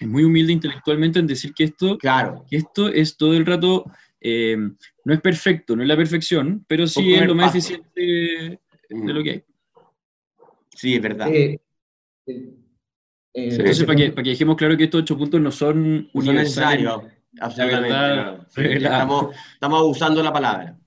es 0.00 0.08
muy 0.08 0.24
humilde 0.24 0.52
intelectualmente 0.52 1.18
en 1.18 1.26
decir 1.26 1.54
que 1.54 1.64
esto, 1.64 1.96
claro. 1.98 2.44
que 2.50 2.56
esto 2.56 2.88
es 2.88 3.16
todo 3.16 3.34
el 3.34 3.46
rato 3.46 3.84
eh, 4.28 4.56
no 5.04 5.14
es 5.14 5.20
perfecto, 5.20 5.76
no 5.76 5.82
es 5.82 5.88
la 5.88 5.96
perfección, 5.96 6.64
pero 6.66 6.86
sí 6.86 7.14
es 7.14 7.26
lo 7.26 7.34
más 7.34 7.54
eficiente 7.54 8.00
de, 8.00 8.58
lo 8.90 9.22
que 9.22 9.30
hay. 9.30 9.44
Sí, 10.74 10.94
es 10.94 11.02
verdad. 11.02 11.28
Eh, 11.32 11.60
eh, 12.26 12.54
Eh, 13.36 13.50
entonces, 13.50 13.84
para 13.84 13.96
que, 13.96 14.10
para 14.12 14.22
que 14.22 14.30
dejemos 14.30 14.56
claro 14.56 14.78
que 14.78 14.84
estos 14.84 15.02
ocho 15.02 15.18
puntos 15.18 15.38
no 15.38 15.50
son 15.50 16.08
necesarios. 16.14 17.02
Absolutamente. 17.38 18.46
estamos, 18.76 19.36
estamos 19.52 19.80
abusando 19.80 20.22
la 20.22 20.32
palabra. 20.32 20.78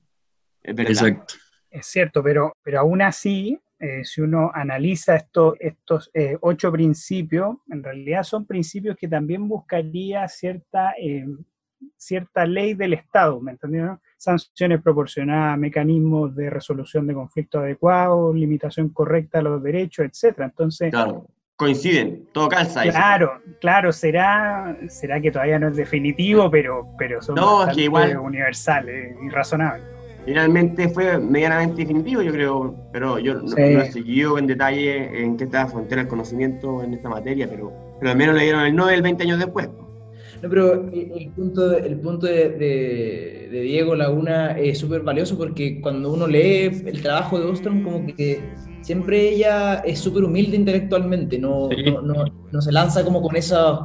Es 0.64 0.80
Exacto. 0.80 1.36
Es 1.70 1.86
cierto, 1.86 2.24
pero, 2.24 2.58
pero 2.64 2.80
aún 2.80 3.04
así, 3.04 3.60
eh, 3.78 4.04
si 4.04 4.22
uno 4.22 4.50
analiza 4.52 5.16
esto, 5.16 5.56
estos 5.60 6.10
eh, 6.16 6.38
ocho 6.42 6.72
principios, 6.72 7.58
en 7.70 7.84
realidad 7.84 8.24
son 8.24 8.48
principios 8.48 8.98
que 8.98 9.08
también 9.08 9.48
buscaría 9.48 10.28
cierta, 10.28 10.96
cierta 11.98 12.46
ley 12.46 12.74
del 12.74 12.94
Estado, 12.94 13.40
¿me 13.42 13.52
entendieron? 13.52 14.00
Sanciones 14.18 14.82
proporcionadas, 14.82 15.58
mecanismos 15.58 16.36
de 16.36 16.50
resolución 16.50 17.08
de 17.08 17.14
conflictos 17.14 17.62
adecuados, 17.62 18.36
limitación 18.36 18.90
correcta 18.90 19.40
de 19.40 19.44
los 19.46 19.64
derechos, 19.64 20.06
etc. 20.06 20.40
Entonces, 20.40 20.92
claro 20.92 21.26
coinciden, 21.60 22.26
todo 22.32 22.48
calza. 22.48 22.84
Claro, 22.84 23.42
claro, 23.60 23.92
será, 23.92 24.78
será 24.88 25.20
que 25.20 25.30
todavía 25.30 25.60
no 25.60 25.68
es 25.68 25.76
definitivo, 25.76 26.50
pero, 26.50 26.88
pero 26.98 27.22
son 27.22 27.36
no, 27.36 27.68
es 27.68 27.76
que 27.76 27.84
igual, 27.84 28.18
universales 28.18 29.18
y 29.22 29.30
razonables. 29.30 29.84
Finalmente 30.24 30.88
fue 30.88 31.18
medianamente 31.20 31.82
definitivo, 31.82 32.22
yo 32.22 32.32
creo, 32.32 32.76
pero 32.94 33.20
yo 33.20 33.34
no, 33.42 33.58
he 33.58 33.92
seguido 33.92 34.38
en 34.38 34.48
detalle 34.48 35.22
en 35.22 35.36
qué 35.36 35.44
está 35.44 35.64
la 35.64 35.68
frontera 35.68 36.02
del 36.02 36.10
conocimiento 36.10 36.82
en 36.82 36.94
esta 36.94 37.10
materia, 37.10 37.50
pero, 37.50 37.74
pero 38.00 38.12
al 38.12 38.18
menos 38.18 38.36
le 38.36 38.44
dieron 38.44 38.62
el 38.62 38.74
Nobel 38.74 39.02
20 39.02 39.24
años 39.24 39.40
después. 39.40 39.68
No, 40.42 40.50
pero 40.50 40.90
el 40.92 41.32
punto, 41.36 41.76
el 41.76 42.00
punto 42.00 42.26
de, 42.26 42.50
de 43.50 43.62
Diego 43.62 43.96
Laguna 43.96 44.58
es 44.58 44.78
súper 44.78 45.02
valioso 45.02 45.38
porque 45.38 45.82
cuando 45.82 46.12
uno 46.12 46.28
lee 46.28 46.82
el 46.86 47.02
trabajo 47.02 47.40
de 47.40 47.46
Ostrom, 47.46 47.84
como 47.84 48.06
que 48.06 48.42
siempre 48.82 49.30
ella 49.30 49.76
es 49.80 50.00
súper 50.00 50.24
humilde 50.24 50.56
intelectualmente, 50.56 51.38
no, 51.40 51.70
no, 52.04 52.26
no, 52.52 52.62
se 52.62 52.72
lanza 52.72 53.04
como 53.04 53.22
con 53.22 53.36
esas 53.36 53.80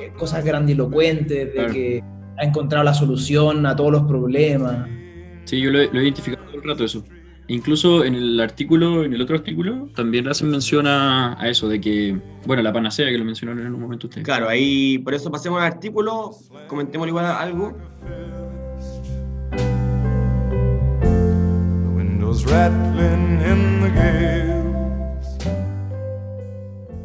eh, 0.00 0.12
cosas 0.18 0.44
grandilocuentes 0.44 1.54
de 1.54 1.66
que 1.66 2.04
ha 2.38 2.44
encontrado 2.44 2.84
la 2.84 2.94
solución 2.94 3.66
a 3.66 3.76
todos 3.76 3.92
los 3.92 4.02
problemas. 4.02 4.88
Sí, 5.44 5.60
yo 5.60 5.70
lo, 5.70 5.80
he 5.80 5.88
identificado 5.92 6.44
todo 6.46 6.56
el 6.56 6.68
rato 6.68 6.84
eso. 6.84 7.04
Incluso 7.50 8.04
en 8.04 8.14
el 8.14 8.38
artículo, 8.38 9.02
en 9.02 9.12
el 9.12 9.20
otro 9.20 9.34
artículo, 9.34 9.88
también 9.96 10.28
hacen 10.28 10.50
mención 10.50 10.86
a, 10.86 11.36
eso, 11.42 11.68
de 11.68 11.80
que, 11.80 12.16
bueno, 12.46 12.62
la 12.62 12.72
panacea 12.72 13.08
que 13.08 13.18
lo 13.18 13.24
mencionaron 13.24 13.66
en 13.66 13.74
un 13.74 13.80
momento 13.80 14.06
ustedes. 14.06 14.24
Claro, 14.24 14.48
ahí, 14.48 14.98
por 14.98 15.14
eso 15.14 15.32
pasemos 15.32 15.60
al 15.60 15.66
artículo, 15.66 16.30
comentemos 16.68 17.08
igual 17.08 17.26
algo. 17.26 17.76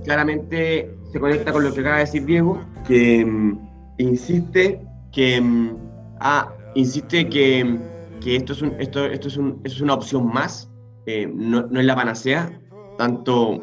Claramente 0.04 0.96
se 1.12 1.20
conecta 1.20 1.52
con 1.54 1.64
lo 1.64 1.74
que 1.74 1.80
acaba 1.80 1.96
de 1.96 2.02
decir 2.02 2.24
Diego, 2.24 2.64
que 2.88 3.26
mm, 3.26 3.60
insiste 3.98 4.80
que 5.12 5.42
mm, 5.42 5.76
ah, 6.20 6.54
insiste 6.76 7.28
que, 7.30 7.80
que, 8.22 8.36
esto, 8.36 8.54
es 8.54 8.62
un, 8.62 8.76
esto, 8.80 9.06
esto, 9.06 9.28
es 9.28 9.38
un, 9.38 9.62
es 9.64 9.82
una 9.82 9.94
opción 9.94 10.28
más, 10.28 10.70
eh, 11.06 11.28
no, 11.34 11.64
no, 11.64 11.80
es 11.80 11.86
la 11.86 11.96
panacea, 11.96 12.60
tanto 12.98 13.62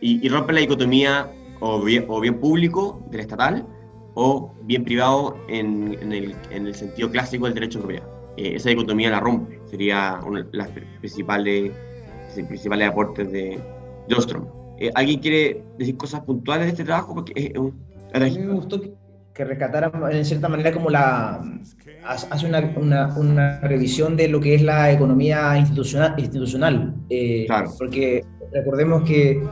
y, 0.00 0.28
rompe 0.28 0.52
la 0.52 0.60
dicotomía 0.60 1.30
o 1.60 1.82
bien, 1.82 2.04
o 2.08 2.20
bien 2.20 2.38
público 2.38 3.02
del 3.10 3.20
estatal 3.20 3.66
o 4.14 4.54
bien 4.62 4.84
privado 4.84 5.36
en, 5.48 5.96
en, 6.00 6.12
el, 6.12 6.36
en 6.50 6.66
el 6.66 6.74
sentido 6.74 7.10
clásico 7.10 7.46
del 7.46 7.54
derecho 7.54 7.78
europeo. 7.78 8.14
Eh, 8.36 8.56
esa 8.56 8.68
dicotomía 8.70 9.10
la 9.10 9.20
rompe. 9.20 9.60
Sería 9.66 10.20
uno 10.26 10.42
de 10.42 10.48
los 10.52 10.68
principales, 11.00 11.72
principales 12.34 12.88
aportes 12.88 13.30
de, 13.30 13.60
Ostrom. 14.16 14.46
Eh, 14.78 14.90
¿Alguien 14.94 15.20
quiere 15.20 15.64
decir 15.78 15.96
cosas 15.96 16.20
puntuales 16.20 16.66
de 16.66 16.70
este 16.72 16.84
trabajo? 16.84 17.14
Porque 17.14 17.52
a 18.12 18.18
mí 18.18 18.38
me 18.38 18.54
gustó 18.54 18.80
que, 18.80 19.44
rescatara 19.44 19.90
en 20.12 20.24
cierta 20.24 20.48
manera 20.48 20.72
como 20.72 20.90
la 20.90 21.42
hace 22.06 22.46
una, 22.46 22.72
una, 22.76 23.18
una, 23.18 23.60
revisión 23.60 24.16
de 24.16 24.28
lo 24.28 24.40
que 24.40 24.54
es 24.54 24.62
la 24.62 24.92
economía 24.92 25.56
institucional, 25.58 26.14
institucional 26.18 26.94
eh, 27.08 27.46
porque 27.78 28.24
recordemos 28.52 29.02
que 29.02 29.42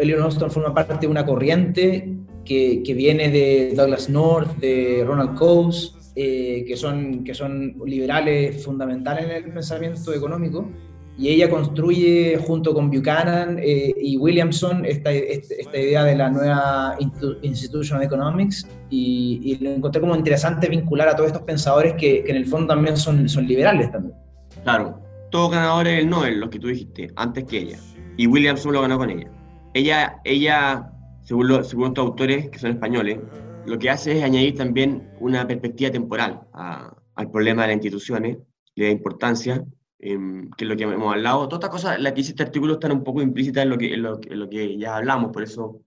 Elion 0.00 0.22
Ostrom 0.22 0.50
forma 0.50 0.74
parte 0.74 1.06
de 1.06 1.06
una 1.06 1.24
corriente 1.24 2.16
que, 2.44 2.82
que, 2.84 2.94
viene 2.94 3.30
de 3.30 3.74
Douglas 3.74 4.08
North, 4.08 4.58
de 4.58 5.04
Ronald 5.06 5.34
Coase, 5.34 5.92
eh, 6.16 6.64
que, 6.66 6.76
son, 6.76 7.24
que 7.24 7.34
son 7.34 7.74
liberales 7.84 8.64
fundamentales 8.64 9.24
en 9.24 9.30
el 9.30 9.52
pensamiento 9.52 10.12
económico, 10.12 10.70
y 11.16 11.28
ella 11.28 11.48
construye 11.48 12.36
junto 12.38 12.74
con 12.74 12.90
Buchanan 12.90 13.58
eh, 13.62 13.94
y 13.96 14.16
Williamson 14.16 14.84
esta, 14.84 15.12
esta, 15.12 15.78
idea 15.78 16.04
de 16.04 16.16
la 16.16 16.30
nueva 16.30 16.96
Institutional 17.42 18.04
Economics, 18.04 18.66
y, 18.90 19.40
y, 19.44 19.64
lo 19.64 19.70
encontré 19.70 20.00
como 20.00 20.16
interesante 20.16 20.68
vincular 20.68 21.08
a 21.08 21.16
todos 21.16 21.28
estos 21.28 21.42
pensadores 21.42 21.94
que, 21.94 22.24
que 22.24 22.30
en 22.30 22.36
el 22.36 22.46
fondo 22.46 22.74
también 22.74 22.96
son, 22.96 23.28
son 23.28 23.46
liberales 23.46 23.90
también. 23.92 24.14
Claro, 24.62 25.00
todos 25.30 25.52
ganadores 25.52 25.96
del 25.96 26.08
Nobel, 26.08 26.40
los 26.40 26.50
que 26.50 26.58
tú 26.58 26.68
dijiste, 26.68 27.08
antes 27.16 27.44
que 27.44 27.58
ella, 27.58 27.78
y 28.16 28.26
Williamson 28.26 28.72
lo 28.72 28.82
ganó 28.82 28.98
con 28.98 29.10
ella. 29.10 29.30
Ella, 29.72 30.20
ella 30.24 30.90
según, 31.22 31.64
según 31.64 31.88
estos 31.88 32.06
autores, 32.06 32.50
que 32.50 32.58
son 32.58 32.70
españoles, 32.70 33.18
lo 33.66 33.78
que 33.78 33.90
hace 33.90 34.18
es 34.18 34.22
añadir 34.22 34.56
también 34.56 35.10
una 35.20 35.46
perspectiva 35.46 35.90
temporal 35.90 36.40
al 36.52 37.30
problema 37.30 37.62
de 37.62 37.68
las 37.68 37.76
instituciones, 37.76 38.38
le 38.74 38.86
da 38.86 38.90
importancia, 38.90 39.64
que 40.04 40.64
es 40.64 40.68
lo 40.68 40.76
que 40.76 40.84
hemos 40.84 41.14
hablado. 41.14 41.48
Todas 41.48 41.64
estas 41.64 41.70
cosas, 41.70 42.00
las 42.00 42.12
que 42.12 42.18
dice 42.18 42.30
este 42.32 42.42
artículo, 42.42 42.74
están 42.74 42.92
un 42.92 43.04
poco 43.04 43.22
implícitas 43.22 43.62
en 43.62 43.70
lo 43.70 43.78
que, 43.78 43.94
en 43.94 44.02
lo, 44.02 44.20
lo 44.28 44.48
que 44.50 44.76
ya 44.76 44.96
hablamos, 44.96 45.32
por 45.32 45.42
eso 45.42 45.80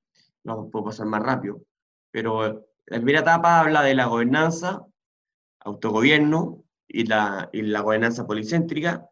no 0.43 0.69
puedo 0.69 0.85
pasar 0.85 1.05
más 1.05 1.21
rápido. 1.21 1.61
Pero 2.11 2.67
la 2.85 2.97
primera 2.97 3.19
etapa 3.19 3.59
habla 3.59 3.83
de 3.83 3.93
la 3.93 4.05
gobernanza, 4.05 4.85
autogobierno 5.59 6.63
y 6.87 7.05
la, 7.05 7.49
y 7.53 7.61
la 7.61 7.81
gobernanza 7.81 8.25
policéntrica. 8.25 9.09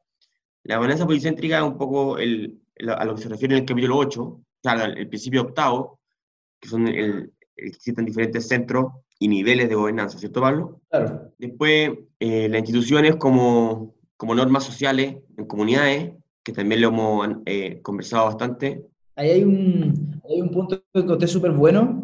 La 0.64 0.78
gobernanza 0.78 1.06
policéntrica 1.06 1.58
es 1.58 1.64
un 1.64 1.78
poco 1.78 2.18
el, 2.18 2.62
a 2.88 3.06
lo 3.06 3.16
que 3.16 3.22
se 3.22 3.30
refiere 3.30 3.56
en 3.56 3.62
el 3.62 3.68
capítulo 3.68 3.98
8, 3.98 4.24
o 4.24 4.44
sea, 4.64 4.86
el 4.86 5.08
principio 5.08 5.44
octavo, 5.44 6.00
que 6.60 6.70
son 6.70 6.88
el, 6.88 7.32
existen 7.56 8.06
diferentes 8.06 8.48
centros 8.48 8.94
y 9.20 9.28
niveles 9.28 9.70
de 9.70 9.76
gobernanza, 9.76 10.18
¿cierto, 10.18 10.42
Pablo? 10.42 10.82
Claro. 10.90 11.34
Después, 11.38 11.92
eh, 12.20 12.50
las 12.50 12.60
instituciones 12.60 13.16
como, 13.18 13.95
como 14.18 14.36
normas 14.36 14.64
sociales 14.64 15.16
en 15.38 15.46
comunidades, 15.46 16.12
que 16.44 16.54
también 16.54 16.82
lo 16.82 16.90
hemos 16.90 17.38
eh, 17.46 17.80
conversado 17.82 18.26
bastante. 18.26 18.86
Ahí 19.16 19.30
hay 19.30 19.44
un, 19.44 20.22
hay 20.30 20.42
un 20.42 20.50
punto 20.50 20.82
que 20.94 21.00
encontré 21.00 21.28
súper 21.28 21.52
bueno, 21.52 22.04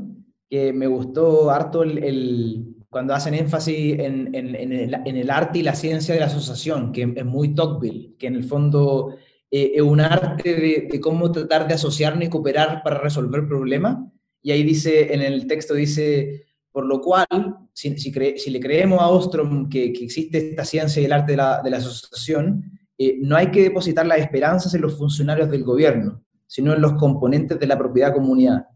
que 0.49 0.73
me 0.73 0.87
gustó 0.87 1.51
harto 1.51 1.83
el, 1.83 1.97
el 2.03 2.65
cuando 2.89 3.13
hacen 3.13 3.33
énfasis 3.33 3.99
en, 3.99 4.35
en, 4.35 4.55
en, 4.55 4.73
el, 4.73 4.93
en, 5.05 5.15
el, 5.15 5.29
arte 5.29 5.59
y 5.59 5.63
la 5.63 5.75
ciencia 5.75 6.13
de 6.13 6.19
la 6.19 6.25
asociación, 6.25 6.91
que 6.91 7.13
es 7.15 7.25
muy 7.25 7.55
Tocqueville, 7.55 8.15
que 8.17 8.27
en 8.27 8.35
el 8.35 8.43
fondo 8.43 9.15
eh, 9.49 9.71
es 9.75 9.81
un 9.81 10.01
arte 10.01 10.55
de, 10.55 10.87
de, 10.91 10.99
cómo 10.99 11.31
tratar 11.31 11.67
de 11.67 11.75
asociarnos 11.75 12.25
y 12.25 12.29
cooperar 12.29 12.83
para 12.83 12.99
resolver 12.99 13.47
problemas 13.47 13.97
y 14.43 14.51
ahí 14.51 14.63
dice, 14.63 15.13
en 15.13 15.21
el 15.21 15.47
texto 15.47 15.73
dice, 15.73 16.47
por 16.71 16.85
lo 16.85 17.01
cual, 17.01 17.27
si, 17.73 17.97
si, 17.97 18.49
le 18.51 18.59
creemos 18.59 18.99
a 19.01 19.09
Ostrom 19.09 19.69
que, 19.69 19.85
existe 19.85 20.49
esta 20.49 20.65
ciencia 20.65 21.01
y 21.01 21.05
el 21.05 21.13
arte 21.13 21.33
de 21.33 21.37
la, 21.37 21.61
de 21.61 21.69
la 21.69 21.77
asociación, 21.77 22.79
eh, 22.97 23.17
no 23.21 23.35
hay 23.35 23.51
que 23.51 23.63
depositar 23.63 24.05
las 24.05 24.19
esperanzas 24.19 24.73
en 24.73 24.81
los 24.81 24.97
funcionarios 24.97 25.49
del 25.49 25.63
gobierno, 25.63 26.23
sino 26.47 26.73
en 26.73 26.81
los 26.81 26.93
componentes 26.93 27.59
de 27.59 27.67
la 27.67 27.77
propiedad 27.77 28.13
comunidad, 28.13 28.67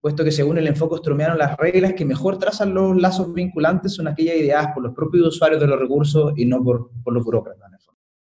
puesto 0.00 0.24
que 0.24 0.32
según 0.32 0.58
el 0.58 0.66
enfoque 0.66 0.96
ostromiano, 0.96 1.34
las 1.34 1.56
reglas 1.56 1.94
que 1.94 2.04
mejor 2.04 2.38
trazan 2.38 2.74
los 2.74 2.96
lazos 2.96 3.32
vinculantes 3.32 3.94
son 3.94 4.08
aquellas 4.08 4.36
ideadas 4.36 4.68
por 4.74 4.82
los 4.82 4.94
propios 4.94 5.28
usuarios 5.28 5.60
de 5.60 5.66
los 5.66 5.78
recursos 5.78 6.32
y 6.36 6.46
no 6.46 6.62
por, 6.62 6.90
por 7.02 7.12
los 7.12 7.24
burócratas. 7.24 7.66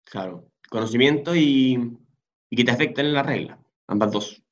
Claro, 0.05 0.45
conocimiento 0.69 1.35
y, 1.35 1.97
y 2.49 2.55
que 2.55 2.63
te 2.63 2.71
afecten 2.71 3.07
en 3.07 3.13
la 3.13 3.23
regla, 3.23 3.59
ambas 3.87 4.11
dos. 4.11 4.43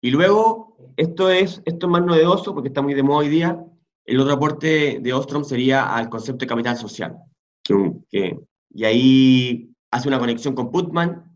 Y 0.00 0.10
luego, 0.10 0.76
esto 0.96 1.30
es, 1.30 1.60
esto 1.64 1.86
es 1.86 1.90
más 1.90 2.04
novedoso 2.04 2.54
porque 2.54 2.68
está 2.68 2.80
muy 2.80 2.94
de 2.94 3.02
moda 3.02 3.18
hoy 3.18 3.28
día. 3.28 3.64
El 4.10 4.18
otro 4.18 4.34
aporte 4.34 4.98
de 5.00 5.12
Ostrom 5.12 5.44
sería 5.44 5.94
al 5.94 6.08
concepto 6.08 6.40
de 6.40 6.48
capital 6.48 6.76
social. 6.76 7.16
Que, 7.62 8.36
y 8.74 8.84
ahí 8.84 9.70
hace 9.92 10.08
una 10.08 10.18
conexión 10.18 10.52
con 10.56 10.72
Putman, 10.72 11.32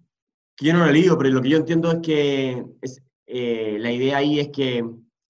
que 0.56 0.66
yo 0.66 0.72
no 0.72 0.80
lo 0.80 0.86
he 0.86 0.92
leído, 0.92 1.16
pero 1.16 1.30
lo 1.30 1.40
que 1.40 1.50
yo 1.50 1.58
entiendo 1.58 1.92
es 1.92 1.98
que 2.02 2.64
es, 2.82 3.00
eh, 3.28 3.76
la 3.78 3.92
idea 3.92 4.16
ahí 4.16 4.40
es 4.40 4.48
que 4.48 4.84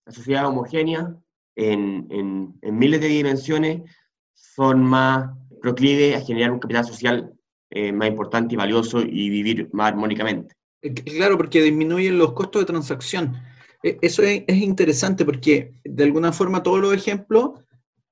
la 0.06 0.12
sociedad 0.12 0.46
homogénea, 0.46 1.14
en, 1.54 2.06
en, 2.08 2.58
en, 2.62 2.78
miles 2.78 3.02
de 3.02 3.08
dimensiones, 3.08 3.82
son 4.32 4.82
más 4.82 5.28
proclives 5.60 6.16
a 6.16 6.24
generar 6.24 6.50
un 6.50 6.60
capital 6.60 6.86
social 6.86 7.34
eh, 7.68 7.92
más 7.92 8.08
importante 8.08 8.54
y 8.54 8.56
valioso 8.56 9.02
y 9.02 9.28
vivir 9.28 9.68
más 9.74 9.92
armónicamente. 9.92 10.54
Eh, 10.80 10.94
claro, 10.94 11.36
porque 11.36 11.60
disminuyen 11.60 12.16
los 12.16 12.32
costos 12.32 12.62
de 12.62 12.66
transacción. 12.66 13.36
E, 13.84 13.98
eso 14.00 14.22
es, 14.22 14.42
interesante 14.48 15.24
porque 15.24 15.74
de 15.84 16.04
alguna 16.04 16.32
forma 16.32 16.62
todos 16.62 16.80
los 16.80 16.94
ejemplos 16.94 17.50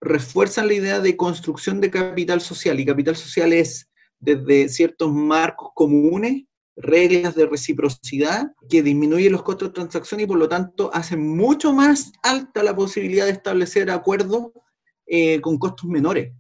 refuerzan 0.00 0.68
la 0.68 0.74
idea 0.74 1.00
de 1.00 1.16
construcción 1.16 1.80
de 1.80 1.90
capital 1.90 2.40
social 2.40 2.78
y 2.78 2.84
capital 2.84 3.16
social 3.16 3.52
es 3.52 3.88
desde 4.20 4.68
ciertos 4.68 5.10
marcos 5.10 5.70
comunes 5.74 6.44
reglas 6.76 7.34
de 7.34 7.46
reciprocidad 7.46 8.52
que 8.68 8.82
disminuyen 8.82 9.32
los 9.32 9.42
costos 9.42 9.68
de 9.68 9.74
transacción 9.74 10.20
y 10.20 10.26
por 10.26 10.38
lo 10.38 10.48
tanto 10.48 10.90
hacen 10.94 11.26
mucho 11.26 11.72
más 11.72 12.12
alta 12.22 12.62
la 12.62 12.76
posibilidad 12.76 13.26
de 13.26 13.32
establecer 13.32 13.90
acuerdos 13.90 14.52
eh, 15.06 15.40
con 15.40 15.58
costos 15.58 15.88
menores. 15.88 16.32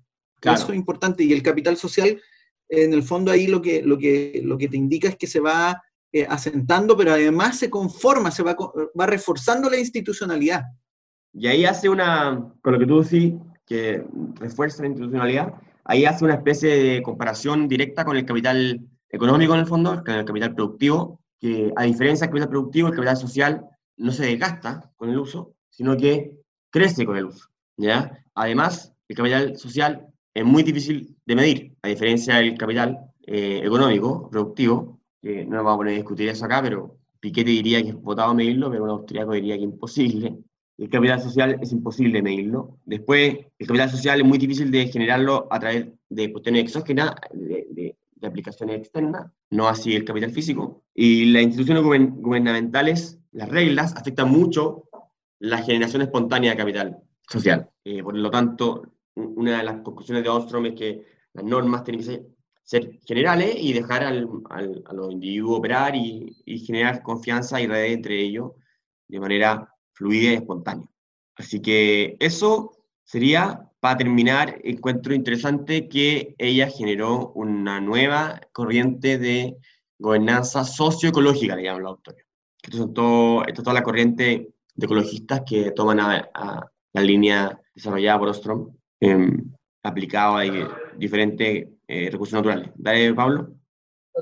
Eso 0.42 0.70
es 0.70 0.74
importante. 0.74 1.22
Y 1.22 1.32
el 1.32 1.42
capital 1.42 1.76
social, 1.76 2.20
en 2.68 2.92
el 2.92 3.02
fondo 3.02 3.30
ahí 3.30 3.46
lo 3.46 3.62
que, 3.62 3.82
lo 3.82 3.96
que, 3.98 4.40
lo 4.42 4.58
que 4.58 4.68
te 4.68 4.76
indica 4.76 5.08
es 5.08 5.16
que 5.16 5.26
se 5.26 5.40
va 5.40 5.82
eh, 6.12 6.26
asentando, 6.28 6.96
pero 6.96 7.12
además 7.12 7.58
se 7.58 7.70
conforma, 7.70 8.30
se 8.30 8.42
va, 8.42 8.54
va 8.98 9.06
reforzando 9.06 9.70
la 9.70 9.78
institucionalidad. 9.78 10.62
Y 11.32 11.46
ahí 11.46 11.64
hace 11.64 11.88
una, 11.88 12.52
con 12.60 12.74
lo 12.74 12.78
que 12.78 12.86
tú 12.86 13.02
decís, 13.02 13.34
que 13.66 14.04
refuerza 14.34 14.82
la 14.82 14.88
institucionalidad, 14.88 15.54
ahí 15.84 16.04
hace 16.04 16.24
una 16.24 16.34
especie 16.34 16.76
de 16.76 17.02
comparación 17.02 17.68
directa 17.68 18.04
con 18.04 18.16
el 18.16 18.26
capital 18.26 18.80
económico 19.08 19.54
en 19.54 19.60
el 19.60 19.66
fondo, 19.66 20.02
con 20.04 20.14
el 20.14 20.24
capital 20.24 20.54
productivo, 20.54 21.20
que 21.40 21.72
a 21.76 21.84
diferencia 21.84 22.26
del 22.26 22.30
capital 22.30 22.50
productivo, 22.50 22.88
el 22.88 22.94
capital 22.94 23.16
social 23.16 23.66
no 23.96 24.12
se 24.12 24.26
desgasta 24.26 24.92
con 24.96 25.10
el 25.10 25.18
uso, 25.18 25.54
sino 25.70 25.96
que 25.96 26.32
crece 26.70 27.06
con 27.06 27.16
el 27.16 27.26
uso. 27.26 27.48
¿ya? 27.76 28.24
Además, 28.34 28.92
el 29.08 29.16
capital 29.16 29.56
social 29.56 30.06
es 30.34 30.44
muy 30.44 30.62
difícil 30.62 31.16
de 31.26 31.36
medir, 31.36 31.76
a 31.82 31.88
diferencia 31.88 32.36
del 32.36 32.56
capital 32.56 32.98
eh, 33.26 33.60
económico, 33.64 34.28
productivo, 34.30 35.00
no 35.22 35.56
vamos 35.58 35.74
a 35.74 35.76
poner 35.76 35.94
a 35.94 35.96
discutir 35.96 36.28
eso 36.28 36.44
acá, 36.44 36.60
pero 36.62 36.98
Piketty 37.20 37.52
diría 37.52 37.82
que 37.82 37.90
es 37.90 37.94
votado 37.94 38.34
medirlo, 38.34 38.70
pero 38.70 38.84
un 38.84 38.90
austríaco 38.90 39.32
diría 39.32 39.56
que 39.56 39.62
imposible. 39.62 40.38
El 40.76 40.88
capital 40.88 41.20
social 41.20 41.58
es 41.62 41.70
imposible 41.70 42.22
medirlo. 42.22 42.78
Después, 42.84 43.38
el 43.58 43.66
capital 43.66 43.90
social 43.90 44.20
es 44.20 44.26
muy 44.26 44.38
difícil 44.38 44.70
de 44.70 44.88
generarlo 44.88 45.46
a 45.50 45.60
través 45.60 45.86
de 46.08 46.32
cuestiones 46.32 46.64
exógenas, 46.64 47.14
de, 47.32 47.66
de, 47.70 47.96
aplicaciones 48.26 48.76
externas, 48.78 49.30
no 49.50 49.68
así 49.68 49.94
el 49.94 50.04
capital 50.04 50.30
físico. 50.30 50.84
Y 50.94 51.26
las 51.26 51.42
instituciones 51.42 51.82
gubernamentales, 51.82 53.18
las 53.32 53.48
reglas, 53.48 53.94
afectan 53.96 54.30
mucho 54.30 54.88
la 55.38 55.58
generación 55.58 56.02
espontánea 56.02 56.52
de 56.52 56.56
capital 56.56 56.98
social. 57.28 57.68
Eh, 57.84 58.02
por 58.02 58.16
lo 58.16 58.30
tanto, 58.30 58.82
una 59.14 59.58
de 59.58 59.64
las 59.64 59.80
conclusiones 59.82 60.22
de 60.22 60.30
Ostrom 60.30 60.66
es 60.66 60.74
que 60.74 61.04
las 61.34 61.44
normas 61.44 61.82
tienen 61.82 62.00
que 62.00 62.06
ser, 62.06 62.26
generales 63.06 63.54
y 63.58 63.72
dejar 63.72 64.04
al, 64.04 64.28
al, 64.50 64.82
a 64.86 64.92
los 64.92 65.12
individuos 65.12 65.58
operar 65.58 65.94
y, 65.94 66.36
y, 66.44 66.58
generar 66.60 67.02
confianza 67.02 67.60
y 67.60 67.66
redes 67.66 67.92
entre 67.92 68.20
ellos 68.20 68.52
de 69.08 69.20
manera 69.20 69.68
fluida 69.92 70.32
y 70.32 70.34
espontánea. 70.34 70.88
Así 71.36 71.60
que 71.60 72.16
eso 72.20 72.72
sería, 73.04 73.70
para 73.80 73.98
terminar, 73.98 74.58
encuentro 74.64 75.14
interesante 75.14 75.88
que 75.88 76.34
ella 76.38 76.68
generó 76.70 77.32
una 77.34 77.80
nueva 77.80 78.40
corriente 78.52 79.18
de 79.18 79.56
gobernanza 79.98 80.64
socioecológica, 80.64 81.56
le 81.56 81.64
llaman 81.64 81.82
los 81.82 81.90
autores. 81.90 82.24
Esto, 82.62 82.84
esto 82.84 83.44
es 83.46 83.54
toda 83.54 83.74
la 83.74 83.82
corriente 83.82 84.54
de 84.74 84.86
ecologistas 84.86 85.42
que 85.46 85.72
toman 85.72 86.00
a 86.00 86.72
la 86.92 87.02
línea 87.02 87.60
desarrollada 87.74 88.18
por 88.18 88.28
Ostrom, 88.28 88.76
eh, 89.00 89.30
aplicado 89.82 90.36
a 90.36 90.44
diferentes 90.96 91.68
eh, 91.92 92.10
recursos 92.10 92.34
naturales. 92.34 92.70
Dale, 92.74 93.12
Pablo. 93.14 93.54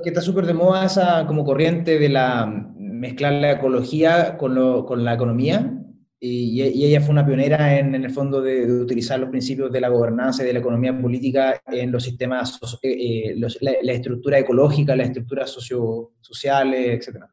Que 0.03 0.09
está 0.09 0.21
súper 0.21 0.45
de 0.45 0.53
moda 0.53 0.85
esa 0.85 1.25
como 1.27 1.43
corriente 1.43 1.99
de 1.99 2.09
la 2.09 2.45
mezclar 2.77 3.33
la 3.33 3.51
ecología 3.51 4.37
con, 4.37 4.55
lo, 4.55 4.85
con 4.85 5.03
la 5.03 5.13
economía. 5.13 5.77
Y, 6.19 6.61
y, 6.61 6.85
ella 6.85 7.01
fue 7.01 7.11
una 7.11 7.25
pionera 7.25 7.79
en, 7.79 7.95
en 7.95 8.03
el 8.03 8.11
fondo 8.11 8.41
de, 8.41 8.67
de, 8.67 8.81
utilizar 8.81 9.19
los 9.19 9.29
principios 9.29 9.71
de 9.71 9.81
la 9.81 9.89
gobernanza 9.89 10.43
y 10.43 10.47
de 10.47 10.53
la 10.53 10.59
economía 10.59 10.95
política 10.99 11.59
en 11.65 11.91
los 11.91 12.03
sistemas, 12.03 12.59
eh, 12.83 12.89
eh, 12.91 13.33
los, 13.37 13.57
la, 13.61 13.71
la, 13.81 13.93
estructura 13.93 14.37
ecológica, 14.37 14.95
las 14.95 15.07
estructuras 15.07 15.49
socio, 15.49 16.11
sociales, 16.19 17.07
etc. 17.07 17.23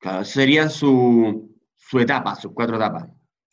Claro, 0.00 0.24
sería 0.24 0.68
su, 0.68 1.56
su 1.76 2.00
etapa, 2.00 2.34
sus 2.34 2.52
cuatro 2.52 2.76
etapas, 2.76 3.06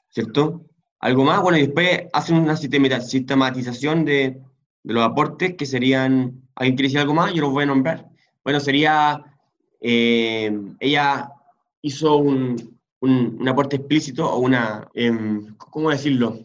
¿cierto? 0.09 0.69
algo 0.99 1.23
más. 1.23 1.41
Bueno, 1.41 1.57
y 1.57 1.61
después 1.61 2.01
hacen 2.13 2.37
una 2.37 2.55
sistematización 2.55 4.05
de, 4.05 4.41
de 4.83 4.93
los 4.93 5.03
aportes 5.03 5.55
que 5.55 5.65
serían, 5.65 6.41
¿alguien 6.55 6.75
quiere 6.75 6.87
decir 6.87 6.99
algo 6.99 7.13
más? 7.13 7.33
Yo 7.33 7.41
los 7.41 7.51
voy 7.51 7.63
a 7.63 7.67
nombrar. 7.67 8.09
Bueno, 8.43 8.59
sería, 8.59 9.23
eh, 9.81 10.57
ella 10.79 11.29
hizo 11.81 12.17
un, 12.17 12.79
un, 13.01 13.37
un, 13.39 13.47
aporte 13.47 13.77
explícito 13.77 14.29
o 14.29 14.39
una, 14.39 14.87
eh, 14.93 15.11
¿cómo 15.57 15.89
decirlo? 15.89 16.39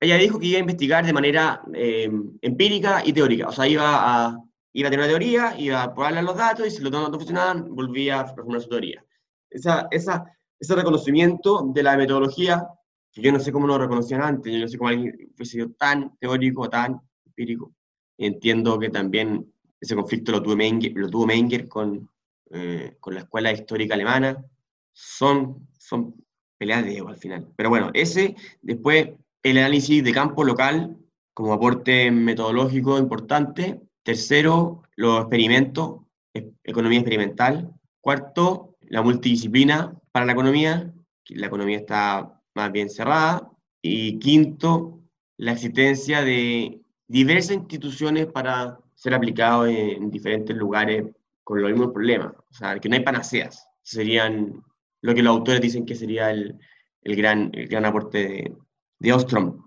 Ella 0.00 0.16
dijo 0.16 0.38
que 0.38 0.46
iba 0.46 0.58
a 0.58 0.60
investigar 0.60 1.04
de 1.04 1.12
manera 1.12 1.62
eh, 1.74 2.10
empírica 2.42 3.02
y 3.04 3.12
teórica, 3.12 3.48
o 3.48 3.52
sea, 3.52 3.66
iba 3.66 3.84
a, 3.84 4.38
iba 4.72 4.88
a 4.88 4.90
tener 4.90 5.04
una 5.04 5.08
teoría, 5.08 5.54
iba 5.58 5.82
a 5.82 5.92
probarle 5.92 6.22
los 6.22 6.36
datos 6.36 6.66
y 6.66 6.70
si 6.70 6.82
los 6.82 6.92
datos 6.92 7.10
no 7.10 7.18
funcionaban, 7.18 7.74
volvía 7.74 8.20
a 8.20 8.26
reformular 8.26 8.62
su 8.62 8.68
teoría. 8.68 9.04
Esa, 9.50 9.88
esa, 9.90 10.24
ese 10.60 10.74
reconocimiento 10.74 11.62
de 11.74 11.82
la 11.82 11.96
metodología 11.96 12.68
que 13.12 13.22
yo 13.22 13.32
no 13.32 13.40
sé 13.40 13.50
cómo 13.50 13.66
lo 13.66 13.78
reconocían 13.78 14.22
antes, 14.22 14.52
yo 14.52 14.60
no 14.60 14.68
sé 14.68 14.78
cómo 14.78 14.90
alguien 14.90 15.32
fuese 15.36 15.52
sido 15.52 15.70
tan 15.70 16.16
teórico, 16.18 16.68
tan 16.68 17.00
empírico. 17.26 17.72
Entiendo 18.18 18.78
que 18.78 18.90
también 18.90 19.50
ese 19.80 19.94
conflicto 19.94 20.32
lo 20.32 20.42
tuvo 20.42 20.56
Menger, 20.56 20.92
lo 20.94 21.08
tuvo 21.08 21.26
Menger 21.26 21.68
con, 21.68 22.10
eh, 22.50 22.96
con 23.00 23.14
la 23.14 23.20
escuela 23.20 23.52
histórica 23.52 23.94
alemana. 23.94 24.44
Son, 24.92 25.68
son 25.78 26.14
peleas 26.58 26.84
de 26.84 26.96
ego 26.96 27.08
al 27.08 27.16
final. 27.16 27.48
Pero 27.56 27.70
bueno, 27.70 27.90
ese, 27.94 28.34
después 28.60 29.10
el 29.42 29.58
análisis 29.58 30.02
de 30.02 30.12
campo 30.12 30.44
local 30.44 30.96
como 31.32 31.52
aporte 31.52 32.10
metodológico 32.10 32.98
importante. 32.98 33.80
Tercero, 34.02 34.82
los 34.96 35.20
experimentos, 35.20 36.00
economía 36.64 36.98
experimental. 36.98 37.72
Cuarto, 38.00 38.76
la 38.80 39.02
multidisciplina 39.02 39.94
para 40.10 40.26
la 40.26 40.32
economía. 40.32 40.92
La 41.28 41.46
economía 41.46 41.78
está 41.78 42.42
más 42.54 42.72
bien 42.72 42.90
cerrada. 42.90 43.50
Y 43.80 44.18
quinto, 44.18 44.98
la 45.36 45.52
existencia 45.52 46.22
de 46.22 46.80
diversas 47.08 47.56
instituciones 47.56 48.26
para 48.26 48.78
ser 48.94 49.14
aplicados 49.14 49.68
en 49.68 50.10
diferentes 50.10 50.56
lugares 50.56 51.04
con 51.42 51.62
los 51.62 51.70
mismos 51.70 51.92
problemas. 51.92 52.32
O 52.50 52.54
sea, 52.54 52.78
que 52.78 52.88
no 52.88 52.96
hay 52.96 53.02
panaceas. 53.02 53.66
Serían 53.82 54.62
lo 55.00 55.14
que 55.14 55.22
los 55.22 55.34
autores 55.34 55.60
dicen 55.60 55.86
que 55.86 55.94
sería 55.94 56.30
el, 56.30 56.56
el 57.02 57.16
gran, 57.16 57.50
el 57.54 57.66
gran 57.68 57.86
aporte 57.86 58.18
de, 58.18 58.52
de 58.98 59.12
Ostrom. 59.12 59.64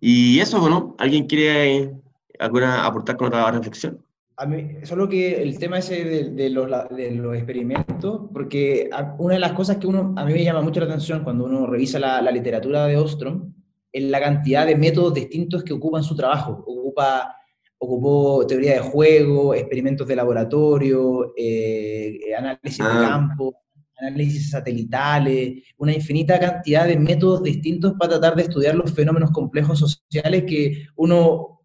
Y 0.00 0.38
eso, 0.38 0.68
¿no? 0.68 0.94
¿Alguien 0.98 1.26
quiere 1.26 1.92
alguna, 2.38 2.84
aportar 2.84 3.16
con 3.16 3.28
otra 3.28 3.50
reflexión? 3.50 4.04
A 4.36 4.46
mí, 4.46 4.78
solo 4.82 5.08
que 5.08 5.42
el 5.42 5.58
tema 5.58 5.78
ese 5.78 6.04
de, 6.04 6.30
de, 6.30 6.50
los, 6.50 6.68
de, 6.90 7.12
los, 7.12 7.36
experimentos, 7.36 8.22
porque 8.32 8.90
una 9.18 9.34
de 9.34 9.40
las 9.40 9.52
cosas 9.52 9.76
que 9.76 9.86
uno, 9.86 10.12
a 10.16 10.24
mí 10.24 10.32
me 10.32 10.42
llama 10.42 10.60
mucho 10.60 10.80
la 10.80 10.86
atención 10.86 11.22
cuando 11.22 11.44
uno 11.44 11.66
revisa 11.66 12.00
la, 12.00 12.20
la 12.20 12.32
literatura 12.32 12.86
de 12.86 12.96
Ostrom, 12.96 13.54
es 13.92 14.02
la 14.02 14.20
cantidad 14.20 14.66
de 14.66 14.76
métodos 14.76 15.14
distintos 15.14 15.62
que 15.62 15.72
ocupa 15.72 15.98
en 15.98 16.04
su 16.04 16.16
trabajo. 16.16 16.64
Ocupa, 16.94 17.36
ocupó 17.78 18.46
teoría 18.46 18.74
de 18.74 18.80
juego, 18.80 19.54
experimentos 19.54 20.06
de 20.06 20.16
laboratorio, 20.16 21.32
eh, 21.36 22.18
análisis 22.36 22.80
ah. 22.80 22.88
de 22.88 23.06
campo, 23.06 23.54
análisis 23.98 24.50
satelitales, 24.50 25.62
una 25.78 25.92
infinita 25.92 26.38
cantidad 26.38 26.86
de 26.86 26.98
métodos 26.98 27.42
distintos 27.42 27.94
para 27.98 28.12
tratar 28.12 28.36
de 28.36 28.42
estudiar 28.42 28.74
los 28.74 28.92
fenómenos 28.92 29.30
complejos 29.30 29.78
sociales 29.78 30.44
que 30.44 30.86
uno, 30.96 31.60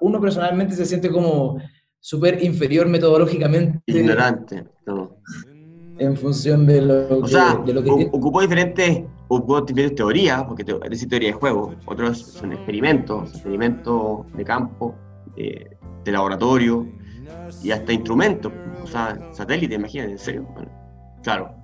uno 0.00 0.20
personalmente 0.20 0.74
se 0.74 0.86
siente 0.86 1.10
como 1.10 1.58
súper 2.00 2.42
inferior 2.42 2.88
metodológicamente. 2.88 3.80
Ignorante, 3.86 4.64
no. 4.86 5.18
En 5.98 6.16
función 6.16 6.64
de 6.64 6.80
lo, 6.80 7.18
o 7.18 7.22
que, 7.22 7.30
sea, 7.30 7.60
de 7.66 7.72
lo 7.72 7.82
que 7.82 7.90
ocupó 7.90 8.40
diferentes, 8.40 9.02
ocupó 9.28 9.60
diferentes 9.60 9.96
teorías, 9.96 10.44
porque 10.44 10.64
te, 10.64 10.72
es 10.72 10.90
decir, 10.90 11.08
teoría 11.08 11.28
de 11.28 11.34
juego, 11.34 11.74
otros 11.86 12.18
son 12.18 12.52
experimentos, 12.52 13.32
experimentos 13.34 14.26
de 14.34 14.44
campo, 14.44 14.94
de, 15.36 15.76
de 16.04 16.12
laboratorio, 16.12 16.86
y 17.62 17.70
hasta 17.70 17.92
instrumentos, 17.92 18.52
o 18.82 18.86
sea, 18.86 19.18
satélite, 19.32 19.74
imagínate, 19.74 20.12
en 20.12 20.18
serio. 20.18 20.46
Bueno, 20.54 20.70
claro. 21.22 21.54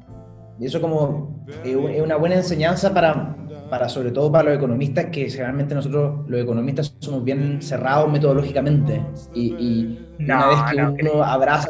Y 0.58 0.66
eso 0.66 0.80
como 0.80 1.44
es 1.64 2.02
una 2.02 2.16
buena 2.16 2.36
enseñanza 2.36 2.94
para, 2.94 3.36
para, 3.68 3.88
sobre 3.88 4.12
todo 4.12 4.30
para 4.30 4.50
los 4.50 4.58
economistas, 4.58 5.06
que 5.06 5.28
generalmente 5.28 5.74
nosotros 5.74 6.28
los 6.28 6.40
economistas 6.40 6.94
somos 7.00 7.24
bien 7.24 7.60
cerrados 7.60 8.10
metodológicamente. 8.10 9.04
Y, 9.34 9.46
y 9.54 10.08
no, 10.20 10.36
una 10.36 10.46
vez 10.46 10.58
que 10.70 10.76
no, 10.76 10.88
uno 10.88 10.96
creo. 10.96 11.24
abraza... 11.24 11.68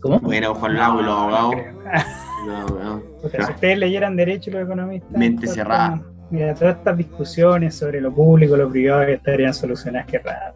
¿Cómo? 0.00 0.18
Bueno, 0.20 0.54
Juan 0.54 0.74
Lago 0.76 1.00
y 1.00 1.04
los 1.04 1.18
abogados... 1.18 1.54
No, 2.46 2.66
no. 2.66 3.02
si 3.30 3.52
ustedes 3.52 3.78
leyeran 3.78 4.16
Derecho 4.16 4.50
los 4.50 4.62
economistas... 4.62 5.10
Mente 5.12 5.46
cerrada. 5.46 6.02
Mira, 6.30 6.54
todas 6.54 6.76
estas 6.76 6.96
discusiones 6.96 7.74
sobre 7.74 8.00
lo 8.00 8.12
público, 8.12 8.56
lo 8.56 8.68
privado 8.68 9.02
estarían 9.02 9.54
solucionadas 9.54 10.06
que 10.06 10.18
raro. 10.18 10.54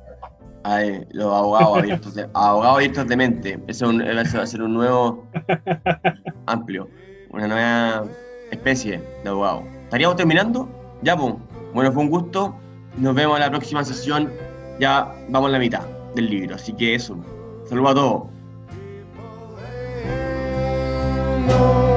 Ay, 0.64 1.07
los 1.12 1.32
abogados 1.32 1.78
abiertos 1.78 2.14
de, 2.14 2.28
abogados 2.34 2.76
abiertos 2.76 3.09
de 3.09 3.16
mente. 3.16 3.61
Eso 3.68 3.86
va 3.86 4.43
a 4.43 4.47
ser 4.47 4.62
un 4.62 4.74
nuevo 4.74 5.26
amplio, 6.47 6.89
una 7.30 7.49
nueva 7.49 8.05
especie 8.51 9.01
de 9.22 9.30
abogado. 9.30 9.62
¿Estaríamos 9.84 10.16
terminando? 10.16 10.68
Ya, 11.03 11.16
pues. 11.16 11.34
Bueno, 11.72 11.93
fue 11.93 12.03
un 12.03 12.11
gusto. 12.11 12.55
Nos 12.97 13.14
vemos 13.14 13.36
en 13.36 13.45
la 13.45 13.51
próxima 13.51 13.84
sesión. 13.84 14.30
Ya 14.80 15.14
vamos 15.28 15.49
a 15.49 15.53
la 15.53 15.59
mitad 15.59 15.82
del 16.14 16.28
libro. 16.28 16.57
Así 16.57 16.72
que 16.72 16.95
eso. 16.95 17.16
Saludos 17.66 17.93
a 17.93 17.95
todos. 17.95 18.22
know. 21.49 21.88